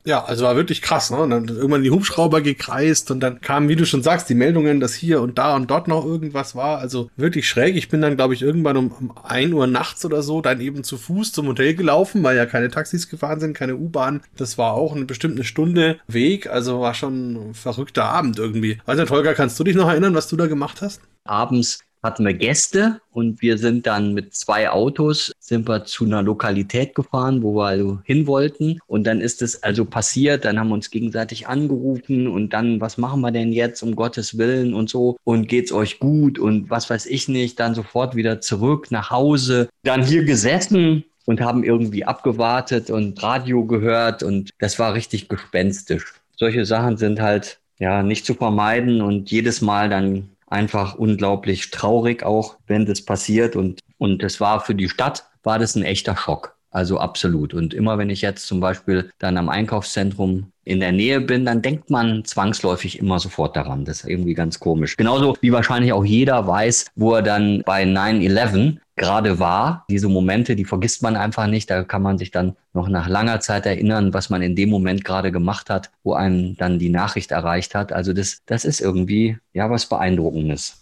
Ja, 0.07 0.25
also 0.25 0.47
war 0.47 0.57
wirklich 0.57 0.81
krass, 0.81 1.11
ne? 1.11 1.19
Und 1.19 1.29
dann 1.29 1.49
irgendwann 1.49 1.83
die 1.83 1.91
Hubschrauber 1.91 2.41
gekreist 2.41 3.11
und 3.11 3.21
dann 3.21 3.43
kamen, 3.43 3.69
wie 3.69 3.77
du 3.77 3.85
schon 3.85 4.03
sagst, 4.03 4.31
die 4.31 4.35
Meldungen, 4.35 4.81
dass 4.81 4.95
hier 4.95 5.21
und 5.21 5.37
da 5.37 5.55
und 5.55 5.71
dort 5.71 5.89
noch 5.89 6.07
irgendwas 6.07 6.57
war. 6.57 6.79
Also 6.79 7.11
wirklich 7.19 7.47
schräg. 7.47 7.77
Ich 7.77 7.91
bin 7.91 8.01
dann, 8.01 8.17
glaube 8.17 8.33
ich, 8.33 8.41
irgendwann 8.41 8.79
um, 8.79 8.91
um 8.91 9.13
1 9.23 9.53
Uhr 9.53 9.67
nachts 9.67 10.03
oder 10.07 10.23
so 10.23 10.41
dann 10.41 10.63
eben 10.63 10.85
zu 10.85 10.97
Fuß 10.97 11.33
zum 11.33 11.49
Hotel 11.49 11.75
gelaufen, 11.75 12.23
weil 12.23 12.35
ja 12.35 12.47
keine 12.47 12.71
Taxis 12.71 13.11
gefahren 13.11 13.41
sind, 13.41 13.53
keine 13.53 13.77
U-Bahn. 13.77 14.23
Das 14.39 14.57
war 14.57 14.73
auch 14.73 14.97
eine 14.97 15.05
bestimmte 15.05 15.45
Stunde 15.45 16.01
Weg. 16.09 16.47
Also 16.47 16.81
war 16.81 16.95
schon 16.95 17.51
ein 17.51 17.55
verrückter 17.55 18.05
Abend 18.05 18.39
irgendwie. 18.39 18.79
Weiß 18.87 18.99
nicht, 18.99 19.11
Holger, 19.11 19.35
kannst 19.35 19.61
du 19.61 19.65
dich 19.65 19.77
noch 19.77 19.91
erinnern, 19.91 20.15
was 20.15 20.29
du 20.29 20.37
da 20.37 20.47
gemacht 20.47 20.81
hast? 20.81 21.03
Abends 21.25 21.81
hatten 22.03 22.25
wir 22.25 22.35
Gäste 22.35 23.01
und 23.13 23.43
wir 23.43 23.59
sind 23.59 23.87
dann 23.87 24.15
mit 24.15 24.35
zwei 24.35 24.71
Autos 24.71 25.33
sind 25.39 25.69
wir 25.69 25.85
zu 25.85 26.05
einer 26.05 26.23
Lokalität 26.23 26.95
gefahren, 26.95 27.43
wo 27.43 27.57
wir 27.57 27.67
also 27.67 27.99
hin 28.05 28.27
wollten. 28.27 28.79
Und 28.87 29.05
dann 29.05 29.21
ist 29.21 29.43
es 29.43 29.63
also 29.63 29.85
passiert, 29.85 30.45
dann 30.45 30.59
haben 30.59 30.69
wir 30.69 30.75
uns 30.75 30.91
gegenseitig 30.91 31.49
angerufen 31.49 32.29
und 32.29 32.53
dann, 32.53 32.81
was 32.81 32.99
machen 32.99 33.21
wir 33.21 33.33
denn 33.33 33.53
jetzt 33.53 33.83
um 33.83 33.97
Gottes 33.97 34.39
Willen 34.39 34.75
und 34.75 34.89
so 34.89 35.17
und 35.25 35.49
geht's 35.49 35.73
euch 35.73 35.99
gut 35.99 36.39
und 36.39 36.71
was 36.71 36.89
weiß 36.89 37.07
ich 37.07 37.29
nicht, 37.29 37.59
dann 37.61 37.75
sofort 37.75 38.15
wieder 38.15 38.41
zurück 38.41 38.91
nach 38.91 39.11
Hause, 39.11 39.69
dann 39.83 40.03
hier 40.05 40.25
gesessen 40.25 41.05
und 41.27 41.41
haben 41.41 41.65
irgendwie 41.65 42.05
abgewartet 42.05 42.91
und 42.91 43.23
Radio 43.23 43.65
gehört 43.65 44.23
und 44.23 44.51
das 44.59 44.79
war 44.79 44.95
richtig 44.95 45.29
gespenstisch. 45.29 46.15
Solche 46.37 46.65
Sachen 46.65 46.97
sind 46.97 47.21
halt 47.21 47.59
ja 47.79 48.03
nicht 48.03 48.25
zu 48.25 48.35
vermeiden 48.35 49.03
und 49.03 49.31
jedes 49.31 49.61
Mal 49.61 49.89
dann 49.89 50.31
einfach 50.51 50.97
unglaublich 50.97 51.71
traurig 51.71 52.23
auch, 52.23 52.57
wenn 52.67 52.85
das 52.85 53.05
passiert. 53.05 53.57
Und, 53.57 53.81
und 53.99 54.23
das 54.23 54.41
war 54.41 54.61
für 54.61 54.75
die 54.75 54.89
Stadt, 54.89 55.25
war 55.43 55.59
das 55.59 55.77
ein 55.77 55.85
echter 55.85 56.17
Schock. 56.17 56.57
Also 56.71 56.99
absolut. 56.99 57.53
Und 57.53 57.75
immer 57.75 57.99
wenn 57.99 58.11
ich 58.11 58.23
jetzt 58.23 58.47
zum 58.47 58.61
Beispiel 58.61 59.11
dann 59.19 59.37
am 59.37 59.49
Einkaufszentrum 59.49 60.53
in 60.65 60.79
der 60.79 60.93
Nähe 60.93 61.21
bin, 61.21 61.45
dann 61.45 61.63
denkt 61.63 61.91
man 61.91 62.25
zwangsläufig 62.25 62.99
immer 63.01 63.19
sofort 63.19 63.57
daran. 63.57 63.85
Das 63.85 64.03
ist 64.03 64.09
irgendwie 64.09 64.35
ganz 64.35 64.61
komisch. 64.61 64.97
Genauso 64.97 65.37
wie 65.41 65.51
wahrscheinlich 65.51 65.93
auch 65.93 66.05
jeder 66.05 66.47
weiß, 66.47 66.87
wo 66.95 67.15
er 67.15 67.23
dann 67.23 67.63
bei 67.67 67.83
9-11 67.83 68.77
gerade 68.95 69.39
war. 69.41 69.85
Diese 69.91 70.09
Momente, 70.09 70.55
die 70.55 70.65
vergisst 70.65 71.03
man 71.03 71.17
einfach 71.17 71.47
nicht. 71.47 71.71
Da 71.71 71.83
kann 71.83 72.03
man 72.03 72.19
sich 72.19 72.31
dann 72.31 72.55
noch 72.73 72.89
nach 72.89 73.09
langer 73.09 73.41
Zeit 73.41 73.67
erinnern, 73.67 74.15
was 74.15 74.31
man 74.31 74.43
in 74.43 74.55
dem 74.55 74.71
Moment 74.71 75.05
gerade 75.05 75.33
gemacht 75.33 75.71
hat, 75.71 75.91
wo 76.05 76.13
einem 76.13 76.55
dann 76.57 76.79
die 76.79 76.91
Nachricht 76.91 77.33
erreicht 77.33 77.75
hat. 77.75 77.93
Also 77.93 78.13
das, 78.13 78.43
das 78.47 78.65
ist 78.65 78.81
irgendwie 78.81 79.39
ja 79.55 79.71
was 79.71 79.87
Beeindruckendes. 79.87 80.80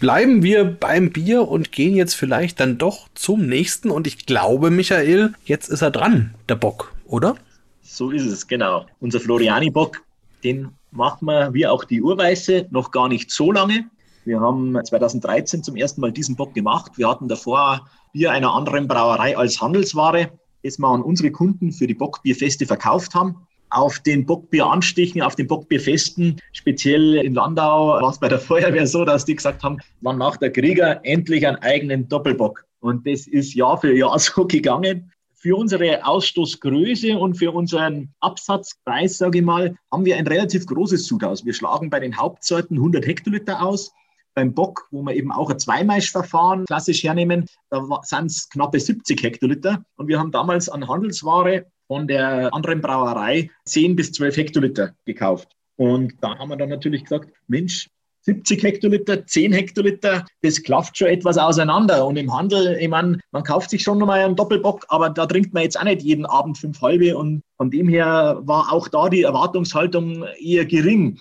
Bleiben 0.00 0.44
wir 0.44 0.64
beim 0.64 1.10
Bier 1.10 1.48
und 1.48 1.72
gehen 1.72 1.96
jetzt 1.96 2.14
vielleicht 2.14 2.60
dann 2.60 2.78
doch 2.78 3.08
zum 3.14 3.46
nächsten. 3.46 3.90
Und 3.90 4.06
ich 4.06 4.26
glaube, 4.26 4.70
Michael, 4.70 5.34
jetzt 5.44 5.68
ist 5.68 5.82
er 5.82 5.90
dran, 5.90 6.36
der 6.48 6.54
Bock, 6.54 6.94
oder? 7.04 7.34
So 7.82 8.12
ist 8.12 8.24
es, 8.24 8.46
genau. 8.46 8.86
Unser 9.00 9.18
Floriani-Bock, 9.18 10.00
den 10.44 10.68
macht 10.92 11.22
man 11.22 11.52
wie 11.52 11.66
auch 11.66 11.82
die 11.82 12.00
Urweiße 12.00 12.68
noch 12.70 12.92
gar 12.92 13.08
nicht 13.08 13.32
so 13.32 13.50
lange. 13.50 13.90
Wir 14.24 14.38
haben 14.38 14.78
2013 14.80 15.64
zum 15.64 15.74
ersten 15.74 16.00
Mal 16.00 16.12
diesen 16.12 16.36
Bock 16.36 16.54
gemacht. 16.54 16.92
Wir 16.94 17.08
hatten 17.08 17.26
davor 17.26 17.90
Bier 18.12 18.30
einer 18.30 18.54
anderen 18.54 18.86
Brauerei 18.86 19.36
als 19.36 19.60
Handelsware, 19.60 20.30
das 20.62 20.78
wir 20.78 20.86
an 20.86 21.02
unsere 21.02 21.32
Kunden 21.32 21.72
für 21.72 21.88
die 21.88 21.94
Bockbierfeste 21.94 22.66
verkauft 22.66 23.16
haben 23.16 23.47
auf 23.70 23.98
den 24.00 24.26
Bockbieranstichen, 24.26 25.22
auf 25.22 25.36
den 25.36 25.46
Bockbierfesten, 25.46 26.40
speziell 26.52 27.16
in 27.16 27.34
Landau, 27.34 28.00
war 28.00 28.10
es 28.10 28.18
bei 28.18 28.28
der 28.28 28.38
Feuerwehr 28.38 28.86
so, 28.86 29.04
dass 29.04 29.24
die 29.24 29.36
gesagt 29.36 29.62
haben, 29.62 29.78
wann 30.00 30.18
macht 30.18 30.42
der 30.42 30.52
Krieger 30.52 31.00
endlich 31.04 31.46
einen 31.46 31.56
eigenen 31.58 32.08
Doppelbock? 32.08 32.64
Und 32.80 33.06
das 33.06 33.26
ist 33.26 33.54
Jahr 33.54 33.80
für 33.80 33.94
Jahr 33.94 34.18
so 34.18 34.46
gegangen. 34.46 35.12
Für 35.34 35.56
unsere 35.56 36.04
Ausstoßgröße 36.04 37.16
und 37.16 37.34
für 37.34 37.52
unseren 37.52 38.12
Absatzpreis, 38.18 39.18
sage 39.18 39.38
ich 39.38 39.44
mal, 39.44 39.76
haben 39.92 40.04
wir 40.04 40.16
ein 40.16 40.26
relativ 40.26 40.66
großes 40.66 41.06
Sud 41.06 41.22
aus. 41.22 41.44
Wir 41.44 41.54
schlagen 41.54 41.90
bei 41.90 42.00
den 42.00 42.16
Hauptsorten 42.16 42.76
100 42.76 43.06
Hektoliter 43.06 43.62
aus. 43.62 43.92
Beim 44.34 44.52
Bock, 44.52 44.88
wo 44.90 45.02
wir 45.02 45.14
eben 45.14 45.30
auch 45.30 45.50
ein 45.50 45.58
Zweimaischverfahren 45.58 46.64
klassisch 46.64 47.04
hernehmen, 47.04 47.46
da 47.70 47.84
sind 48.02 48.26
es 48.26 48.48
knappe 48.48 48.80
70 48.80 49.22
Hektoliter. 49.22 49.84
Und 49.96 50.08
wir 50.08 50.18
haben 50.18 50.32
damals 50.32 50.68
an 50.68 50.88
Handelsware 50.88 51.66
von 51.88 52.06
der 52.06 52.54
anderen 52.54 52.80
Brauerei 52.80 53.50
10 53.64 53.96
bis 53.96 54.12
12 54.12 54.36
Hektoliter 54.36 54.94
gekauft. 55.04 55.48
Und 55.76 56.14
da 56.20 56.38
haben 56.38 56.50
wir 56.50 56.56
dann 56.56 56.68
natürlich 56.68 57.04
gesagt, 57.04 57.30
Mensch, 57.48 57.88
70 58.22 58.62
Hektoliter, 58.62 59.26
10 59.26 59.52
Hektoliter, 59.52 60.26
das 60.42 60.62
klafft 60.62 60.98
schon 60.98 61.08
etwas 61.08 61.38
auseinander. 61.38 62.06
Und 62.06 62.16
im 62.16 62.32
Handel, 62.32 62.76
ich 62.78 62.88
meine, 62.88 63.18
man 63.30 63.42
kauft 63.42 63.70
sich 63.70 63.82
schon 63.82 63.98
nochmal 63.98 64.20
einen 64.20 64.36
Doppelbock, 64.36 64.84
aber 64.88 65.08
da 65.08 65.24
trinkt 65.24 65.54
man 65.54 65.62
jetzt 65.62 65.78
auch 65.78 65.84
nicht 65.84 66.02
jeden 66.02 66.26
Abend 66.26 66.58
fünf 66.58 66.80
halbe. 66.82 67.16
Und 67.16 67.42
von 67.56 67.70
dem 67.70 67.88
her 67.88 68.38
war 68.42 68.72
auch 68.72 68.88
da 68.88 69.08
die 69.08 69.22
Erwartungshaltung 69.22 70.24
eher 70.38 70.66
gering. 70.66 71.18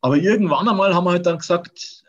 Aber 0.00 0.16
irgendwann 0.16 0.68
einmal 0.68 0.94
haben 0.94 1.04
wir 1.04 1.10
halt 1.10 1.26
dann 1.26 1.38
gesagt, 1.38 2.04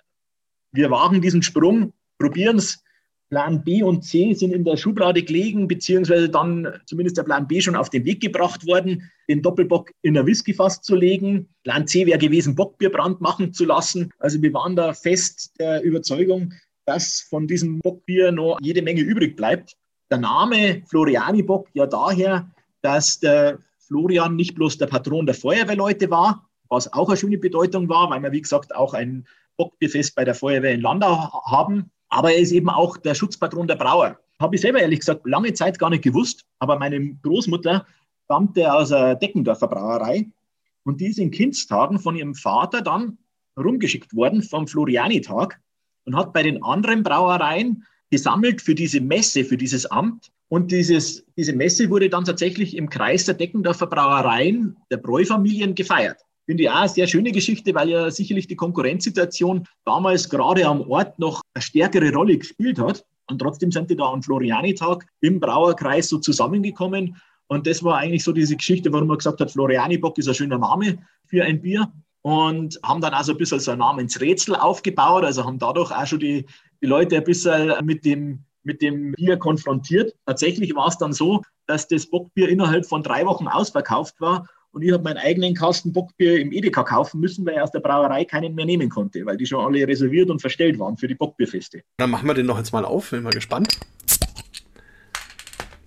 wir 0.72 0.92
wagen 0.92 1.22
diesen 1.22 1.42
Sprung, 1.42 1.94
probieren 2.20 2.58
es, 2.58 2.84
Plan 3.30 3.64
B 3.64 3.84
und 3.84 4.04
C 4.04 4.34
sind 4.34 4.54
in 4.54 4.64
der 4.64 4.78
Schublade 4.78 5.22
gelegen, 5.22 5.68
beziehungsweise 5.68 6.30
dann 6.30 6.80
zumindest 6.86 7.18
der 7.18 7.24
Plan 7.24 7.48
B 7.48 7.60
schon 7.60 7.76
auf 7.76 7.90
den 7.90 8.06
Weg 8.06 8.22
gebracht 8.22 8.66
worden, 8.66 9.10
den 9.28 9.42
Doppelbock 9.42 9.92
in 10.02 10.18
ein 10.18 10.26
Whiskyfass 10.26 10.82
zu 10.82 10.96
legen. 10.96 11.50
Plan 11.64 11.88
C 11.88 12.06
wäre 12.06 12.20
gewesen, 12.20 12.56
Bockbierbrand 12.56 13.20
machen 13.20 13.54
zu 13.54 13.66
lassen. 13.66 14.12
Also 14.20 14.42
wir 14.42 14.54
waren 14.54 14.76
da 14.76 14.94
fest 14.94 15.52
der 15.60 15.84
Überzeugung, 15.84 16.54
dass 16.86 17.20
von 17.20 17.48
diesem 17.48 17.80
Bockbier 17.80 18.32
noch 18.32 18.60
jede 18.62 18.82
Menge 18.82 19.02
übrig 19.02 19.36
bleibt. 19.36 19.76
Der 20.10 20.20
Name 20.20 20.84
Floriani 20.88 21.44
Bock 21.44 21.68
ja 21.74 21.86
daher, 21.86 22.50
dass 22.82 23.20
der 23.20 23.60
Florian 23.80 24.38
nicht 24.38 24.56
bloß 24.56 24.78
der 24.78 24.88
Patron 24.88 25.26
der 25.26 25.36
Feuerwehrleute 25.36 26.10
war, 26.10 26.48
was 26.70 26.92
auch 26.94 27.10
eine 27.10 27.18
schöne 27.18 27.38
Bedeutung 27.38 27.90
war, 27.90 28.10
weil 28.10 28.22
wir, 28.22 28.32
wie 28.32 28.42
gesagt, 28.42 28.74
auch 28.74 28.94
ein 28.94 29.28
Bockbierfest 29.58 30.16
bei 30.16 30.24
der 30.24 30.36
Feuerwehr 30.36 30.74
in 30.74 30.82
Landau 30.82 31.44
haben 31.46 31.92
aber 32.10 32.34
er 32.34 32.40
ist 32.40 32.52
eben 32.52 32.70
auch 32.70 32.98
der 32.98 33.16
Schutzpatron 33.16 33.68
der 33.68 33.76
Brauer. 33.76 34.20
Habe 34.40 34.56
ich 34.56 34.62
selber 34.62 34.80
ehrlich 34.80 35.00
gesagt 35.00 35.26
lange 35.26 35.54
Zeit 35.54 35.80
gar 35.80 35.90
nicht 35.90 36.04
gewusst, 36.04 36.46
aber 36.60 36.78
meine 36.78 37.16
Großmutter 37.24 37.86
stammte 38.26 38.74
aus 38.74 38.90
der 38.90 39.16
Deckendorfer 39.16 39.68
Brauerei 39.68 40.28
und 40.84 41.02
die 41.02 41.08
ist 41.08 41.20
in 41.20 41.32
Kindstagen 41.32 42.00
von 42.00 42.16
ihrem 42.16 42.36
Vater 42.36 42.82
dann 42.82 43.18
rumgeschickt 43.58 44.16
worden 44.16 44.44
vom 44.44 44.68
Florianitag 44.68 45.56
und 46.06 46.16
hat 46.16 46.34
bei 46.34 46.44
den 46.44 46.64
anderen 46.64 47.04
Brauereien 47.04 47.86
gesammelt 48.10 48.62
für 48.62 48.76
diese 48.76 49.02
Messe, 49.02 49.44
für 49.44 49.58
dieses 49.58 49.86
Amt. 49.86 50.32
Und 50.50 50.72
dieses, 50.72 51.26
diese 51.36 51.54
Messe 51.54 51.90
wurde 51.90 52.10
dann 52.10 52.24
tatsächlich 52.24 52.78
im 52.78 52.90
Kreis 52.90 53.26
der 53.26 53.34
Deckendorfer 53.34 53.88
Brauereien 53.88 54.78
der 54.90 54.98
Bräufamilien 54.98 55.76
gefeiert. 55.76 56.22
Finde 56.48 56.64
ich 56.64 56.70
auch 56.70 56.76
eine 56.76 56.90
sehr 56.90 57.08
schöne 57.08 57.34
Geschichte, 57.34 57.76
weil 57.76 57.90
ja 57.90 58.10
sicherlich 58.10 58.48
die 58.48 58.56
Konkurrenzsituation 58.56 59.68
damals 59.84 60.30
gerade 60.30 60.66
am 60.66 60.90
Ort 60.90 61.20
noch 61.20 61.42
eine 61.54 61.62
stärkere 61.62 62.14
Rolle 62.14 62.38
gespielt 62.38 62.80
hat. 62.80 63.06
Und 63.30 63.40
trotzdem 63.40 63.70
sind 63.70 63.90
die 63.90 63.98
da 63.98 64.06
am 64.06 64.24
Floriani-Tag 64.24 65.06
im 65.20 65.42
Brauerkreis 65.42 66.08
so 66.08 66.20
zusammengekommen. 66.20 67.18
Und 67.48 67.68
das 67.68 67.84
war 67.84 67.98
eigentlich 67.98 68.24
so 68.24 68.32
diese 68.32 68.56
Geschichte, 68.56 68.94
warum 68.94 69.10
man 69.10 69.18
gesagt 69.18 69.42
hat, 69.42 69.52
Floriani-Bock 69.52 70.18
ist 70.18 70.30
ein 70.30 70.36
schöner 70.36 70.58
Name 70.58 71.00
für 71.26 71.44
ein 71.44 71.62
Bier. 71.62 71.92
Und 72.22 72.80
haben 72.82 73.02
dann 73.02 73.14
also 73.14 73.34
ein 73.34 73.38
bisschen 73.38 73.60
so 73.60 73.72
ein 73.72 73.80
Namensrätsel 73.80 74.56
aufgebaut. 74.56 75.26
Also 75.26 75.44
haben 75.44 75.60
dadurch 75.60 75.92
auch 75.92 76.08
schon 76.08 76.20
die, 76.20 76.46
die 76.82 76.88
Leute 76.88 77.18
ein 77.18 77.26
bisschen 77.26 77.74
mit 77.86 78.06
dem, 78.06 78.46
mit 78.64 78.82
dem 78.82 79.12
Bier 79.12 79.36
konfrontiert. 79.36 80.16
Tatsächlich 80.26 80.74
war 80.76 80.88
es 80.88 80.98
dann 80.98 81.12
so, 81.12 81.42
dass 81.66 81.90
das 81.90 82.10
Bockbier 82.10 82.48
innerhalb 82.48 82.86
von 82.86 83.04
drei 83.04 83.26
Wochen 83.26 83.50
ausverkauft 83.50 84.16
war 84.22 84.48
und 84.78 84.84
ich 84.84 84.92
habe 84.92 85.04
meinen 85.04 85.18
eigenen 85.18 85.56
Kasten 85.56 85.92
Bockbier 85.92 86.40
im 86.40 86.52
Edeka 86.52 86.84
kaufen 86.84 87.20
müssen, 87.20 87.44
weil 87.48 87.56
er 87.56 87.64
aus 87.64 87.72
der 87.72 87.80
Brauerei 87.80 88.26
keinen 88.26 88.54
mehr 88.54 88.66
nehmen 88.66 88.90
konnte, 88.90 89.26
weil 89.26 89.36
die 89.36 89.48
schon 89.48 89.66
alle 89.66 89.88
reserviert 89.88 90.30
und 90.30 90.40
verstellt 90.40 90.78
waren 90.78 90.98
für 90.98 91.08
die 91.08 91.16
Bockbierfeste. 91.16 91.82
Dann 91.98 92.12
machen 92.12 92.28
wir 92.28 92.36
den 92.36 92.46
noch 92.46 92.60
jetzt 92.60 92.72
mal 92.72 92.86
auf, 92.86 93.10
bin 93.10 93.24
mal 93.24 93.32
gespannt. 93.32 93.70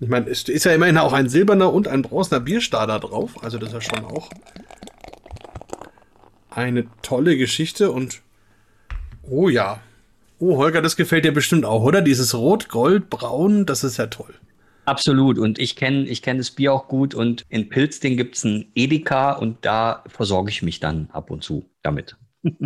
Ich 0.01 0.09
meine, 0.09 0.29
es 0.29 0.49
ist 0.49 0.65
ja 0.65 0.73
immerhin 0.73 0.99
auch 0.99 1.13
ein 1.13 1.29
silberner 1.29 1.73
und 1.73 1.87
ein 1.87 2.03
bronzener 2.03 2.41
Bierstar 2.41 2.89
da 2.89 2.99
drauf. 2.99 3.45
Also 3.45 3.59
das 3.59 3.69
ist 3.69 3.75
ja 3.75 3.81
schon 3.81 4.05
auch 4.05 4.29
eine 6.51 6.87
tolle 7.03 7.37
Geschichte 7.37 7.93
und 7.93 8.23
oh 9.23 9.49
ja. 9.49 9.81
Oh, 10.41 10.57
Holger, 10.57 10.83
das 10.83 10.97
gefällt 10.97 11.25
dir 11.25 11.33
bestimmt 11.33 11.65
auch, 11.65 11.85
oder? 11.85 12.03
Dieses 12.03 12.35
Rot, 12.35 12.69
Gold, 12.69 13.09
Braun, 13.09 13.67
das 13.67 13.85
ist 13.85 13.99
ja 13.99 14.09
toll. 14.09 14.35
Absolut. 14.91 15.39
Und 15.39 15.59
ich 15.61 15.77
kenne 15.77 16.07
ich 16.07 16.21
kenn 16.21 16.39
das 16.39 16.51
Bier 16.51 16.73
auch 16.73 16.89
gut. 16.89 17.15
Und 17.15 17.45
in 17.49 17.69
Pilzding 17.69 18.17
gibt 18.17 18.37
es 18.37 18.45
ein 18.45 18.67
Edeka 18.75 19.33
und 19.33 19.59
da 19.63 20.03
versorge 20.09 20.51
ich 20.51 20.63
mich 20.63 20.81
dann 20.81 21.09
ab 21.13 21.31
und 21.31 21.45
zu 21.45 21.65
damit. 21.83 22.17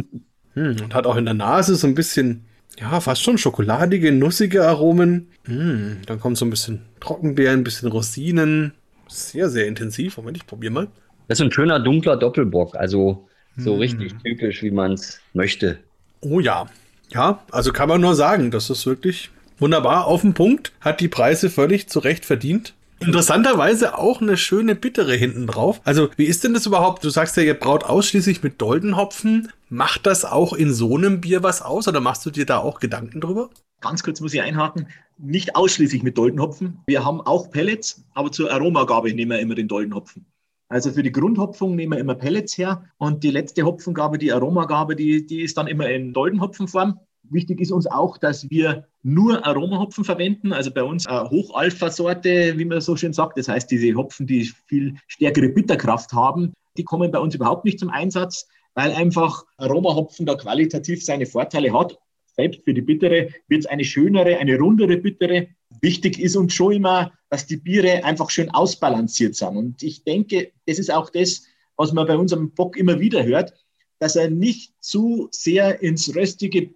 Hm, 0.56 0.76
und 0.84 0.94
hat 0.94 1.04
auch 1.04 1.16
in 1.16 1.24
der 1.24 1.34
Nase 1.34 1.74
so 1.74 1.88
ein 1.88 1.96
bisschen, 1.96 2.44
ja, 2.78 3.00
fast 3.00 3.24
schon 3.24 3.38
schokoladige, 3.38 4.12
nussige 4.12 4.64
Aromen. 4.64 5.26
Hm, 5.46 5.96
dann 6.06 6.20
kommt 6.20 6.38
so 6.38 6.44
ein 6.44 6.50
bisschen 6.50 6.82
Trockenbeeren, 7.00 7.58
ein 7.58 7.64
bisschen 7.64 7.88
Rosinen. 7.88 8.72
Sehr, 9.08 9.48
sehr 9.48 9.66
intensiv. 9.66 10.16
Moment, 10.16 10.36
ich 10.36 10.46
probiere 10.46 10.72
mal. 10.72 10.88
Das 11.26 11.40
ist 11.40 11.44
ein 11.44 11.50
schöner 11.50 11.80
dunkler 11.80 12.16
Doppelbock. 12.16 12.76
Also 12.76 13.26
so 13.56 13.72
hm. 13.72 13.80
richtig 13.80 14.14
typisch, 14.22 14.62
wie 14.62 14.70
man 14.70 14.92
es 14.92 15.18
möchte. 15.32 15.78
Oh 16.20 16.38
ja. 16.38 16.66
Ja, 17.10 17.44
also 17.50 17.72
kann 17.72 17.88
man 17.88 18.00
nur 18.00 18.14
sagen, 18.14 18.52
das 18.52 18.70
ist 18.70 18.86
wirklich 18.86 19.30
Wunderbar, 19.58 20.06
auf 20.06 20.22
den 20.22 20.34
Punkt, 20.34 20.72
hat 20.80 21.00
die 21.00 21.08
Preise 21.08 21.50
völlig 21.50 21.88
zu 21.88 22.00
Recht 22.00 22.24
verdient. 22.24 22.74
Interessanterweise 23.00 23.98
auch 23.98 24.20
eine 24.20 24.36
schöne 24.36 24.74
bittere 24.74 25.14
hinten 25.14 25.46
drauf. 25.46 25.80
Also, 25.84 26.08
wie 26.16 26.24
ist 26.24 26.44
denn 26.44 26.54
das 26.54 26.66
überhaupt? 26.66 27.04
Du 27.04 27.10
sagst 27.10 27.36
ja, 27.36 27.42
ihr 27.42 27.58
braut 27.58 27.84
ausschließlich 27.84 28.42
mit 28.42 28.60
Doldenhopfen. 28.60 29.52
Macht 29.68 30.06
das 30.06 30.24
auch 30.24 30.52
in 30.52 30.72
so 30.72 30.96
einem 30.96 31.20
Bier 31.20 31.42
was 31.42 31.60
aus 31.60 31.86
oder 31.88 32.00
machst 32.00 32.24
du 32.24 32.30
dir 32.30 32.46
da 32.46 32.58
auch 32.58 32.80
Gedanken 32.80 33.20
drüber? 33.20 33.50
Ganz 33.80 34.02
kurz 34.02 34.20
muss 34.20 34.32
ich 34.32 34.40
einhaken. 34.40 34.88
Nicht 35.18 35.56
ausschließlich 35.56 36.02
mit 36.02 36.16
Doldenhopfen. 36.16 36.78
Wir 36.86 37.04
haben 37.04 37.20
auch 37.20 37.50
Pellets, 37.50 38.02
aber 38.14 38.32
zur 38.32 38.50
Aromagabe 38.50 39.12
nehmen 39.12 39.32
wir 39.32 39.40
immer 39.40 39.54
den 39.54 39.68
Doldenhopfen. 39.68 40.24
Also 40.68 40.90
für 40.90 41.02
die 41.02 41.12
Grundhopfung 41.12 41.76
nehmen 41.76 41.92
wir 41.92 41.98
immer 41.98 42.14
Pellets 42.14 42.56
her 42.56 42.84
und 42.96 43.22
die 43.22 43.30
letzte 43.30 43.64
Hopfengabe, 43.64 44.18
die 44.18 44.32
Aromagabe, 44.32 44.96
die, 44.96 45.26
die 45.26 45.42
ist 45.42 45.58
dann 45.58 45.66
immer 45.66 45.88
in 45.90 46.12
Doldenhopfenform. 46.12 46.98
Wichtig 47.30 47.60
ist 47.60 47.72
uns 47.72 47.86
auch, 47.86 48.18
dass 48.18 48.48
wir 48.50 48.86
nur 49.02 49.46
Aromahopfen 49.46 50.04
verwenden, 50.04 50.52
also 50.52 50.70
bei 50.70 50.82
uns 50.82 51.06
eine 51.06 51.30
Hochalpha-Sorte, 51.30 52.58
wie 52.58 52.64
man 52.64 52.80
so 52.80 52.96
schön 52.96 53.12
sagt. 53.12 53.38
Das 53.38 53.48
heißt, 53.48 53.70
diese 53.70 53.94
Hopfen, 53.94 54.26
die 54.26 54.50
viel 54.66 54.96
stärkere 55.06 55.48
Bitterkraft 55.48 56.12
haben, 56.12 56.52
die 56.76 56.84
kommen 56.84 57.10
bei 57.10 57.18
uns 57.18 57.34
überhaupt 57.34 57.64
nicht 57.64 57.78
zum 57.78 57.90
Einsatz, 57.90 58.46
weil 58.74 58.92
einfach 58.92 59.44
Aromahopfen 59.56 60.26
da 60.26 60.34
qualitativ 60.34 61.04
seine 61.04 61.26
Vorteile 61.26 61.72
hat. 61.72 61.98
Selbst 62.36 62.62
für 62.64 62.74
die 62.74 62.82
Bittere 62.82 63.30
wird 63.48 63.60
es 63.60 63.66
eine 63.66 63.84
schönere, 63.84 64.38
eine 64.38 64.58
rundere 64.58 64.96
Bittere. 64.96 65.48
Wichtig 65.80 66.18
ist 66.18 66.36
uns 66.36 66.52
schon 66.52 66.72
immer, 66.72 67.12
dass 67.30 67.46
die 67.46 67.56
Biere 67.56 68.04
einfach 68.04 68.30
schön 68.30 68.50
ausbalanciert 68.50 69.36
sind. 69.36 69.56
Und 69.56 69.82
ich 69.82 70.02
denke, 70.02 70.52
das 70.66 70.78
ist 70.78 70.92
auch 70.92 71.10
das, 71.10 71.44
was 71.76 71.92
man 71.92 72.06
bei 72.06 72.16
unserem 72.16 72.50
Bock 72.50 72.76
immer 72.76 72.98
wieder 73.00 73.24
hört, 73.24 73.54
dass 74.00 74.16
er 74.16 74.30
nicht 74.30 74.74
zu 74.80 75.28
sehr 75.30 75.80
ins 75.82 76.14
röstige 76.14 76.74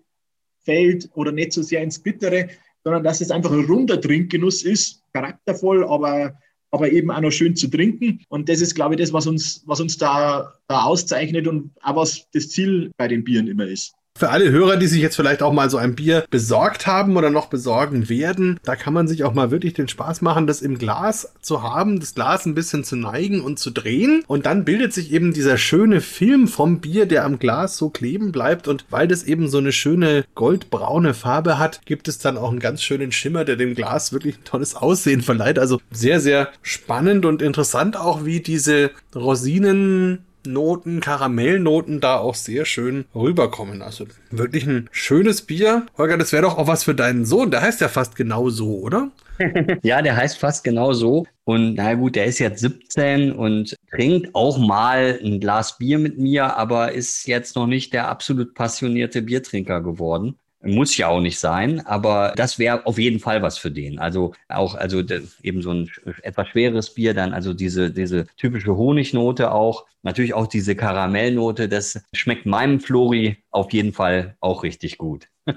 fällt 0.69 1.09
oder 1.15 1.33
nicht 1.33 1.55
so 1.55 1.63
sehr 1.63 1.83
ins 1.83 1.99
Bittere, 1.99 2.49
sondern 2.85 3.03
dass 3.03 3.23
es 3.23 3.31
einfach 3.31 3.53
ein 3.53 3.65
runder 3.65 3.99
Trinkgenuss 3.99 4.63
ist, 4.63 5.03
charaktervoll, 5.15 5.85
aber 5.85 6.35
aber 6.71 6.93
eben 6.93 7.11
auch 7.11 7.23
noch 7.23 7.31
schön 7.31 7.57
zu 7.57 7.69
trinken. 7.69 8.21
Und 8.29 8.51
das 8.51 8.61
ist, 8.61 8.75
glaube 8.75 8.95
ich, 8.95 9.01
das, 9.01 9.11
was 9.13 9.27
uns, 9.27 9.63
was 9.65 9.81
uns 9.81 9.97
da, 9.97 10.53
da 10.69 10.83
auszeichnet 10.83 11.47
und 11.47 11.71
auch 11.81 11.97
was 11.97 12.29
das 12.35 12.51
Ziel 12.51 12.91
bei 12.99 13.09
den 13.09 13.25
Bieren 13.25 13.49
immer 13.49 13.67
ist. 13.67 13.95
Für 14.19 14.31
alle 14.31 14.51
Hörer, 14.51 14.79
die 14.79 14.89
sich 14.89 15.01
jetzt 15.01 15.15
vielleicht 15.15 15.43
auch 15.43 15.53
mal 15.53 15.71
so 15.71 15.77
ein 15.77 15.95
Bier 15.95 16.25
besorgt 16.29 16.89
haben 16.89 17.17
oder 17.17 17.31
noch 17.31 17.47
besorgen 17.47 18.09
werden, 18.09 18.59
da 18.65 18.75
kann 18.75 18.93
man 18.93 19.07
sich 19.07 19.23
auch 19.23 19.33
mal 19.33 19.53
wirklich 19.53 19.75
den 19.75 19.87
Spaß 19.87 20.23
machen, 20.23 20.49
das 20.49 20.61
im 20.61 20.77
Glas 20.77 21.35
zu 21.41 21.63
haben, 21.63 22.01
das 22.01 22.17
Glas 22.17 22.45
ein 22.45 22.57
bisschen 22.57 22.83
zu 22.83 22.97
neigen 22.97 23.41
und 23.41 23.61
zu 23.61 23.71
drehen. 23.71 24.25
Und 24.27 24.45
dann 24.45 24.65
bildet 24.65 24.93
sich 24.93 25.13
eben 25.13 25.33
dieser 25.33 25.57
schöne 25.57 26.01
Film 26.01 26.49
vom 26.49 26.81
Bier, 26.81 27.07
der 27.07 27.25
am 27.25 27.39
Glas 27.39 27.77
so 27.77 27.91
kleben 27.91 28.33
bleibt. 28.33 28.67
Und 28.67 28.87
weil 28.91 29.07
das 29.07 29.23
eben 29.23 29.49
so 29.49 29.59
eine 29.59 29.71
schöne 29.71 30.25
goldbraune 30.35 31.15
Farbe 31.15 31.61
hat, 31.61 31.83
gibt 31.87 32.09
es 32.09 32.19
dann 32.19 32.37
auch 32.37 32.51
einen 32.51 32.59
ganz 32.59 32.83
schönen 32.83 33.13
Schimmer, 33.13 33.45
der 33.45 33.55
dem 33.55 33.77
Glas 33.77 34.13
wirklich 34.13 34.39
ein 34.39 34.45
tolles 34.45 34.75
Aussehen 34.75 35.23
verleiht. 35.23 35.61
Also 35.61 35.81
sehr, 35.93 36.19
sehr 36.19 36.49
spannend 36.63 37.25
und 37.25 37.41
interessant 37.41 37.97
auch, 37.97 38.25
wie 38.25 38.41
diese 38.41 38.91
Rosinen 39.15 40.25
Noten, 40.49 41.01
Karamellnoten 41.01 42.01
da 42.01 42.19
auch 42.19 42.35
sehr 42.35 42.65
schön 42.65 43.05
rüberkommen. 43.15 43.83
Also 43.83 44.07
wirklich 44.31 44.67
ein 44.67 44.89
schönes 44.91 45.43
Bier. 45.43 45.87
Holger, 45.97 46.19
das 46.19 46.33
wäre 46.33 46.43
doch 46.43 46.59
auch 46.59 46.67
was 46.67 46.85
für 46.85 46.95
deinen 46.95 47.25
Sohn. 47.25 47.51
Der 47.51 47.63
heißt 47.63 47.81
ja 47.81 47.89
fast 47.89 48.17
genau 48.17 48.51
so, 48.51 48.79
oder? 48.79 49.11
ja, 49.83 50.03
der 50.03 50.17
heißt 50.17 50.39
fast 50.39 50.65
genau 50.65 50.93
so. 50.93 51.27
Und 51.45 51.75
na 51.75 51.95
gut, 51.95 52.17
der 52.17 52.27
ist 52.27 52.39
jetzt 52.39 52.61
17 52.61 53.33
und 53.33 53.77
trinkt 53.91 54.35
auch 54.35 54.59
mal 54.59 55.19
ein 55.23 55.41
Glas 55.41 55.79
Bier 55.79 55.99
mit 55.99 56.19
mir, 56.19 56.57
aber 56.57 56.93
ist 56.93 57.27
jetzt 57.27 57.57
noch 57.57 57.67
nicht 57.67 57.93
der 57.93 58.09
absolut 58.09 58.55
passionierte 58.55 59.23
Biertrinker 59.23 59.81
geworden. 59.81 60.39
Muss 60.61 60.97
ja 60.97 61.07
auch 61.07 61.21
nicht 61.21 61.39
sein, 61.39 61.87
aber 61.87 62.33
das 62.37 62.59
wäre 62.59 62.85
auf 62.85 62.99
jeden 62.99 63.21
Fall 63.21 63.43
was 63.43 63.59
für 63.59 63.71
den. 63.71 64.01
Also 64.01 64.35
auch, 64.49 64.75
also 64.75 65.03
eben 65.43 65.63
so 65.63 65.73
ein 65.73 65.91
etwas 66.23 66.49
schweres 66.49 66.95
Bier, 66.95 67.15
dann 67.15 67.33
also 67.33 67.55
diese, 67.55 67.93
diese 67.93 68.27
typische 68.37 68.77
Honignote 68.77 69.53
auch, 69.53 69.87
natürlich 70.03 70.35
auch 70.35 70.49
diese 70.49 70.75
Karamellnote, 70.75 71.69
das 71.69 72.03
schmeckt 72.13 72.45
meinem 72.45 72.81
Flori 72.81 73.37
auf 73.51 73.73
jeden 73.73 73.93
Fall 73.93 74.37
auch 74.41 74.65
richtig 74.65 74.99
gut. 74.99 75.29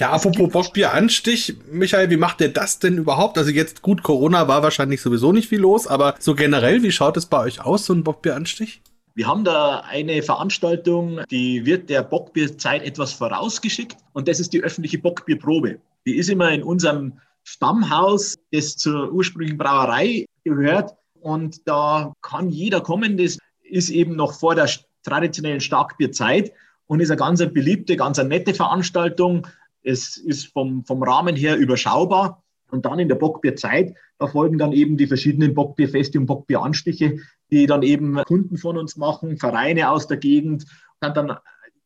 Ja, 0.00 0.12
apropos 0.12 0.50
Bockbieranstich, 0.50 1.56
Michael, 1.70 2.08
wie 2.08 2.16
macht 2.16 2.40
ihr 2.40 2.48
das 2.48 2.78
denn 2.78 2.96
überhaupt? 2.96 3.36
Also 3.36 3.50
jetzt 3.50 3.82
gut, 3.82 4.02
Corona 4.02 4.48
war 4.48 4.62
wahrscheinlich 4.62 5.02
sowieso 5.02 5.30
nicht 5.30 5.50
viel 5.50 5.60
los, 5.60 5.86
aber 5.86 6.14
so 6.18 6.34
generell, 6.34 6.82
wie 6.82 6.90
schaut 6.90 7.18
es 7.18 7.26
bei 7.26 7.38
euch 7.40 7.60
aus, 7.60 7.84
so 7.84 7.92
ein 7.92 8.02
Bockbieranstich? 8.02 8.80
Wir 9.20 9.26
haben 9.26 9.44
da 9.44 9.80
eine 9.80 10.22
Veranstaltung, 10.22 11.20
die 11.30 11.66
wird 11.66 11.90
der 11.90 12.02
Bockbierzeit 12.02 12.82
etwas 12.82 13.12
vorausgeschickt 13.12 13.98
und 14.14 14.28
das 14.28 14.40
ist 14.40 14.54
die 14.54 14.62
öffentliche 14.62 14.96
Bockbierprobe. 14.96 15.78
Die 16.06 16.16
ist 16.16 16.30
immer 16.30 16.50
in 16.52 16.62
unserem 16.62 17.20
Stammhaus, 17.42 18.38
das 18.50 18.78
zur 18.78 19.12
ursprünglichen 19.12 19.58
Brauerei 19.58 20.24
gehört 20.42 20.94
und 21.20 21.68
da 21.68 22.14
kann 22.22 22.48
jeder 22.48 22.80
kommen. 22.80 23.18
Das 23.18 23.36
ist 23.62 23.90
eben 23.90 24.16
noch 24.16 24.32
vor 24.32 24.54
der 24.54 24.70
traditionellen 25.02 25.60
Starkbierzeit 25.60 26.54
und 26.86 27.00
ist 27.00 27.10
eine 27.10 27.18
ganz 27.18 27.40
beliebte, 27.52 27.96
ganz 27.96 28.16
nette 28.16 28.54
Veranstaltung. 28.54 29.46
Es 29.82 30.16
ist 30.16 30.46
vom, 30.46 30.82
vom 30.86 31.02
Rahmen 31.02 31.36
her 31.36 31.58
überschaubar. 31.58 32.39
Und 32.70 32.84
dann 32.86 32.98
in 32.98 33.08
der 33.08 33.16
Bockbierzeit, 33.16 33.94
da 34.18 34.26
folgen 34.26 34.58
dann 34.58 34.72
eben 34.72 34.96
die 34.96 35.06
verschiedenen 35.06 35.54
Bockbierfeste 35.54 36.18
und 36.18 36.26
Bockbieranstiche, 36.26 37.18
die 37.50 37.66
dann 37.66 37.82
eben 37.82 38.16
Kunden 38.24 38.56
von 38.56 38.78
uns 38.78 38.96
machen, 38.96 39.36
Vereine 39.36 39.90
aus 39.90 40.06
der 40.06 40.16
Gegend. 40.16 40.64
Und 41.00 41.16
dann 41.16 41.36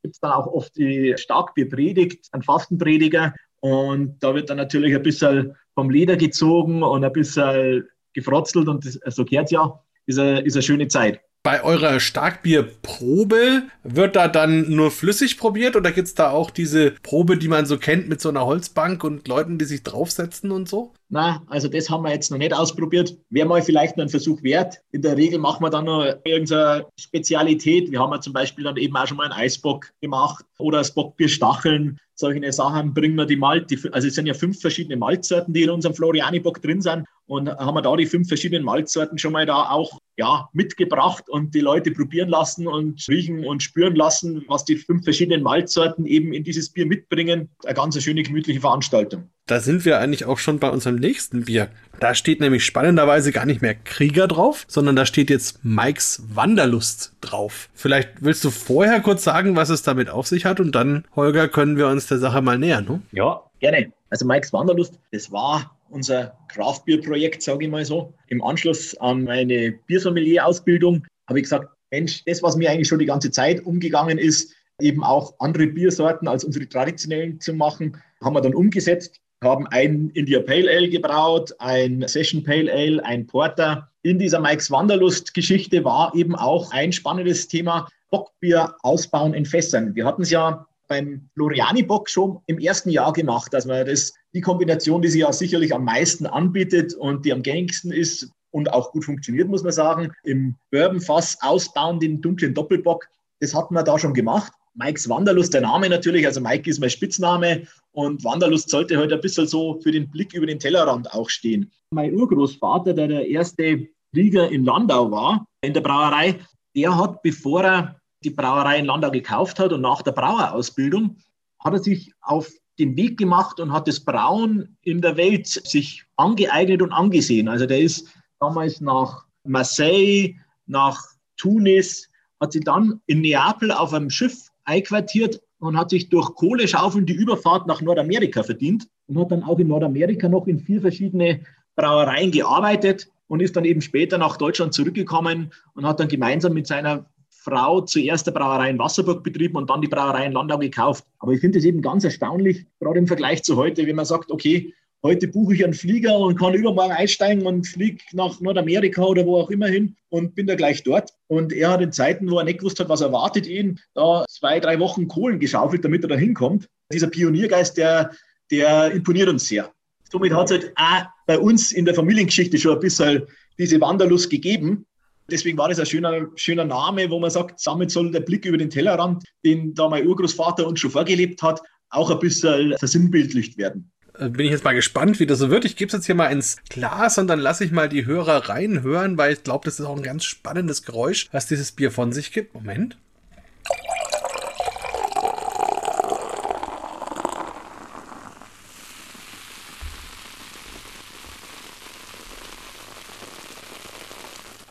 gibt 0.02 0.14
es 0.14 0.20
dann 0.20 0.32
auch 0.32 0.46
oft 0.46 0.76
die 0.76 1.14
Starkbierpredigt, 1.16 2.28
ein 2.32 2.42
Fastenprediger. 2.42 3.34
Und 3.60 4.22
da 4.22 4.34
wird 4.34 4.50
dann 4.50 4.58
natürlich 4.58 4.94
ein 4.94 5.02
bisschen 5.02 5.56
vom 5.74 5.90
Leder 5.90 6.16
gezogen 6.16 6.82
und 6.82 7.04
ein 7.04 7.12
bisschen 7.12 7.88
gefrotzelt 8.12 8.68
und 8.68 8.84
das, 8.84 8.98
so 9.14 9.24
gehört 9.24 9.50
ja, 9.50 9.80
ist 10.06 10.18
eine, 10.18 10.40
ist 10.40 10.54
eine 10.54 10.62
schöne 10.62 10.88
Zeit 10.88 11.20
bei 11.44 11.62
eurer 11.62 12.00
Starkbierprobe 12.00 13.64
wird 13.82 14.16
da 14.16 14.28
dann 14.28 14.70
nur 14.70 14.90
flüssig 14.90 15.36
probiert 15.36 15.76
oder 15.76 15.92
gibt 15.92 16.08
es 16.08 16.14
da 16.14 16.30
auch 16.30 16.50
diese 16.50 16.92
Probe, 17.02 17.36
die 17.36 17.48
man 17.48 17.66
so 17.66 17.76
kennt 17.76 18.08
mit 18.08 18.22
so 18.22 18.30
einer 18.30 18.46
Holzbank 18.46 19.04
und 19.04 19.28
Leuten, 19.28 19.58
die 19.58 19.66
sich 19.66 19.82
draufsetzen 19.82 20.50
und 20.50 20.70
so? 20.70 20.94
Na, 21.10 21.42
also 21.48 21.68
das 21.68 21.90
haben 21.90 22.02
wir 22.02 22.12
jetzt 22.12 22.30
noch 22.30 22.38
nicht 22.38 22.54
ausprobiert. 22.54 23.18
Wäre 23.28 23.46
mal 23.46 23.60
vielleicht 23.60 23.98
noch 23.98 24.04
ein 24.04 24.08
Versuch 24.08 24.42
wert. 24.42 24.80
In 24.90 25.02
der 25.02 25.18
Regel 25.18 25.38
machen 25.38 25.62
wir 25.62 25.68
dann 25.68 25.84
noch 25.84 26.02
irgendeine 26.24 26.86
Spezialität. 26.98 27.90
Wir 27.90 28.00
haben 28.00 28.12
ja 28.12 28.22
zum 28.22 28.32
Beispiel 28.32 28.64
dann 28.64 28.78
eben 28.78 28.96
auch 28.96 29.06
schon 29.06 29.18
mal 29.18 29.24
einen 29.24 29.38
Eisbock 29.38 29.92
gemacht 30.00 30.46
oder 30.58 30.78
das 30.78 30.94
Bockbier 30.94 31.28
Stacheln. 31.28 31.98
Solche 32.14 32.52
Sachen 32.52 32.94
bringen 32.94 33.16
wir 33.16 33.26
die 33.26 33.36
Malt, 33.36 33.70
also 33.92 34.08
es 34.08 34.14
sind 34.14 34.26
ja 34.26 34.34
fünf 34.34 34.60
verschiedene 34.60 34.96
Malzsorten, 34.96 35.52
die 35.52 35.64
in 35.64 35.70
unserem 35.70 35.94
Floriani-Bock 35.94 36.62
drin 36.62 36.80
sind. 36.80 37.04
Und 37.26 37.48
haben 37.48 37.74
wir 37.74 37.82
da 37.82 37.96
die 37.96 38.06
fünf 38.06 38.28
verschiedenen 38.28 38.64
Malzsorten 38.64 39.18
schon 39.18 39.32
mal 39.32 39.46
da 39.46 39.70
auch 39.70 39.98
ja, 40.16 40.48
mitgebracht 40.52 41.28
und 41.28 41.54
die 41.54 41.60
Leute 41.60 41.90
probieren 41.90 42.28
lassen 42.28 42.66
und 42.66 43.04
riechen 43.08 43.44
und 43.44 43.62
spüren 43.62 43.96
lassen, 43.96 44.44
was 44.46 44.64
die 44.64 44.76
fünf 44.76 45.04
verschiedenen 45.04 45.42
Malzsorten 45.42 46.06
eben 46.06 46.32
in 46.32 46.44
dieses 46.44 46.70
Bier 46.70 46.86
mitbringen. 46.86 47.48
Eine 47.64 47.74
ganz 47.74 48.00
schöne, 48.02 48.22
gemütliche 48.22 48.60
Veranstaltung. 48.60 49.28
Da 49.46 49.60
sind 49.60 49.84
wir 49.84 49.98
eigentlich 49.98 50.24
auch 50.24 50.38
schon 50.38 50.58
bei 50.58 50.70
unserem 50.70 50.96
nächsten 50.96 51.44
Bier. 51.44 51.68
Da 52.00 52.14
steht 52.14 52.40
nämlich 52.40 52.64
spannenderweise 52.64 53.32
gar 53.32 53.44
nicht 53.44 53.60
mehr 53.60 53.74
Krieger 53.74 54.28
drauf, 54.28 54.64
sondern 54.68 54.96
da 54.96 55.04
steht 55.04 55.30
jetzt 55.30 55.64
Mikes 55.64 56.22
Wanderlust 56.28 57.14
drauf. 57.20 57.68
Vielleicht 57.74 58.10
willst 58.20 58.44
du 58.44 58.50
vorher 58.50 59.00
kurz 59.00 59.24
sagen, 59.24 59.56
was 59.56 59.68
es 59.68 59.82
damit 59.82 60.08
auf 60.08 60.26
sich 60.26 60.44
hat 60.44 60.60
und 60.60 60.72
dann, 60.74 61.04
Holger, 61.16 61.48
können 61.48 61.76
wir 61.76 61.88
uns 61.88 62.06
der 62.06 62.18
Sache 62.18 62.40
mal 62.40 62.58
nähern. 62.58 62.84
Ne? 62.84 63.02
Ja, 63.12 63.42
gerne. 63.60 63.92
Also 64.10 64.26
Mikes 64.26 64.52
Wanderlust, 64.52 64.98
das 65.10 65.32
war 65.32 65.73
unser 65.94 66.36
Craftbeer-Projekt, 66.48 67.42
sage 67.42 67.64
ich 67.64 67.70
mal 67.70 67.84
so. 67.84 68.12
Im 68.28 68.42
Anschluss 68.42 68.96
an 68.98 69.24
meine 69.24 69.72
Biersommelier-Ausbildung 69.86 71.06
habe 71.28 71.38
ich 71.38 71.44
gesagt, 71.44 71.68
Mensch, 71.90 72.22
das, 72.26 72.42
was 72.42 72.56
mir 72.56 72.70
eigentlich 72.70 72.88
schon 72.88 72.98
die 72.98 73.06
ganze 73.06 73.30
Zeit 73.30 73.64
umgegangen 73.64 74.18
ist, 74.18 74.52
eben 74.80 75.02
auch 75.04 75.34
andere 75.38 75.68
Biersorten 75.68 76.28
als 76.28 76.44
unsere 76.44 76.68
traditionellen 76.68 77.40
zu 77.40 77.54
machen, 77.54 77.96
haben 78.20 78.34
wir 78.34 78.40
dann 78.40 78.54
umgesetzt 78.54 79.20
haben 79.44 79.66
ein 79.68 80.10
India 80.14 80.40
Pale 80.40 80.70
Ale 80.70 80.88
gebraut, 80.88 81.54
ein 81.58 82.06
Session 82.08 82.42
Pale 82.42 82.72
Ale, 82.72 83.04
ein 83.04 83.26
Porter. 83.26 83.88
In 84.02 84.18
dieser 84.18 84.40
Mike's 84.40 84.70
Wanderlust-Geschichte 84.70 85.84
war 85.84 86.14
eben 86.14 86.34
auch 86.34 86.72
ein 86.72 86.92
spannendes 86.92 87.46
Thema 87.48 87.88
Bockbier 88.10 88.74
ausbauen 88.82 89.34
in 89.34 89.46
Fässern. 89.46 89.94
Wir 89.94 90.04
hatten 90.04 90.22
es 90.22 90.30
ja 90.30 90.66
beim 90.88 91.28
Floriani-Bock 91.34 92.08
schon 92.08 92.40
im 92.46 92.58
ersten 92.58 92.90
Jahr 92.90 93.12
gemacht, 93.12 93.52
dass 93.52 93.66
man 93.66 93.86
das, 93.86 94.12
die 94.34 94.40
Kombination, 94.40 95.02
die 95.02 95.08
sich 95.08 95.22
ja 95.22 95.32
sicherlich 95.32 95.74
am 95.74 95.84
meisten 95.84 96.26
anbietet 96.26 96.94
und 96.94 97.24
die 97.24 97.32
am 97.32 97.42
gängigsten 97.42 97.92
ist 97.92 98.30
und 98.50 98.72
auch 98.72 98.92
gut 98.92 99.04
funktioniert, 99.04 99.48
muss 99.48 99.62
man 99.62 99.72
sagen, 99.72 100.12
im 100.24 100.56
Bourbon-Fass 100.70 101.38
ausbauen, 101.40 101.98
den 102.00 102.20
dunklen 102.20 102.54
Doppelbock, 102.54 103.06
das 103.40 103.54
hatten 103.54 103.74
wir 103.74 103.82
da 103.82 103.98
schon 103.98 104.14
gemacht. 104.14 104.52
Mikes 104.74 105.08
Wanderlust, 105.08 105.54
der 105.54 105.60
Name 105.60 105.88
natürlich, 105.88 106.26
also 106.26 106.40
Mike 106.40 106.68
ist 106.68 106.80
mein 106.80 106.90
Spitzname 106.90 107.66
und 107.92 108.24
Wanderlust 108.24 108.70
sollte 108.70 108.94
heute 108.94 109.02
halt 109.02 109.12
ein 109.12 109.20
bisschen 109.20 109.46
so 109.46 109.80
für 109.80 109.92
den 109.92 110.10
Blick 110.10 110.34
über 110.34 110.46
den 110.46 110.58
Tellerrand 110.58 111.12
auch 111.12 111.30
stehen. 111.30 111.70
Mein 111.90 112.12
Urgroßvater, 112.12 112.92
der 112.92 113.08
der 113.08 113.28
erste 113.28 113.86
Krieger 114.12 114.50
in 114.50 114.64
Landau 114.64 115.10
war, 115.10 115.46
in 115.62 115.74
der 115.74 115.80
Brauerei, 115.80 116.40
der 116.76 116.96
hat, 116.96 117.22
bevor 117.22 117.62
er 117.62 118.00
die 118.24 118.30
Brauerei 118.30 118.78
in 118.78 118.86
Landau 118.86 119.10
gekauft 119.10 119.58
hat 119.58 119.72
und 119.72 119.80
nach 119.80 120.02
der 120.02 120.12
Brauerausbildung, 120.12 121.16
hat 121.60 121.72
er 121.72 121.82
sich 121.82 122.12
auf 122.20 122.50
den 122.78 122.96
Weg 122.96 123.18
gemacht 123.18 123.60
und 123.60 123.72
hat 123.72 123.86
das 123.86 124.00
Brauen 124.00 124.76
in 124.82 125.00
der 125.00 125.16
Welt 125.16 125.46
sich 125.46 126.04
angeeignet 126.16 126.82
und 126.82 126.92
angesehen. 126.92 127.48
Also 127.48 127.66
der 127.66 127.80
ist 127.80 128.08
damals 128.40 128.80
nach 128.80 129.24
Marseille, 129.44 130.34
nach 130.66 131.00
Tunis, 131.36 132.08
hat 132.40 132.52
sich 132.52 132.64
dann 132.64 133.00
in 133.06 133.20
Neapel 133.20 133.70
auf 133.70 133.94
einem 133.94 134.10
Schiff 134.10 134.50
einquartiert 134.64 135.40
und 135.58 135.78
hat 135.78 135.90
sich 135.90 136.08
durch 136.08 136.34
Kohleschaufeln 136.34 137.06
die 137.06 137.14
Überfahrt 137.14 137.66
nach 137.66 137.80
Nordamerika 137.80 138.42
verdient 138.42 138.88
und 139.06 139.18
hat 139.18 139.30
dann 139.30 139.44
auch 139.44 139.58
in 139.58 139.68
Nordamerika 139.68 140.28
noch 140.28 140.46
in 140.46 140.58
vier 140.58 140.80
verschiedene 140.80 141.40
Brauereien 141.76 142.30
gearbeitet 142.30 143.08
und 143.28 143.40
ist 143.40 143.56
dann 143.56 143.64
eben 143.64 143.80
später 143.80 144.18
nach 144.18 144.36
Deutschland 144.36 144.74
zurückgekommen 144.74 145.52
und 145.74 145.86
hat 145.86 146.00
dann 146.00 146.08
gemeinsam 146.08 146.52
mit 146.52 146.66
seiner 146.66 147.06
Frau 147.44 147.82
zuerst 147.82 148.26
der 148.26 148.32
Brauerei 148.32 148.70
in 148.70 148.78
Wasserburg 148.78 149.22
betrieben 149.22 149.56
und 149.56 149.68
dann 149.70 149.82
die 149.82 149.88
Brauerei 149.88 150.26
in 150.26 150.32
Landau 150.32 150.58
gekauft. 150.58 151.04
Aber 151.18 151.32
ich 151.32 151.40
finde 151.40 151.58
es 151.58 151.64
eben 151.64 151.82
ganz 151.82 152.04
erstaunlich, 152.04 152.66
gerade 152.80 152.98
im 152.98 153.06
Vergleich 153.06 153.42
zu 153.42 153.56
heute, 153.56 153.86
wenn 153.86 153.96
man 153.96 154.06
sagt, 154.06 154.30
okay, 154.30 154.72
Heute 155.04 155.28
buche 155.28 155.54
ich 155.54 155.62
einen 155.62 155.74
Flieger 155.74 156.18
und 156.18 156.38
kann 156.38 156.54
übermorgen 156.54 156.94
einsteigen 156.94 157.46
und 157.46 157.66
fliege 157.66 158.02
nach 158.12 158.40
Nordamerika 158.40 159.02
oder 159.02 159.26
wo 159.26 159.36
auch 159.36 159.50
immer 159.50 159.66
hin 159.66 159.96
und 160.08 160.34
bin 160.34 160.46
da 160.46 160.54
gleich 160.54 160.82
dort. 160.82 161.10
Und 161.26 161.52
er 161.52 161.72
hat 161.72 161.82
in 161.82 161.92
Zeiten, 161.92 162.30
wo 162.30 162.38
er 162.38 162.44
nicht 162.44 162.60
gewusst 162.60 162.80
hat, 162.80 162.88
was 162.88 163.02
erwartet 163.02 163.46
ihn, 163.46 163.78
da 163.92 164.24
zwei, 164.30 164.60
drei 164.60 164.80
Wochen 164.80 165.06
Kohlen 165.06 165.38
geschaufelt, 165.38 165.84
damit 165.84 166.02
er 166.04 166.08
da 166.08 166.16
hinkommt. 166.16 166.70
Dieser 166.90 167.08
Pioniergeist, 167.08 167.76
der, 167.76 168.12
der 168.50 168.92
imponiert 168.92 169.28
uns 169.28 169.46
sehr. 169.46 169.70
Somit 170.10 170.32
hat 170.32 170.50
es 170.50 170.52
halt 170.52 170.72
auch 170.76 171.04
bei 171.26 171.38
uns 171.38 171.70
in 171.70 171.84
der 171.84 171.94
Familiengeschichte 171.94 172.56
schon 172.56 172.76
ein 172.76 172.80
bisschen 172.80 173.24
diese 173.58 173.78
Wanderlust 173.82 174.30
gegeben. 174.30 174.86
Deswegen 175.30 175.56
war 175.56 175.68
das 175.68 175.78
ein 175.78 175.86
schöner, 175.86 176.26
schöner 176.36 176.64
Name, 176.64 177.08
wo 177.10 177.18
man 177.18 177.30
sagt, 177.30 177.64
damit 177.66 177.90
soll 177.90 178.10
der 178.10 178.20
Blick 178.20 178.44
über 178.44 178.58
den 178.58 178.70
Tellerrand, 178.70 179.24
den 179.44 179.74
da 179.74 179.88
mein 179.88 180.06
Urgroßvater 180.06 180.66
uns 180.66 180.80
schon 180.80 180.90
vorgelebt 180.90 181.42
hat, 181.42 181.60
auch 181.90 182.10
ein 182.10 182.18
bisschen 182.18 182.76
versinnbildlicht 182.78 183.56
werden. 183.56 183.90
Äh, 184.18 184.28
bin 184.28 184.46
ich 184.46 184.52
jetzt 184.52 184.64
mal 184.64 184.74
gespannt, 184.74 185.20
wie 185.20 185.26
das 185.26 185.38
so 185.38 185.50
wird. 185.50 185.64
Ich 185.64 185.76
gebe 185.76 185.88
es 185.88 185.94
jetzt 185.94 186.06
hier 186.06 186.14
mal 186.14 186.28
ins 186.28 186.56
Glas 186.68 187.18
und 187.18 187.26
dann 187.26 187.40
lasse 187.40 187.64
ich 187.64 187.72
mal 187.72 187.88
die 187.88 188.06
Hörer 188.06 188.48
reinhören, 188.48 189.18
weil 189.18 189.32
ich 189.32 189.42
glaube, 189.42 189.64
das 189.64 189.80
ist 189.80 189.86
auch 189.86 189.96
ein 189.96 190.02
ganz 190.02 190.24
spannendes 190.24 190.82
Geräusch, 190.82 191.28
was 191.32 191.46
dieses 191.46 191.72
Bier 191.72 191.90
von 191.90 192.12
sich 192.12 192.32
gibt. 192.32 192.54
Moment. 192.54 192.98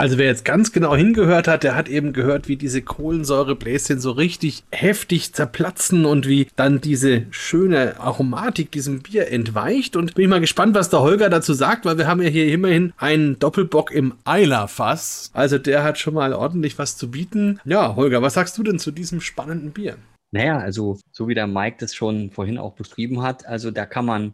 Also 0.04 0.18
wer 0.18 0.26
jetzt 0.26 0.44
ganz 0.44 0.74
genau 0.74 0.98
hingehört 0.98 1.48
hat, 1.48 1.64
der 1.64 1.76
hat 1.76 1.88
eben 1.88 2.12
gehört, 2.12 2.50
wie 2.50 2.58
diese 2.58 2.82
Kohlensäurebläschen 2.82 4.02
so 4.02 4.12
richtig 4.12 4.66
heftig 4.70 5.32
zerplatzen 5.32 6.04
und 6.04 6.28
wie 6.28 6.48
dann 6.58 6.82
diese 6.82 7.26
schöne 7.30 8.02
Aromatik 8.02 8.70
diesem 8.70 9.02
Bier 9.02 9.30
entweicht. 9.30 9.96
Und 9.96 10.16
bin 10.16 10.26
ich 10.26 10.30
mal 10.30 10.42
gespannt, 10.42 10.76
was 10.76 10.90
der 10.90 11.00
Holger 11.00 11.30
dazu 11.30 11.54
sagt, 11.54 11.86
weil 11.86 11.98
wir 11.98 12.06
haben 12.06 12.22
ja 12.22 12.28
hier 12.28 12.52
immerhin 12.52 12.92
einen 12.98 13.40
Doppelbock 13.40 13.92
im 13.92 14.16
Eiler-Fass. 14.26 15.32
Also 15.32 15.58
der 15.58 15.86
hat 15.86 15.98
schon 15.98 16.16
mal 16.16 16.34
ordentlich 16.34 16.78
was 16.78 16.98
zu 16.98 17.10
bieten. 17.10 17.62
Ja, 17.64 17.96
Holger, 17.96 18.22
was 18.22 18.34
sagst 18.34 18.58
du 18.58 18.64
denn 18.64 18.80
zu 18.80 18.92
diesem 18.92 19.22
spannenden 19.22 19.72
Bier? 19.72 19.96
Naja, 20.32 20.60
also 20.60 21.00
so 21.14 21.30
wie 21.30 21.34
der 21.34 21.48
Mike 21.48 21.78
das 21.80 21.96
schon 21.96 22.30
vorhin 22.30 22.58
auch 22.58 22.74
beschrieben 22.74 23.22
hat, 23.22 23.46
also 23.46 23.72
da 23.72 23.86
kann 23.86 24.06
man, 24.06 24.34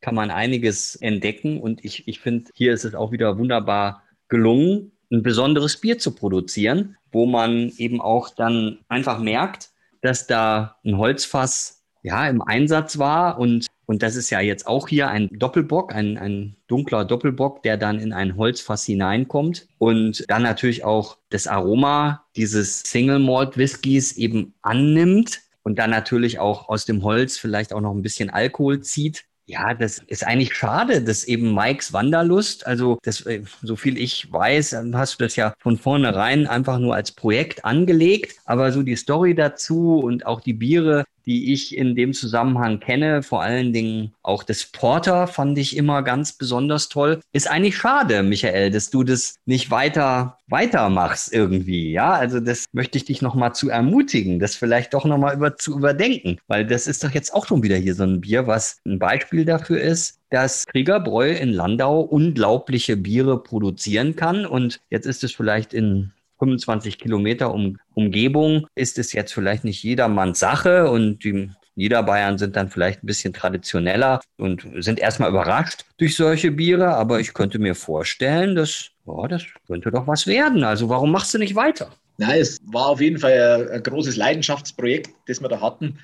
kann 0.00 0.16
man 0.16 0.32
einiges 0.32 0.96
entdecken 0.96 1.60
und 1.60 1.84
ich, 1.84 2.08
ich 2.08 2.18
finde, 2.18 2.50
hier 2.56 2.72
ist 2.72 2.84
es 2.84 2.96
auch 2.96 3.12
wieder 3.12 3.38
wunderbar 3.38 4.02
gelungen 4.28 4.90
ein 5.10 5.22
besonderes 5.22 5.80
Bier 5.80 5.98
zu 5.98 6.14
produzieren, 6.14 6.96
wo 7.12 7.26
man 7.26 7.72
eben 7.78 8.00
auch 8.00 8.30
dann 8.30 8.78
einfach 8.88 9.18
merkt, 9.18 9.70
dass 10.02 10.26
da 10.26 10.76
ein 10.84 10.98
Holzfass 10.98 11.82
ja 12.02 12.28
im 12.28 12.42
Einsatz 12.42 12.98
war 12.98 13.38
und 13.38 13.66
und 13.86 14.02
das 14.02 14.16
ist 14.16 14.30
ja 14.30 14.40
jetzt 14.40 14.66
auch 14.66 14.88
hier 14.88 15.08
ein 15.08 15.28
Doppelbock, 15.32 15.94
ein, 15.94 16.16
ein 16.16 16.56
dunkler 16.68 17.04
Doppelbock, 17.04 17.62
der 17.62 17.76
dann 17.76 17.98
in 17.98 18.12
ein 18.12 18.36
Holzfass 18.36 18.84
hineinkommt 18.84 19.68
und 19.78 20.24
dann 20.28 20.42
natürlich 20.42 20.84
auch 20.84 21.18
das 21.28 21.46
Aroma 21.46 22.24
dieses 22.36 22.80
Single 22.80 23.18
Malt 23.18 23.58
Whiskys 23.58 24.16
eben 24.16 24.54
annimmt 24.62 25.42
und 25.62 25.78
dann 25.78 25.90
natürlich 25.90 26.38
auch 26.38 26.68
aus 26.68 26.86
dem 26.86 27.02
Holz 27.02 27.36
vielleicht 27.36 27.72
auch 27.72 27.80
noch 27.80 27.92
ein 27.92 28.02
bisschen 28.02 28.30
Alkohol 28.30 28.80
zieht. 28.80 29.24
Ja, 29.46 29.74
das 29.74 29.98
ist 29.98 30.26
eigentlich 30.26 30.54
schade, 30.54 31.02
dass 31.02 31.24
eben 31.24 31.54
Mikes 31.54 31.92
Wanderlust, 31.92 32.66
also 32.66 32.98
das, 33.02 33.20
äh, 33.26 33.42
so 33.62 33.76
viel 33.76 33.98
ich 33.98 34.32
weiß, 34.32 34.74
hast 34.94 35.20
du 35.20 35.24
das 35.24 35.36
ja 35.36 35.52
von 35.58 35.76
vornherein 35.76 36.46
einfach 36.46 36.78
nur 36.78 36.94
als 36.94 37.12
Projekt 37.12 37.62
angelegt, 37.62 38.38
aber 38.46 38.72
so 38.72 38.82
die 38.82 38.96
Story 38.96 39.34
dazu 39.34 39.98
und 39.98 40.24
auch 40.24 40.40
die 40.40 40.54
Biere, 40.54 41.04
die 41.26 41.52
ich 41.52 41.76
in 41.76 41.94
dem 41.94 42.12
Zusammenhang 42.12 42.80
kenne, 42.80 43.22
vor 43.22 43.42
allen 43.42 43.72
Dingen 43.72 44.14
auch 44.22 44.42
das 44.42 44.64
Porter 44.64 45.26
fand 45.26 45.58
ich 45.58 45.76
immer 45.76 46.02
ganz 46.02 46.32
besonders 46.32 46.88
toll. 46.88 47.20
Ist 47.32 47.50
eigentlich 47.50 47.76
schade, 47.76 48.22
Michael, 48.22 48.70
dass 48.70 48.90
du 48.90 49.04
das 49.04 49.36
nicht 49.46 49.70
weiter 49.70 50.38
weitermachst 50.48 51.32
irgendwie. 51.32 51.92
Ja, 51.92 52.12
also 52.12 52.40
das 52.40 52.66
möchte 52.72 52.98
ich 52.98 53.04
dich 53.04 53.22
nochmal 53.22 53.54
zu 53.54 53.70
ermutigen, 53.70 54.38
das 54.38 54.56
vielleicht 54.56 54.94
doch 54.94 55.04
nochmal 55.04 55.34
über, 55.34 55.56
zu 55.56 55.76
überdenken, 55.76 56.38
weil 56.48 56.66
das 56.66 56.86
ist 56.86 57.02
doch 57.02 57.10
jetzt 57.10 57.32
auch 57.32 57.46
schon 57.46 57.62
wieder 57.62 57.76
hier 57.76 57.94
so 57.94 58.04
ein 58.04 58.20
Bier, 58.20 58.46
was 58.46 58.78
ein 58.84 58.98
Beispiel 58.98 59.44
dafür 59.44 59.80
ist, 59.80 60.20
dass 60.30 60.66
Kriegerbräu 60.66 61.30
in 61.32 61.50
Landau 61.50 62.00
unglaubliche 62.00 62.96
Biere 62.96 63.42
produzieren 63.42 64.16
kann. 64.16 64.44
Und 64.44 64.80
jetzt 64.90 65.06
ist 65.06 65.24
es 65.24 65.32
vielleicht 65.32 65.72
in 65.72 66.12
25 66.44 66.98
Kilometer 66.98 67.52
um, 67.52 67.78
Umgebung 67.94 68.66
ist 68.74 68.98
es 68.98 69.12
jetzt 69.12 69.32
vielleicht 69.32 69.64
nicht 69.64 69.82
jedermanns 69.82 70.38
Sache 70.38 70.90
und 70.90 71.24
die 71.24 71.50
Niederbayern 71.76 72.38
sind 72.38 72.54
dann 72.54 72.68
vielleicht 72.68 73.02
ein 73.02 73.06
bisschen 73.06 73.32
traditioneller 73.32 74.20
und 74.36 74.66
sind 74.78 75.00
erstmal 75.00 75.30
überrascht 75.30 75.84
durch 75.96 76.14
solche 76.16 76.52
Biere, 76.52 76.94
aber 76.94 77.18
ich 77.18 77.34
könnte 77.34 77.58
mir 77.58 77.74
vorstellen, 77.74 78.54
dass 78.54 78.90
oh, 79.06 79.26
das 79.26 79.42
könnte 79.66 79.90
doch 79.90 80.06
was 80.06 80.26
werden. 80.26 80.62
Also 80.62 80.88
warum 80.88 81.10
machst 81.10 81.34
du 81.34 81.38
nicht 81.38 81.56
weiter? 81.56 81.90
Ja, 82.18 82.34
es 82.34 82.60
war 82.66 82.88
auf 82.88 83.00
jeden 83.00 83.18
Fall 83.18 83.68
ein, 83.72 83.82
großes 83.82 84.16
Leidenschaftsprojekt, 84.16 85.10
das 85.26 85.40
wir 85.40 85.48
da 85.48 85.60
hatten. 85.60 85.98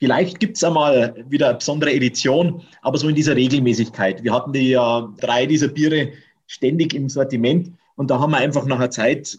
Vielleicht 0.00 0.40
gibt 0.40 0.56
es 0.56 0.64
einmal 0.64 1.14
wieder 1.28 1.50
eine 1.50 1.58
besondere 1.58 1.92
Edition, 1.92 2.62
aber 2.82 2.98
so 2.98 3.08
in 3.08 3.14
dieser 3.14 3.36
Regelmäßigkeit. 3.36 4.24
Wir 4.24 4.32
hatten 4.34 4.52
ja 4.54 5.08
drei 5.20 5.46
dieser 5.46 5.68
Biere 5.68 6.08
ständig 6.48 6.94
im 6.94 7.08
Sortiment 7.08 7.70
und 7.94 8.10
da 8.10 8.18
haben 8.18 8.32
wir 8.32 8.38
einfach 8.38 8.66
nach 8.66 8.78
einer 8.78 8.90
Zeit 8.90 9.38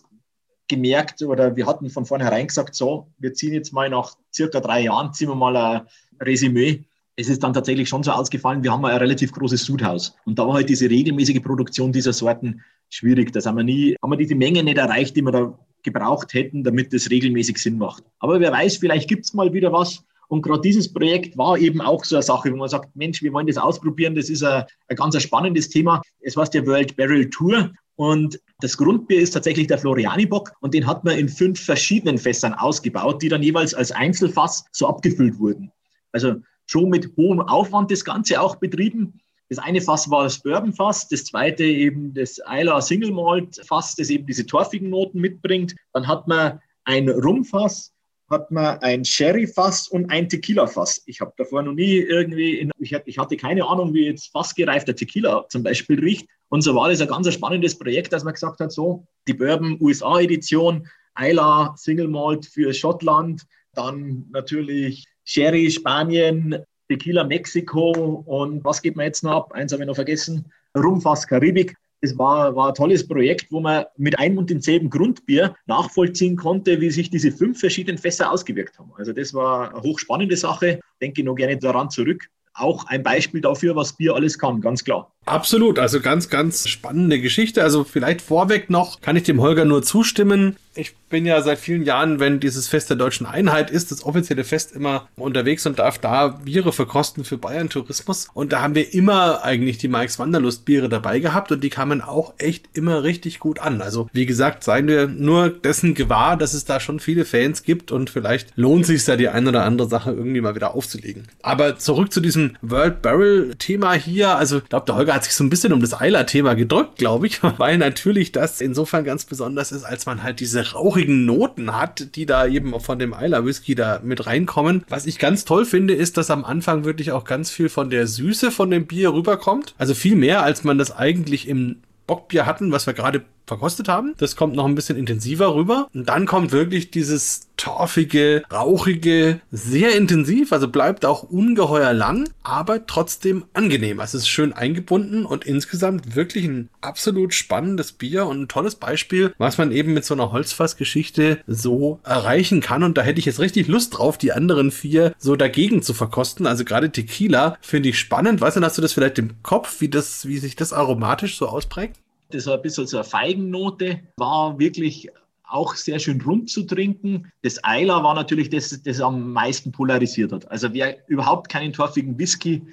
gemerkt 0.75 1.21
oder 1.21 1.55
wir 1.55 1.65
hatten 1.65 1.89
von 1.89 2.05
vornherein 2.05 2.47
gesagt, 2.47 2.75
so, 2.75 3.07
wir 3.17 3.33
ziehen 3.33 3.53
jetzt 3.53 3.73
mal 3.73 3.89
nach 3.89 4.15
circa 4.33 4.59
drei 4.59 4.81
Jahren, 4.81 5.13
ziehen 5.13 5.29
wir 5.29 5.35
mal 5.35 5.55
ein 5.55 5.81
Resümee. 6.21 6.83
Es 7.15 7.29
ist 7.29 7.43
dann 7.43 7.53
tatsächlich 7.53 7.89
schon 7.89 8.03
so 8.03 8.11
ausgefallen, 8.11 8.63
wir 8.63 8.71
haben 8.71 8.83
ein 8.85 8.97
relativ 8.97 9.31
großes 9.33 9.63
Sudhaus. 9.63 10.15
Und 10.25 10.39
da 10.39 10.47
war 10.47 10.55
halt 10.55 10.69
diese 10.69 10.89
regelmäßige 10.89 11.41
Produktion 11.41 11.91
dieser 11.91 12.13
Sorten 12.13 12.61
schwierig. 12.89 13.31
Das 13.31 13.45
haben 13.45 13.57
wir 13.57 13.63
nie, 13.63 13.95
haben 14.01 14.11
wir 14.11 14.17
diese 14.17 14.35
Menge 14.35 14.63
nicht 14.63 14.77
erreicht, 14.77 15.15
die 15.15 15.21
wir 15.21 15.31
da 15.31 15.57
gebraucht 15.83 16.33
hätten, 16.33 16.63
damit 16.63 16.93
das 16.93 17.09
regelmäßig 17.09 17.57
Sinn 17.57 17.77
macht. 17.77 18.03
Aber 18.19 18.39
wer 18.39 18.51
weiß, 18.51 18.77
vielleicht 18.77 19.07
gibt 19.07 19.25
es 19.25 19.33
mal 19.33 19.53
wieder 19.53 19.71
was. 19.71 20.03
Und 20.29 20.41
gerade 20.41 20.61
dieses 20.61 20.91
Projekt 20.91 21.37
war 21.37 21.57
eben 21.59 21.81
auch 21.81 22.03
so 22.03 22.15
eine 22.15 22.23
Sache, 22.23 22.51
wo 22.51 22.55
man 22.55 22.69
sagt, 22.69 22.95
Mensch, 22.95 23.21
wir 23.21 23.33
wollen 23.33 23.45
das 23.45 23.57
ausprobieren, 23.57 24.15
das 24.15 24.29
ist 24.29 24.43
ein, 24.43 24.63
ein 24.87 24.95
ganz 24.95 25.21
spannendes 25.21 25.69
Thema. 25.69 26.01
Es 26.21 26.35
war 26.35 26.47
der 26.47 26.65
World 26.65 26.95
Barrel 26.95 27.29
Tour 27.29 27.71
und 27.95 28.39
das 28.59 28.77
Grundbier 28.77 29.19
ist 29.19 29.31
tatsächlich 29.31 29.67
der 29.67 29.77
Floriani-Bock 29.77 30.53
und 30.61 30.73
den 30.73 30.87
hat 30.87 31.03
man 31.03 31.17
in 31.17 31.29
fünf 31.29 31.59
verschiedenen 31.59 32.17
Fässern 32.17 32.53
ausgebaut, 32.53 33.21
die 33.21 33.29
dann 33.29 33.43
jeweils 33.43 33.73
als 33.73 33.91
Einzelfass 33.91 34.65
so 34.71 34.87
abgefüllt 34.87 35.37
wurden. 35.37 35.71
Also 36.11 36.35
schon 36.65 36.89
mit 36.89 37.11
hohem 37.17 37.41
Aufwand 37.41 37.91
das 37.91 38.05
Ganze 38.05 38.41
auch 38.41 38.55
betrieben. 38.55 39.19
Das 39.49 39.59
eine 39.59 39.81
Fass 39.81 40.09
war 40.09 40.23
das 40.23 40.39
Bourbon-Fass, 40.39 41.09
das 41.09 41.25
zweite 41.25 41.63
eben 41.63 42.13
das 42.13 42.39
Isla 42.49 42.81
Single 42.81 43.11
Malt 43.11 43.61
Fass, 43.67 43.95
das 43.95 44.09
eben 44.09 44.25
diese 44.25 44.45
torfigen 44.45 44.89
Noten 44.89 45.19
mitbringt. 45.19 45.75
Dann 45.91 46.07
hat 46.07 46.27
man 46.27 46.59
ein 46.85 47.09
Rumfass, 47.09 47.93
hat 48.29 48.51
man 48.51 48.79
ein 48.79 49.05
Sherry-Fass 49.05 49.87
und 49.87 50.09
ein 50.09 50.29
Tequila-Fass. 50.29 51.03
Ich 51.05 51.21
habe 51.21 51.33
davor 51.37 51.61
noch 51.63 51.73
nie 51.73 51.97
irgendwie, 51.97 52.57
in, 52.59 52.71
ich, 52.79 52.93
hatte 52.93 53.37
keine 53.37 53.65
Ahnung, 53.65 53.93
wie 53.93 54.05
jetzt 54.05 54.31
fassgereifter 54.31 54.95
Tequila 54.95 55.45
zum 55.49 55.63
Beispiel 55.63 55.99
riecht. 55.99 56.27
Und 56.49 56.61
so 56.61 56.75
war 56.75 56.89
das 56.89 57.01
ein 57.01 57.07
ganz 57.07 57.31
spannendes 57.33 57.77
Projekt, 57.77 58.13
dass 58.13 58.23
man 58.23 58.33
gesagt 58.33 58.59
hat, 58.59 58.71
so 58.71 59.05
die 59.27 59.33
Bourbon 59.33 59.77
USA-Edition, 59.79 60.87
Isla 61.19 61.73
Single 61.77 62.07
Malt 62.07 62.45
für 62.45 62.73
Schottland, 62.73 63.43
dann 63.73 64.25
natürlich 64.31 65.05
Sherry 65.23 65.69
Spanien, 65.69 66.63
Tequila 66.89 67.23
Mexiko 67.23 68.23
und 68.25 68.63
was 68.63 68.81
geht 68.81 68.95
man 68.95 69.05
jetzt 69.05 69.23
noch 69.23 69.31
ab? 69.31 69.51
Eins 69.53 69.71
habe 69.71 69.83
ich 69.83 69.87
noch 69.87 69.95
vergessen, 69.95 70.51
Rumfass 70.75 71.27
Karibik. 71.27 71.75
Es 72.03 72.17
war, 72.17 72.53
war 72.53 72.67
ein 72.67 72.73
tolles 72.73 73.07
Projekt, 73.07 73.49
wo 73.49 73.61
man 73.61 73.85
mit 73.95 74.19
einem 74.19 74.37
und 74.37 74.49
demselben 74.49 74.89
Grundbier 74.89 75.55
nachvollziehen 75.67 76.35
konnte, 76.35 76.81
wie 76.81 76.89
sich 76.89 77.09
diese 77.09 77.31
fünf 77.31 77.61
verschiedenen 77.61 77.97
Fässer 77.97 78.29
ausgewirkt 78.29 78.77
haben. 78.77 78.91
Also 78.97 79.13
das 79.13 79.33
war 79.33 79.73
eine 79.73 79.81
hochspannende 79.81 80.35
Sache. 80.35 80.81
Denke 80.99 81.23
noch 81.23 81.35
gerne 81.35 81.57
daran 81.57 81.89
zurück. 81.89 82.25
Auch 82.55 82.85
ein 82.87 83.03
Beispiel 83.03 83.39
dafür, 83.39 83.77
was 83.77 83.95
Bier 83.95 84.15
alles 84.15 84.37
kann, 84.37 84.59
ganz 84.59 84.83
klar. 84.83 85.12
Absolut, 85.25 85.79
also 85.79 86.01
ganz, 86.01 86.29
ganz 86.29 86.67
spannende 86.67 87.21
Geschichte. 87.21 87.63
Also 87.63 87.83
vielleicht 87.83 88.21
vorweg 88.21 88.69
noch, 88.69 89.01
kann 89.01 89.15
ich 89.15 89.23
dem 89.23 89.41
Holger 89.41 89.65
nur 89.65 89.83
zustimmen. 89.83 90.57
Ich 90.75 90.95
bin 91.09 91.27
ja 91.27 91.39
seit 91.43 91.59
vielen 91.59 91.83
Jahren, 91.83 92.19
wenn 92.19 92.39
dieses 92.39 92.67
Fest 92.67 92.89
der 92.89 92.97
deutschen 92.97 93.27
Einheit 93.27 93.69
ist, 93.69 93.91
das 93.91 94.03
offizielle 94.03 94.43
Fest 94.43 94.71
immer 94.71 95.07
unterwegs 95.15 95.67
und 95.67 95.77
darf 95.77 95.99
da 95.99 96.29
Biere 96.29 96.73
verkosten 96.73 97.23
für 97.23 97.37
Bayern 97.37 97.69
Tourismus. 97.69 98.27
Und 98.33 98.51
da 98.51 98.61
haben 98.61 98.73
wir 98.73 98.91
immer 98.91 99.43
eigentlich 99.43 99.77
die 99.77 99.87
Mikes 99.87 100.17
Wanderlust 100.17 100.65
Biere 100.65 100.89
dabei 100.89 101.19
gehabt 101.19 101.51
und 101.51 101.63
die 101.63 101.69
kamen 101.69 102.01
auch 102.01 102.33
echt 102.39 102.65
immer 102.73 103.03
richtig 103.03 103.39
gut 103.39 103.59
an. 103.59 103.83
Also 103.83 104.09
wie 104.13 104.25
gesagt, 104.25 104.63
seien 104.63 104.87
wir 104.87 105.05
nur 105.05 105.51
dessen 105.51 105.93
gewahr, 105.93 106.37
dass 106.37 106.55
es 106.55 106.65
da 106.65 106.79
schon 106.79 106.99
viele 106.99 107.25
Fans 107.25 107.61
gibt 107.61 107.91
und 107.91 108.09
vielleicht 108.09 108.51
lohnt 108.55 108.87
sich 108.87 109.05
da 109.05 109.15
die 109.15 109.29
eine 109.29 109.49
oder 109.49 109.65
andere 109.65 109.87
Sache 109.87 110.11
irgendwie 110.11 110.41
mal 110.41 110.55
wieder 110.55 110.73
aufzulegen. 110.73 111.27
Aber 111.43 111.77
zurück 111.77 112.11
zu 112.11 112.19
diesem 112.19 112.57
World 112.63 113.03
Barrel 113.03 113.53
Thema 113.59 113.93
hier. 113.93 114.35
Also 114.37 114.57
ich 114.57 114.69
glaube, 114.69 114.87
der 114.87 114.95
Holger 114.95 115.12
hat 115.13 115.23
sich 115.23 115.33
so 115.33 115.43
ein 115.43 115.49
bisschen 115.49 115.73
um 115.73 115.81
das 115.81 115.99
Eiler-Thema 115.99 116.53
gedrückt, 116.55 116.97
glaube 116.97 117.27
ich, 117.27 117.41
weil 117.57 117.77
natürlich 117.77 118.31
das 118.31 118.61
insofern 118.61 119.03
ganz 119.03 119.25
besonders 119.25 119.71
ist, 119.71 119.83
als 119.83 120.05
man 120.05 120.23
halt 120.23 120.39
diese 120.39 120.73
rauchigen 120.73 121.25
Noten 121.25 121.75
hat, 121.75 122.15
die 122.15 122.25
da 122.25 122.45
eben 122.45 122.79
von 122.79 122.99
dem 122.99 123.13
Eiler 123.13 123.45
Whisky 123.45 123.75
da 123.75 123.99
mit 124.03 124.25
reinkommen. 124.25 124.85
Was 124.89 125.05
ich 125.05 125.19
ganz 125.19 125.45
toll 125.45 125.65
finde, 125.65 125.93
ist, 125.93 126.17
dass 126.17 126.29
am 126.29 126.45
Anfang 126.45 126.83
wirklich 126.83 127.11
auch 127.11 127.23
ganz 127.23 127.49
viel 127.49 127.69
von 127.69 127.89
der 127.89 128.07
Süße 128.07 128.51
von 128.51 128.69
dem 128.71 128.85
Bier 128.85 129.13
rüberkommt. 129.13 129.75
Also 129.77 129.93
viel 129.93 130.15
mehr, 130.15 130.43
als 130.43 130.63
man 130.63 130.77
das 130.77 130.95
eigentlich 130.95 131.47
im 131.47 131.77
Bockbier 132.07 132.45
hatten, 132.45 132.71
was 132.71 132.85
wir 132.85 132.93
gerade 132.93 133.23
verkostet 133.45 133.87
haben. 133.87 134.13
Das 134.17 134.35
kommt 134.35 134.55
noch 134.55 134.65
ein 134.65 134.75
bisschen 134.75 134.97
intensiver 134.97 135.55
rüber. 135.55 135.87
Und 135.93 136.09
dann 136.09 136.25
kommt 136.25 136.51
wirklich 136.51 136.91
dieses 136.91 137.47
torfige, 137.57 138.43
rauchige, 138.51 139.39
sehr 139.51 139.95
intensiv, 139.95 140.51
also 140.51 140.67
bleibt 140.67 141.05
auch 141.05 141.23
ungeheuer 141.23 141.93
lang, 141.93 142.29
aber 142.43 142.87
trotzdem 142.87 143.45
angenehm. 143.53 143.99
Also 143.99 144.17
es 144.17 144.23
ist 144.23 144.29
schön 144.29 144.53
eingebunden 144.53 145.25
und 145.25 145.45
insgesamt 145.45 146.15
wirklich 146.15 146.45
ein 146.45 146.69
absolut 146.81 147.33
spannendes 147.33 147.91
Bier 147.91 148.25
und 148.25 148.41
ein 148.41 148.47
tolles 148.47 148.75
Beispiel, 148.75 149.33
was 149.37 149.57
man 149.57 149.71
eben 149.71 149.93
mit 149.93 150.03
so 150.03 150.13
einer 150.13 150.31
Holzfassgeschichte 150.31 151.39
so 151.47 151.99
erreichen 152.03 152.59
kann. 152.59 152.83
Und 152.83 152.97
da 152.97 153.01
hätte 153.01 153.19
ich 153.19 153.25
jetzt 153.25 153.39
richtig 153.39 153.67
Lust 153.67 153.97
drauf, 153.97 154.17
die 154.17 154.33
anderen 154.33 154.71
vier 154.71 155.13
so 155.17 155.35
dagegen 155.35 155.81
zu 155.81 155.93
verkosten. 155.93 156.47
Also 156.47 156.65
gerade 156.65 156.91
Tequila 156.91 157.57
finde 157.61 157.89
ich 157.89 157.99
spannend. 157.99 158.41
Weißt 158.41 158.57
du, 158.57 158.61
hast 158.61 158.77
du 158.77 158.81
das 158.81 158.93
vielleicht 158.93 159.19
im 159.19 159.41
Kopf, 159.43 159.79
wie 159.79 159.89
das, 159.89 160.27
wie 160.27 160.37
sich 160.37 160.55
das 160.55 160.73
aromatisch 160.73 161.37
so 161.37 161.47
ausprägt? 161.47 161.97
Das 162.33 162.47
war 162.47 162.55
ein 162.55 162.61
bisschen 162.61 162.87
so 162.87 162.97
eine 162.97 163.03
Feigennote, 163.03 164.01
war 164.17 164.57
wirklich 164.59 165.09
auch 165.43 165.75
sehr 165.75 165.99
schön 165.99 166.19
rund 166.21 166.49
zu 166.49 166.63
trinken. 166.63 167.31
Das 167.43 167.63
Eiler 167.63 168.03
war 168.03 168.15
natürlich 168.15 168.49
das, 168.49 168.81
das 168.81 168.99
am 168.99 169.31
meisten 169.31 169.71
polarisiert 169.71 170.31
hat. 170.31 170.49
Also 170.49 170.73
wer 170.73 171.07
überhaupt 171.07 171.49
keinen 171.49 171.73
torfigen 171.73 172.17
Whisky 172.17 172.63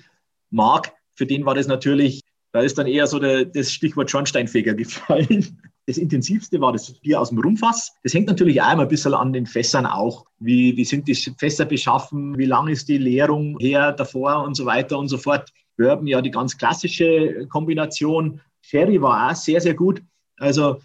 mag, 0.50 0.92
für 1.14 1.26
den 1.26 1.44
war 1.44 1.54
das 1.54 1.66
natürlich, 1.66 2.22
da 2.52 2.60
ist 2.60 2.78
dann 2.78 2.86
eher 2.86 3.06
so 3.06 3.18
der, 3.18 3.44
das 3.44 3.70
Stichwort 3.70 4.10
Schornsteinfeger 4.10 4.74
gefallen. 4.74 5.60
Das 5.86 5.98
intensivste 5.98 6.60
war 6.60 6.72
das 6.72 6.92
Bier 7.00 7.20
aus 7.20 7.28
dem 7.28 7.38
Rumfass. 7.38 7.92
Das 8.02 8.14
hängt 8.14 8.28
natürlich 8.28 8.62
auch 8.62 8.78
ein 8.78 8.88
bisschen 8.88 9.12
an 9.12 9.32
den 9.32 9.46
Fässern 9.46 9.86
auch. 9.86 10.24
Wie, 10.38 10.76
wie 10.76 10.84
sind 10.84 11.06
die 11.08 11.14
Fässer 11.14 11.64
beschaffen? 11.64 12.38
Wie 12.38 12.46
lang 12.46 12.68
ist 12.68 12.88
die 12.88 12.98
Leerung 12.98 13.58
her 13.58 13.92
davor 13.92 14.44
und 14.44 14.54
so 14.54 14.66
weiter 14.66 14.98
und 14.98 15.08
so 15.08 15.18
fort. 15.18 15.50
Bourbon 15.76 16.06
ja 16.06 16.20
die 16.22 16.30
ganz 16.30 16.56
klassische 16.56 17.46
Kombination. 17.48 18.40
Sherry 18.60 19.00
war 19.00 19.30
auch 19.30 19.36
sehr, 19.36 19.60
sehr 19.60 19.74
gut. 19.74 20.02
Also 20.36 20.80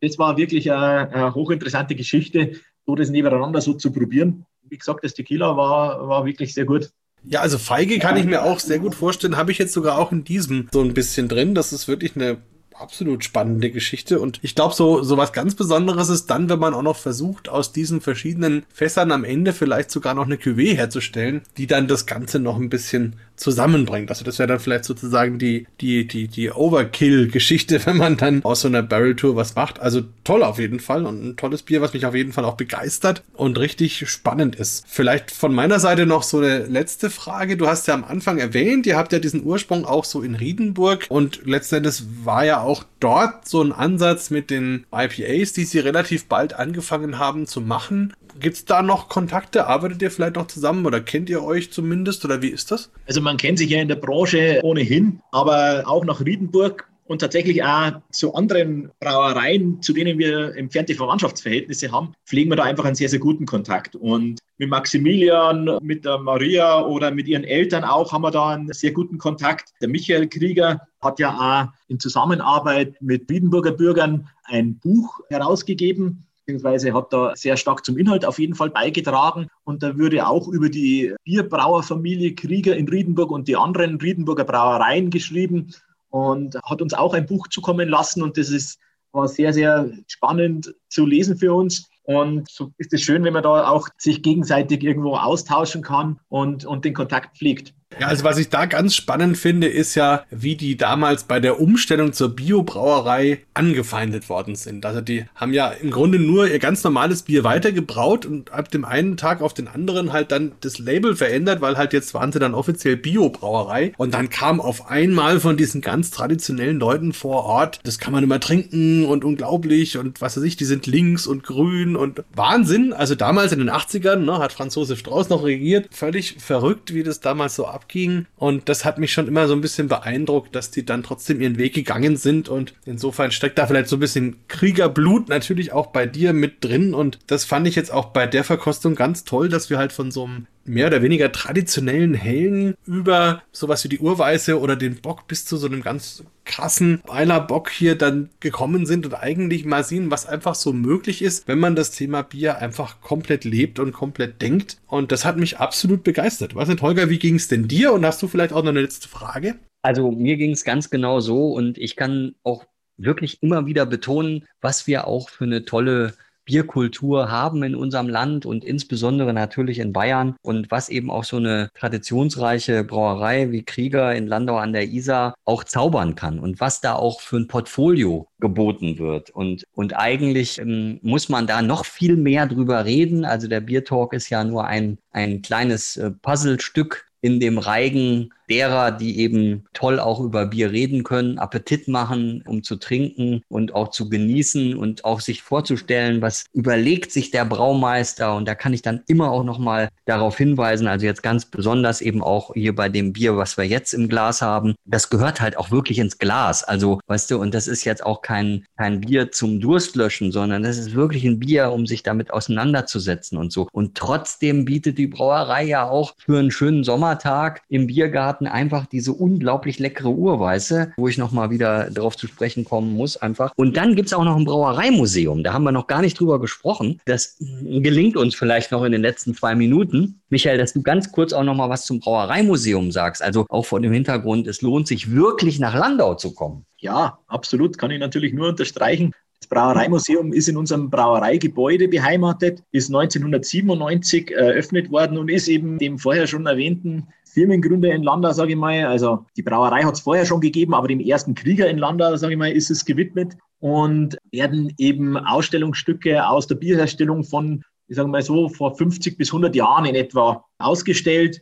das 0.00 0.18
war 0.18 0.36
wirklich 0.36 0.70
eine, 0.70 1.10
eine 1.12 1.34
hochinteressante 1.34 1.94
Geschichte, 1.94 2.52
so 2.86 2.94
das 2.94 3.10
nebeneinander 3.10 3.60
so 3.60 3.74
zu 3.74 3.92
probieren. 3.92 4.46
Wie 4.62 4.78
gesagt, 4.78 5.04
das 5.04 5.14
Tequila 5.14 5.56
war, 5.56 6.08
war 6.08 6.24
wirklich 6.26 6.54
sehr 6.54 6.64
gut. 6.64 6.90
Ja, 7.24 7.40
also 7.40 7.58
Feige 7.58 7.98
kann 7.98 8.16
ich 8.16 8.26
mir 8.26 8.44
auch 8.44 8.60
sehr 8.60 8.78
gut 8.78 8.94
vorstellen. 8.94 9.36
Habe 9.36 9.50
ich 9.50 9.58
jetzt 9.58 9.72
sogar 9.72 9.98
auch 9.98 10.12
in 10.12 10.24
diesem 10.24 10.68
so 10.72 10.82
ein 10.82 10.94
bisschen 10.94 11.28
drin. 11.28 11.54
Das 11.54 11.72
ist 11.72 11.88
wirklich 11.88 12.14
eine 12.16 12.38
absolut 12.74 13.24
spannende 13.24 13.70
Geschichte. 13.70 14.20
Und 14.20 14.38
ich 14.42 14.54
glaube, 14.54 14.74
so, 14.74 15.02
so 15.02 15.16
was 15.16 15.32
ganz 15.32 15.54
Besonderes 15.54 16.08
ist 16.08 16.26
dann, 16.26 16.48
wenn 16.48 16.58
man 16.58 16.74
auch 16.74 16.82
noch 16.82 16.96
versucht, 16.96 17.48
aus 17.48 17.72
diesen 17.72 18.00
verschiedenen 18.00 18.64
Fässern 18.72 19.12
am 19.12 19.24
Ende 19.24 19.52
vielleicht 19.52 19.90
sogar 19.90 20.14
noch 20.14 20.26
eine 20.26 20.36
Cuvée 20.36 20.76
herzustellen, 20.76 21.42
die 21.56 21.66
dann 21.66 21.88
das 21.88 22.06
Ganze 22.06 22.38
noch 22.38 22.56
ein 22.56 22.68
bisschen 22.68 23.16
zusammenbringt. 23.38 24.10
Also 24.10 24.24
das 24.24 24.38
wäre 24.38 24.48
dann 24.48 24.60
vielleicht 24.60 24.84
sozusagen 24.84 25.38
die, 25.38 25.66
die, 25.80 26.06
die, 26.06 26.28
die 26.28 26.50
Overkill-Geschichte, 26.50 27.80
wenn 27.86 27.96
man 27.96 28.16
dann 28.16 28.44
aus 28.44 28.62
so 28.62 28.68
einer 28.68 28.82
Barrel-Tour 28.82 29.36
was 29.36 29.54
macht. 29.54 29.80
Also 29.80 30.02
toll 30.24 30.42
auf 30.42 30.58
jeden 30.58 30.80
Fall 30.80 31.06
und 31.06 31.24
ein 31.24 31.36
tolles 31.36 31.62
Bier, 31.62 31.80
was 31.80 31.92
mich 31.92 32.06
auf 32.06 32.14
jeden 32.14 32.32
Fall 32.32 32.44
auch 32.44 32.56
begeistert 32.56 33.22
und 33.34 33.58
richtig 33.58 34.08
spannend 34.08 34.56
ist. 34.56 34.84
Vielleicht 34.88 35.30
von 35.30 35.54
meiner 35.54 35.80
Seite 35.80 36.06
noch 36.06 36.22
so 36.22 36.38
eine 36.38 36.66
letzte 36.66 37.10
Frage. 37.10 37.56
Du 37.56 37.66
hast 37.66 37.86
ja 37.86 37.94
am 37.94 38.04
Anfang 38.04 38.38
erwähnt, 38.38 38.86
ihr 38.86 38.96
habt 38.96 39.12
ja 39.12 39.18
diesen 39.18 39.44
Ursprung 39.44 39.84
auch 39.84 40.04
so 40.04 40.22
in 40.22 40.34
Riedenburg 40.34 41.06
und 41.08 41.40
letztendlich 41.44 42.02
war 42.24 42.44
ja 42.44 42.60
auch 42.60 42.84
dort 43.00 43.48
so 43.48 43.62
ein 43.62 43.72
Ansatz 43.72 44.30
mit 44.30 44.50
den 44.50 44.86
IPAs, 44.92 45.52
die 45.52 45.64
sie 45.64 45.78
relativ 45.78 46.26
bald 46.26 46.54
angefangen 46.54 47.18
haben 47.18 47.46
zu 47.46 47.60
machen. 47.60 48.12
Gibt 48.40 48.56
es 48.56 48.64
da 48.64 48.82
noch 48.82 49.08
Kontakte? 49.08 49.66
Arbeitet 49.66 50.02
ihr 50.02 50.10
vielleicht 50.10 50.36
noch 50.36 50.46
zusammen 50.46 50.86
oder 50.86 51.00
kennt 51.00 51.28
ihr 51.28 51.42
euch 51.42 51.72
zumindest 51.72 52.24
oder 52.24 52.40
wie 52.42 52.48
ist 52.48 52.70
das? 52.70 52.90
Also 53.06 53.20
man 53.20 53.36
kennt 53.36 53.58
sich 53.58 53.70
ja 53.70 53.80
in 53.80 53.88
der 53.88 53.96
Branche 53.96 54.60
ohnehin, 54.62 55.20
aber 55.32 55.82
auch 55.86 56.04
nach 56.04 56.24
Riedenburg 56.24 56.88
und 57.08 57.20
tatsächlich 57.20 57.64
auch 57.64 57.92
zu 58.12 58.34
anderen 58.34 58.90
Brauereien, 59.00 59.82
zu 59.82 59.92
denen 59.92 60.18
wir 60.18 60.54
entfernte 60.56 60.94
Verwandtschaftsverhältnisse 60.94 61.90
haben, 61.90 62.12
pflegen 62.26 62.50
wir 62.50 62.56
da 62.56 62.64
einfach 62.64 62.84
einen 62.84 62.94
sehr, 62.94 63.08
sehr 63.08 63.18
guten 63.18 63.46
Kontakt. 63.46 63.96
Und 63.96 64.38
mit 64.58 64.68
Maximilian, 64.68 65.78
mit 65.82 66.04
der 66.04 66.18
Maria 66.18 66.84
oder 66.84 67.10
mit 67.10 67.26
ihren 67.26 67.44
Eltern 67.44 67.82
auch 67.82 68.12
haben 68.12 68.22
wir 68.22 68.30
da 68.30 68.50
einen 68.50 68.72
sehr 68.72 68.92
guten 68.92 69.18
Kontakt. 69.18 69.70
Der 69.80 69.88
Michael 69.88 70.28
Krieger 70.28 70.80
hat 71.00 71.18
ja 71.18 71.32
auch 71.32 71.72
in 71.88 71.98
Zusammenarbeit 71.98 73.00
mit 73.00 73.28
Wiedenburger 73.30 73.72
Bürgern 73.72 74.28
ein 74.44 74.78
Buch 74.78 75.20
herausgegeben, 75.30 76.27
beziehungsweise 76.48 76.94
hat 76.94 77.12
da 77.12 77.36
sehr 77.36 77.58
stark 77.58 77.84
zum 77.84 77.98
Inhalt 77.98 78.24
auf 78.24 78.38
jeden 78.38 78.54
Fall 78.54 78.70
beigetragen. 78.70 79.48
Und 79.64 79.82
da 79.82 79.98
würde 79.98 80.26
auch 80.26 80.48
über 80.48 80.70
die 80.70 81.14
Bierbrauerfamilie 81.24 82.34
Krieger 82.34 82.74
in 82.74 82.88
Riedenburg 82.88 83.30
und 83.30 83.48
die 83.48 83.56
anderen 83.56 83.96
Riedenburger 83.96 84.44
Brauereien 84.44 85.10
geschrieben 85.10 85.74
und 86.08 86.56
hat 86.64 86.80
uns 86.80 86.94
auch 86.94 87.12
ein 87.12 87.26
Buch 87.26 87.48
zukommen 87.48 87.90
lassen. 87.90 88.22
Und 88.22 88.38
das 88.38 88.48
ist, 88.48 88.78
war 89.12 89.28
sehr, 89.28 89.52
sehr 89.52 89.90
spannend 90.06 90.74
zu 90.88 91.04
lesen 91.04 91.36
für 91.36 91.52
uns. 91.52 91.90
Und 92.04 92.50
so 92.50 92.72
ist 92.78 92.94
es 92.94 93.02
schön, 93.02 93.24
wenn 93.24 93.34
man 93.34 93.42
da 93.42 93.68
auch 93.68 93.90
sich 93.98 94.22
gegenseitig 94.22 94.82
irgendwo 94.82 95.16
austauschen 95.16 95.82
kann 95.82 96.18
und, 96.30 96.64
und 96.64 96.86
den 96.86 96.94
Kontakt 96.94 97.36
pflegt. 97.36 97.74
Ja, 97.98 98.08
also 98.08 98.22
was 98.22 98.38
ich 98.38 98.50
da 98.50 98.66
ganz 98.66 98.94
spannend 98.94 99.38
finde, 99.38 99.66
ist 99.66 99.94
ja, 99.94 100.24
wie 100.30 100.56
die 100.56 100.76
damals 100.76 101.24
bei 101.24 101.40
der 101.40 101.58
Umstellung 101.58 102.12
zur 102.12 102.36
Biobrauerei 102.36 103.40
angefeindet 103.54 104.28
worden 104.28 104.56
sind. 104.56 104.84
Also 104.84 105.00
die 105.00 105.24
haben 105.34 105.52
ja 105.54 105.68
im 105.70 105.90
Grunde 105.90 106.18
nur 106.18 106.48
ihr 106.48 106.58
ganz 106.58 106.84
normales 106.84 107.22
Bier 107.22 107.44
weitergebraut 107.44 108.26
und 108.26 108.52
ab 108.52 108.70
dem 108.70 108.84
einen 108.84 109.16
Tag 109.16 109.40
auf 109.40 109.54
den 109.54 109.68
anderen 109.68 110.12
halt 110.12 110.30
dann 110.32 110.52
das 110.60 110.78
Label 110.78 111.16
verändert, 111.16 111.60
weil 111.60 111.78
halt 111.78 111.92
jetzt 111.94 112.12
waren 112.12 112.30
sie 112.30 112.38
dann 112.38 112.54
offiziell 112.54 112.96
Biobrauerei. 112.96 113.94
Und 113.96 114.12
dann 114.12 114.28
kam 114.28 114.60
auf 114.60 114.90
einmal 114.90 115.40
von 115.40 115.56
diesen 115.56 115.80
ganz 115.80 116.10
traditionellen 116.10 116.78
Leuten 116.78 117.14
vor 117.14 117.44
Ort, 117.44 117.80
das 117.84 117.98
kann 117.98 118.12
man 118.12 118.22
immer 118.22 118.38
trinken 118.38 119.06
und 119.06 119.24
unglaublich 119.24 119.96
und 119.96 120.20
was 120.20 120.36
weiß 120.36 120.44
ich, 120.44 120.56
die 120.56 120.66
sind 120.66 120.86
links 120.86 121.26
und 121.26 121.42
grün 121.42 121.96
und 121.96 122.22
Wahnsinn. 122.34 122.92
Also 122.92 123.14
damals 123.14 123.52
in 123.52 123.60
den 123.60 123.70
80ern 123.70 124.16
ne, 124.16 124.38
hat 124.38 124.52
Franz 124.52 124.74
Josef 124.74 124.98
Strauß 124.98 125.30
noch 125.30 125.42
regiert. 125.42 125.88
Völlig 125.90 126.36
verrückt, 126.38 126.92
wie 126.92 127.02
das 127.02 127.20
damals 127.20 127.54
so 127.54 127.66
abging. 127.78 128.26
Und 128.36 128.68
das 128.68 128.84
hat 128.84 128.98
mich 128.98 129.12
schon 129.12 129.28
immer 129.28 129.46
so 129.46 129.54
ein 129.54 129.60
bisschen 129.60 129.88
beeindruckt, 129.88 130.54
dass 130.54 130.70
die 130.70 130.84
dann 130.84 131.02
trotzdem 131.02 131.40
ihren 131.40 131.58
Weg 131.58 131.74
gegangen 131.74 132.16
sind. 132.16 132.48
Und 132.48 132.74
insofern 132.84 133.30
steckt 133.30 133.58
da 133.58 133.66
vielleicht 133.66 133.88
so 133.88 133.96
ein 133.96 134.00
bisschen 134.00 134.36
Kriegerblut 134.48 135.28
natürlich 135.28 135.72
auch 135.72 135.88
bei 135.88 136.06
dir 136.06 136.32
mit 136.32 136.64
drin. 136.64 136.94
Und 136.94 137.18
das 137.26 137.44
fand 137.44 137.66
ich 137.68 137.76
jetzt 137.76 137.92
auch 137.92 138.06
bei 138.06 138.26
der 138.26 138.44
Verkostung 138.44 138.94
ganz 138.94 139.24
toll, 139.24 139.48
dass 139.48 139.70
wir 139.70 139.78
halt 139.78 139.92
von 139.92 140.10
so 140.10 140.24
einem 140.24 140.46
mehr 140.68 140.86
oder 140.86 141.02
weniger 141.02 141.32
traditionellen 141.32 142.14
Hellen 142.14 142.74
über 142.86 143.42
sowas 143.52 143.84
wie 143.84 143.88
die 143.88 143.98
Urweise 143.98 144.60
oder 144.60 144.76
den 144.76 145.00
Bock 145.00 145.26
bis 145.26 145.44
zu 145.44 145.56
so 145.56 145.66
einem 145.66 145.82
ganz 145.82 146.24
krassen 146.44 147.02
Eiler 147.08 147.40
Bock 147.40 147.70
hier 147.70 147.94
dann 147.94 148.30
gekommen 148.40 148.86
sind 148.86 149.06
und 149.06 149.14
eigentlich 149.14 149.64
mal 149.64 149.84
sehen, 149.84 150.10
was 150.10 150.26
einfach 150.26 150.54
so 150.54 150.72
möglich 150.72 151.22
ist, 151.22 151.46
wenn 151.46 151.58
man 151.58 151.76
das 151.76 151.90
Thema 151.90 152.22
Bier 152.22 152.58
einfach 152.58 153.00
komplett 153.00 153.44
lebt 153.44 153.78
und 153.78 153.92
komplett 153.92 154.40
denkt. 154.40 154.78
Und 154.86 155.12
das 155.12 155.24
hat 155.24 155.36
mich 155.36 155.58
absolut 155.58 156.04
begeistert. 156.04 156.54
Was 156.54 156.68
nicht, 156.68 156.82
Holger, 156.82 157.10
wie 157.10 157.18
ging 157.18 157.36
es 157.36 157.48
denn 157.48 157.68
dir? 157.68 157.92
Und 157.92 158.04
hast 158.04 158.22
du 158.22 158.28
vielleicht 158.28 158.52
auch 158.52 158.62
noch 158.62 158.70
eine 158.70 158.80
letzte 158.80 159.08
Frage? 159.08 159.56
Also 159.82 160.10
mir 160.10 160.36
ging 160.36 160.52
es 160.52 160.64
ganz 160.64 160.90
genau 160.90 161.20
so 161.20 161.52
und 161.52 161.78
ich 161.78 161.96
kann 161.96 162.34
auch 162.42 162.64
wirklich 162.96 163.42
immer 163.42 163.66
wieder 163.66 163.86
betonen, 163.86 164.44
was 164.60 164.86
wir 164.86 165.06
auch 165.06 165.28
für 165.28 165.44
eine 165.44 165.64
tolle 165.64 166.14
Bierkultur 166.48 167.30
haben 167.30 167.62
in 167.62 167.74
unserem 167.74 168.08
Land 168.08 168.46
und 168.46 168.64
insbesondere 168.64 169.34
natürlich 169.34 169.80
in 169.80 169.92
Bayern 169.92 170.34
und 170.40 170.70
was 170.70 170.88
eben 170.88 171.10
auch 171.10 171.24
so 171.24 171.36
eine 171.36 171.68
traditionsreiche 171.74 172.84
Brauerei 172.84 173.50
wie 173.50 173.64
Krieger 173.64 174.14
in 174.14 174.26
Landau 174.26 174.56
an 174.56 174.72
der 174.72 174.88
Isar 174.88 175.34
auch 175.44 175.62
zaubern 175.62 176.14
kann 176.14 176.38
und 176.38 176.58
was 176.58 176.80
da 176.80 176.94
auch 176.94 177.20
für 177.20 177.36
ein 177.36 177.48
Portfolio 177.48 178.28
geboten 178.40 178.98
wird. 178.98 179.28
Und, 179.28 179.64
und 179.74 179.94
eigentlich 179.94 180.58
ähm, 180.58 181.00
muss 181.02 181.28
man 181.28 181.46
da 181.46 181.60
noch 181.60 181.84
viel 181.84 182.16
mehr 182.16 182.46
drüber 182.46 182.86
reden. 182.86 183.26
Also 183.26 183.46
der 183.46 183.60
Biertalk 183.60 184.14
ist 184.14 184.30
ja 184.30 184.42
nur 184.42 184.64
ein, 184.64 184.96
ein 185.12 185.42
kleines 185.42 185.98
äh, 185.98 186.10
Puzzlestück 186.10 187.08
in 187.20 187.40
dem 187.40 187.58
Reigen 187.58 188.30
derer, 188.48 188.90
die 188.90 189.18
eben 189.20 189.64
toll 189.72 190.00
auch 190.00 190.20
über 190.20 190.46
Bier 190.46 190.72
reden 190.72 191.04
können, 191.04 191.38
Appetit 191.38 191.88
machen, 191.88 192.42
um 192.46 192.62
zu 192.62 192.76
trinken 192.76 193.42
und 193.48 193.74
auch 193.74 193.88
zu 193.88 194.08
genießen 194.08 194.76
und 194.76 195.04
auch 195.04 195.20
sich 195.20 195.42
vorzustellen, 195.42 196.22
was 196.22 196.46
überlegt 196.52 197.12
sich 197.12 197.30
der 197.30 197.44
Braumeister. 197.44 198.34
Und 198.34 198.46
da 198.46 198.54
kann 198.54 198.72
ich 198.72 198.82
dann 198.82 199.02
immer 199.06 199.30
auch 199.30 199.44
nochmal 199.44 199.88
darauf 200.04 200.36
hinweisen, 200.36 200.86
also 200.86 201.06
jetzt 201.06 201.22
ganz 201.22 201.44
besonders 201.44 202.00
eben 202.00 202.22
auch 202.22 202.52
hier 202.54 202.74
bei 202.74 202.88
dem 202.88 203.12
Bier, 203.12 203.36
was 203.36 203.56
wir 203.56 203.64
jetzt 203.64 203.92
im 203.92 204.08
Glas 204.08 204.42
haben, 204.42 204.74
das 204.84 205.10
gehört 205.10 205.40
halt 205.40 205.56
auch 205.56 205.70
wirklich 205.70 205.98
ins 205.98 206.18
Glas. 206.18 206.64
Also, 206.64 207.00
weißt 207.06 207.30
du, 207.30 207.38
und 207.38 207.54
das 207.54 207.68
ist 207.68 207.84
jetzt 207.84 208.04
auch 208.04 208.22
kein, 208.22 208.64
kein 208.76 209.00
Bier 209.00 209.30
zum 209.32 209.60
Durstlöschen, 209.60 210.32
sondern 210.32 210.62
das 210.62 210.78
ist 210.78 210.94
wirklich 210.94 211.24
ein 211.24 211.38
Bier, 211.38 211.70
um 211.72 211.86
sich 211.86 212.02
damit 212.02 212.32
auseinanderzusetzen 212.32 213.38
und 213.38 213.52
so. 213.52 213.68
Und 213.72 213.96
trotzdem 213.96 214.64
bietet 214.64 214.98
die 214.98 215.06
Brauerei 215.06 215.64
ja 215.64 215.88
auch 215.88 216.14
für 216.18 216.38
einen 216.38 216.50
schönen 216.50 216.84
Sommertag 216.84 217.62
im 217.68 217.86
Biergarten 217.86 218.37
hatten 218.38 218.46
einfach 218.46 218.86
diese 218.86 219.12
unglaublich 219.12 219.80
leckere 219.80 220.10
Urweiße, 220.10 220.92
wo 220.96 221.08
ich 221.08 221.18
nochmal 221.18 221.50
wieder 221.50 221.90
darauf 221.90 222.16
zu 222.16 222.28
sprechen 222.28 222.64
kommen 222.64 222.94
muss 222.94 223.16
einfach. 223.16 223.52
Und 223.56 223.76
dann 223.76 223.96
gibt 223.96 224.06
es 224.06 224.12
auch 224.14 224.22
noch 224.22 224.36
ein 224.36 224.44
Brauereimuseum. 224.44 225.42
Da 225.42 225.52
haben 225.52 225.64
wir 225.64 225.72
noch 225.72 225.88
gar 225.88 226.02
nicht 226.02 226.20
drüber 226.20 226.40
gesprochen. 226.40 227.00
Das 227.04 227.36
gelingt 227.40 228.16
uns 228.16 228.36
vielleicht 228.36 228.70
noch 228.70 228.84
in 228.84 228.92
den 228.92 229.02
letzten 229.02 229.34
zwei 229.34 229.56
Minuten. 229.56 230.20
Michael, 230.28 230.56
dass 230.56 230.72
du 230.72 230.82
ganz 230.82 231.10
kurz 231.10 231.32
auch 231.32 231.42
nochmal 231.42 231.68
was 231.68 231.84
zum 231.84 231.98
Brauereimuseum 231.98 232.92
sagst. 232.92 233.22
Also 233.22 233.44
auch 233.48 233.66
vor 233.66 233.80
dem 233.80 233.92
Hintergrund, 233.92 234.46
es 234.46 234.62
lohnt 234.62 234.86
sich 234.86 235.10
wirklich 235.10 235.58
nach 235.58 235.74
Landau 235.74 236.14
zu 236.14 236.32
kommen. 236.32 236.64
Ja, 236.78 237.18
absolut. 237.26 237.76
Kann 237.76 237.90
ich 237.90 237.98
natürlich 237.98 238.32
nur 238.32 238.50
unterstreichen. 238.50 239.12
Das 239.40 239.48
Brauereimuseum 239.48 240.32
ist 240.32 240.48
in 240.48 240.56
unserem 240.56 240.90
Brauereigebäude 240.90 241.88
beheimatet, 241.88 242.62
ist 242.70 242.88
1997 242.88 244.30
eröffnet 244.30 244.90
worden 244.92 245.18
und 245.18 245.28
ist 245.28 245.48
eben 245.48 245.78
dem 245.78 245.98
vorher 245.98 246.28
schon 246.28 246.46
erwähnten 246.46 247.08
Firmengründer 247.38 247.94
in 247.94 248.02
Landau, 248.02 248.32
sage 248.32 248.50
ich 248.50 248.58
mal. 248.58 248.84
Also 248.86 249.24
die 249.36 249.42
Brauerei 249.42 249.84
hat 249.84 249.94
es 249.94 250.00
vorher 250.00 250.26
schon 250.26 250.40
gegeben, 250.40 250.74
aber 250.74 250.88
dem 250.88 250.98
ersten 250.98 251.36
Krieger 251.36 251.70
in 251.70 251.78
Landau, 251.78 252.16
sage 252.16 252.32
ich 252.32 252.38
mal, 252.38 252.50
ist 252.50 252.68
es 252.68 252.84
gewidmet 252.84 253.36
und 253.60 254.18
werden 254.32 254.74
eben 254.76 255.16
Ausstellungsstücke 255.16 256.26
aus 256.26 256.48
der 256.48 256.56
Bierherstellung 256.56 257.22
von, 257.22 257.62
ich 257.86 257.94
sage 257.94 258.08
mal 258.08 258.22
so, 258.22 258.48
vor 258.48 258.76
50 258.76 259.16
bis 259.16 259.28
100 259.28 259.54
Jahren 259.54 259.84
in 259.84 259.94
etwa 259.94 260.44
ausgestellt. 260.58 261.40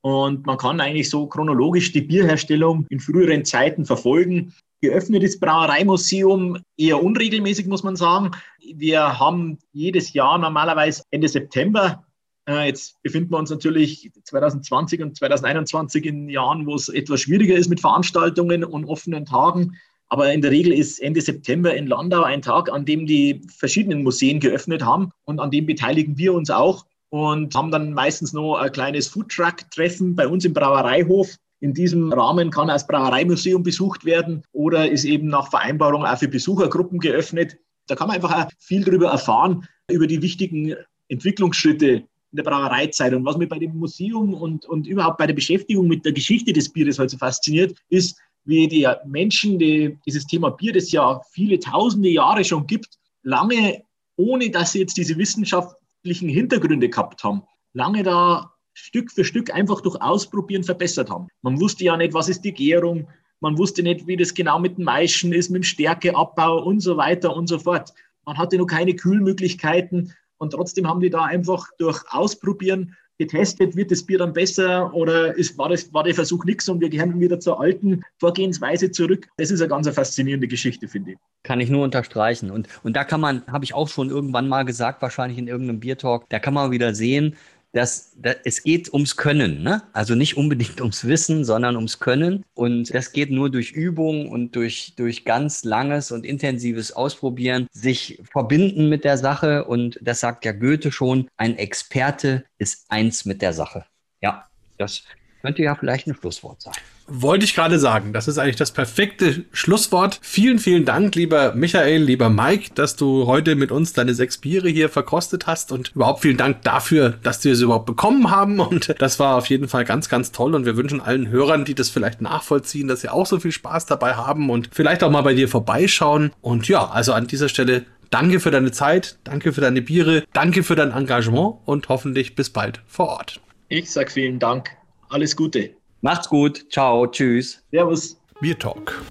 Und 0.00 0.46
man 0.46 0.58
kann 0.58 0.80
eigentlich 0.80 1.10
so 1.10 1.28
chronologisch 1.28 1.92
die 1.92 2.00
Bierherstellung 2.00 2.84
in 2.88 2.98
früheren 2.98 3.44
Zeiten 3.44 3.84
verfolgen. 3.84 4.52
Geöffnet 4.80 5.22
ist 5.22 5.40
Brauereimuseum 5.40 6.58
eher 6.76 7.02
unregelmäßig, 7.02 7.66
muss 7.66 7.84
man 7.84 7.94
sagen. 7.94 8.32
Wir 8.74 9.20
haben 9.20 9.58
jedes 9.72 10.12
Jahr 10.12 10.38
normalerweise 10.38 11.04
Ende 11.12 11.28
September 11.28 12.04
Jetzt 12.48 13.02
befinden 13.02 13.32
wir 13.32 13.38
uns 13.38 13.50
natürlich 13.50 14.10
2020 14.22 15.02
und 15.02 15.16
2021 15.16 16.06
in 16.06 16.28
Jahren, 16.28 16.64
wo 16.64 16.76
es 16.76 16.88
etwas 16.88 17.22
schwieriger 17.22 17.56
ist 17.56 17.68
mit 17.68 17.80
Veranstaltungen 17.80 18.62
und 18.62 18.84
offenen 18.84 19.24
Tagen. 19.26 19.76
Aber 20.08 20.32
in 20.32 20.42
der 20.42 20.52
Regel 20.52 20.72
ist 20.72 21.00
Ende 21.00 21.20
September 21.20 21.74
in 21.74 21.88
Landau 21.88 22.22
ein 22.22 22.42
Tag, 22.42 22.70
an 22.70 22.84
dem 22.84 23.06
die 23.06 23.42
verschiedenen 23.48 24.04
Museen 24.04 24.38
geöffnet 24.38 24.84
haben 24.84 25.10
und 25.24 25.40
an 25.40 25.50
dem 25.50 25.66
beteiligen 25.66 26.16
wir 26.16 26.34
uns 26.34 26.50
auch 26.50 26.86
und 27.08 27.54
haben 27.54 27.72
dann 27.72 27.92
meistens 27.92 28.32
noch 28.32 28.56
ein 28.56 28.70
kleines 28.70 29.08
Foodtruck-Treffen 29.08 30.14
bei 30.14 30.28
uns 30.28 30.44
im 30.44 30.52
Brauereihof. 30.52 31.34
In 31.58 31.74
diesem 31.74 32.12
Rahmen 32.12 32.50
kann 32.50 32.68
das 32.68 32.86
Brauereimuseum 32.86 33.64
besucht 33.64 34.04
werden 34.04 34.44
oder 34.52 34.88
ist 34.88 35.04
eben 35.04 35.26
nach 35.26 35.50
Vereinbarung 35.50 36.04
auch 36.04 36.18
für 36.18 36.28
Besuchergruppen 36.28 37.00
geöffnet. 37.00 37.56
Da 37.88 37.96
kann 37.96 38.06
man 38.06 38.16
einfach 38.16 38.48
viel 38.58 38.84
darüber 38.84 39.08
erfahren, 39.08 39.66
über 39.90 40.06
die 40.06 40.22
wichtigen 40.22 40.76
Entwicklungsschritte 41.08 42.04
in 42.36 42.44
der 42.44 42.50
Brauereizeit. 42.50 43.14
Und 43.14 43.24
was 43.24 43.38
mich 43.38 43.48
bei 43.48 43.58
dem 43.58 43.76
Museum 43.76 44.34
und, 44.34 44.66
und 44.66 44.86
überhaupt 44.86 45.18
bei 45.18 45.26
der 45.26 45.34
Beschäftigung 45.34 45.88
mit 45.88 46.04
der 46.04 46.12
Geschichte 46.12 46.52
des 46.52 46.68
Bieres 46.68 46.98
heute 46.98 47.10
so 47.10 47.18
fasziniert, 47.18 47.74
ist, 47.88 48.18
wie 48.44 48.68
die 48.68 48.86
Menschen, 49.06 49.58
die 49.58 49.98
dieses 50.06 50.26
Thema 50.26 50.50
Bier, 50.50 50.72
das 50.72 50.92
ja 50.92 51.20
viele 51.32 51.58
tausende 51.58 52.10
Jahre 52.10 52.44
schon 52.44 52.66
gibt, 52.66 52.98
lange, 53.22 53.82
ohne 54.16 54.50
dass 54.50 54.72
sie 54.72 54.80
jetzt 54.80 54.96
diese 54.96 55.16
wissenschaftlichen 55.16 56.28
Hintergründe 56.28 56.88
gehabt 56.88 57.24
haben, 57.24 57.42
lange 57.72 58.02
da 58.02 58.52
Stück 58.74 59.10
für 59.10 59.24
Stück 59.24 59.52
einfach 59.52 59.80
durch 59.80 60.00
Ausprobieren 60.02 60.62
verbessert 60.62 61.10
haben. 61.10 61.28
Man 61.40 61.58
wusste 61.58 61.84
ja 61.84 61.96
nicht, 61.96 62.12
was 62.12 62.28
ist 62.28 62.42
die 62.42 62.52
Gärung, 62.52 63.08
man 63.40 63.56
wusste 63.56 63.82
nicht, 63.82 64.06
wie 64.06 64.16
das 64.16 64.34
genau 64.34 64.58
mit 64.58 64.76
dem 64.76 64.84
Maischen 64.84 65.32
ist, 65.32 65.50
mit 65.50 65.62
dem 65.62 65.64
Stärkeabbau 65.64 66.62
und 66.62 66.80
so 66.80 66.96
weiter 66.96 67.34
und 67.34 67.48
so 67.48 67.58
fort. 67.58 67.92
Man 68.26 68.36
hatte 68.36 68.58
noch 68.58 68.66
keine 68.66 68.94
Kühlmöglichkeiten 68.94 70.12
und 70.38 70.50
trotzdem 70.50 70.86
haben 70.86 71.00
die 71.00 71.10
da 71.10 71.24
einfach 71.24 71.66
durch 71.78 72.02
Ausprobieren 72.10 72.96
getestet, 73.18 73.76
wird 73.76 73.90
das 73.90 74.04
Bier 74.04 74.18
dann 74.18 74.32
besser 74.32 74.92
oder 74.94 75.34
ist, 75.36 75.56
war, 75.56 75.68
das, 75.68 75.92
war 75.92 76.04
der 76.04 76.14
Versuch 76.14 76.44
nichts 76.44 76.68
und 76.68 76.80
wir 76.80 76.90
gehören 76.90 77.18
wieder 77.18 77.40
zur 77.40 77.60
alten 77.60 78.02
Vorgehensweise 78.18 78.90
zurück. 78.90 79.26
Das 79.38 79.50
ist 79.50 79.60
eine 79.60 79.68
ganz 79.68 79.88
faszinierende 79.88 80.48
Geschichte, 80.48 80.86
finde 80.88 81.12
ich. 81.12 81.18
Kann 81.42 81.60
ich 81.60 81.70
nur 81.70 81.84
unterstreichen. 81.84 82.50
Und, 82.50 82.68
und 82.82 82.94
da 82.94 83.04
kann 83.04 83.20
man, 83.20 83.42
habe 83.46 83.64
ich 83.64 83.74
auch 83.74 83.88
schon 83.88 84.10
irgendwann 84.10 84.48
mal 84.48 84.64
gesagt, 84.64 85.02
wahrscheinlich 85.02 85.38
in 85.38 85.48
irgendeinem 85.48 85.80
Biertalk, 85.80 86.28
da 86.28 86.38
kann 86.38 86.54
man 86.54 86.70
wieder 86.70 86.94
sehen, 86.94 87.36
dass, 87.76 88.12
dass 88.16 88.36
es 88.44 88.62
geht 88.62 88.92
ums 88.92 89.16
Können, 89.16 89.62
ne? 89.62 89.82
Also 89.92 90.14
nicht 90.14 90.36
unbedingt 90.36 90.80
ums 90.80 91.06
Wissen, 91.06 91.44
sondern 91.44 91.76
ums 91.76 91.98
Können. 91.98 92.42
Und 92.54 92.94
das 92.94 93.12
geht 93.12 93.30
nur 93.30 93.50
durch 93.50 93.72
Übung 93.72 94.30
und 94.30 94.56
durch, 94.56 94.94
durch 94.96 95.24
ganz 95.24 95.62
langes 95.62 96.10
und 96.10 96.24
intensives 96.24 96.92
Ausprobieren, 96.92 97.66
sich 97.72 98.22
verbinden 98.32 98.88
mit 98.88 99.04
der 99.04 99.18
Sache. 99.18 99.64
Und 99.64 99.98
das 100.00 100.20
sagt 100.20 100.46
ja 100.46 100.52
Goethe 100.52 100.90
schon, 100.90 101.28
ein 101.36 101.58
Experte 101.58 102.44
ist 102.58 102.86
eins 102.88 103.26
mit 103.26 103.42
der 103.42 103.52
Sache. 103.52 103.84
Ja, 104.22 104.46
das 104.78 105.02
könnte 105.42 105.62
ja 105.62 105.74
vielleicht 105.74 106.06
ein 106.06 106.14
Schlusswort 106.14 106.62
sein. 106.62 106.74
Wollte 107.08 107.44
ich 107.44 107.54
gerade 107.54 107.78
sagen. 107.78 108.12
Das 108.12 108.26
ist 108.26 108.38
eigentlich 108.38 108.56
das 108.56 108.72
perfekte 108.72 109.44
Schlusswort. 109.52 110.18
Vielen, 110.22 110.58
vielen 110.58 110.84
Dank, 110.84 111.14
lieber 111.14 111.54
Michael, 111.54 112.02
lieber 112.02 112.30
Mike, 112.30 112.70
dass 112.74 112.96
du 112.96 113.26
heute 113.26 113.54
mit 113.54 113.70
uns 113.70 113.92
deine 113.92 114.14
sechs 114.14 114.38
Biere 114.38 114.68
hier 114.68 114.88
verkostet 114.88 115.46
hast 115.46 115.70
und 115.70 115.92
überhaupt 115.94 116.22
vielen 116.22 116.36
Dank 116.36 116.62
dafür, 116.62 117.18
dass 117.22 117.44
wir 117.44 117.54
sie 117.54 117.64
überhaupt 117.64 117.86
bekommen 117.86 118.30
haben. 118.30 118.58
Und 118.60 118.94
das 118.98 119.20
war 119.20 119.36
auf 119.36 119.46
jeden 119.46 119.68
Fall 119.68 119.84
ganz, 119.84 120.08
ganz 120.08 120.32
toll. 120.32 120.54
Und 120.54 120.64
wir 120.66 120.76
wünschen 120.76 121.00
allen 121.00 121.28
Hörern, 121.28 121.64
die 121.64 121.74
das 121.74 121.90
vielleicht 121.90 122.20
nachvollziehen, 122.20 122.88
dass 122.88 123.02
sie 123.02 123.08
auch 123.08 123.26
so 123.26 123.38
viel 123.38 123.52
Spaß 123.52 123.86
dabei 123.86 124.14
haben 124.14 124.50
und 124.50 124.70
vielleicht 124.72 125.04
auch 125.04 125.10
mal 125.10 125.22
bei 125.22 125.34
dir 125.34 125.48
vorbeischauen. 125.48 126.32
Und 126.40 126.66
ja, 126.68 126.88
also 126.88 127.12
an 127.12 127.26
dieser 127.26 127.48
Stelle 127.48 127.84
Danke 128.10 128.40
für 128.40 128.50
deine 128.50 128.70
Zeit, 128.70 129.18
danke 129.24 129.52
für 129.52 129.60
deine 129.60 129.82
Biere, 129.82 130.24
danke 130.32 130.62
für 130.62 130.76
dein 130.76 130.92
Engagement 130.92 131.56
und 131.64 131.88
hoffentlich 131.88 132.34
bis 132.34 132.50
bald 132.50 132.80
vor 132.86 133.08
Ort. 133.08 133.40
Ich 133.68 133.90
sag 133.90 134.12
vielen 134.12 134.38
Dank. 134.38 134.70
Alles 135.08 135.34
Gute. 135.34 135.70
Macht's 136.06 136.28
gut. 136.28 136.70
Ciao. 136.70 137.08
Tschüss. 137.08 137.64
Servus. 137.72 138.16
Bier 138.40 138.56
Talk, 138.56 139.02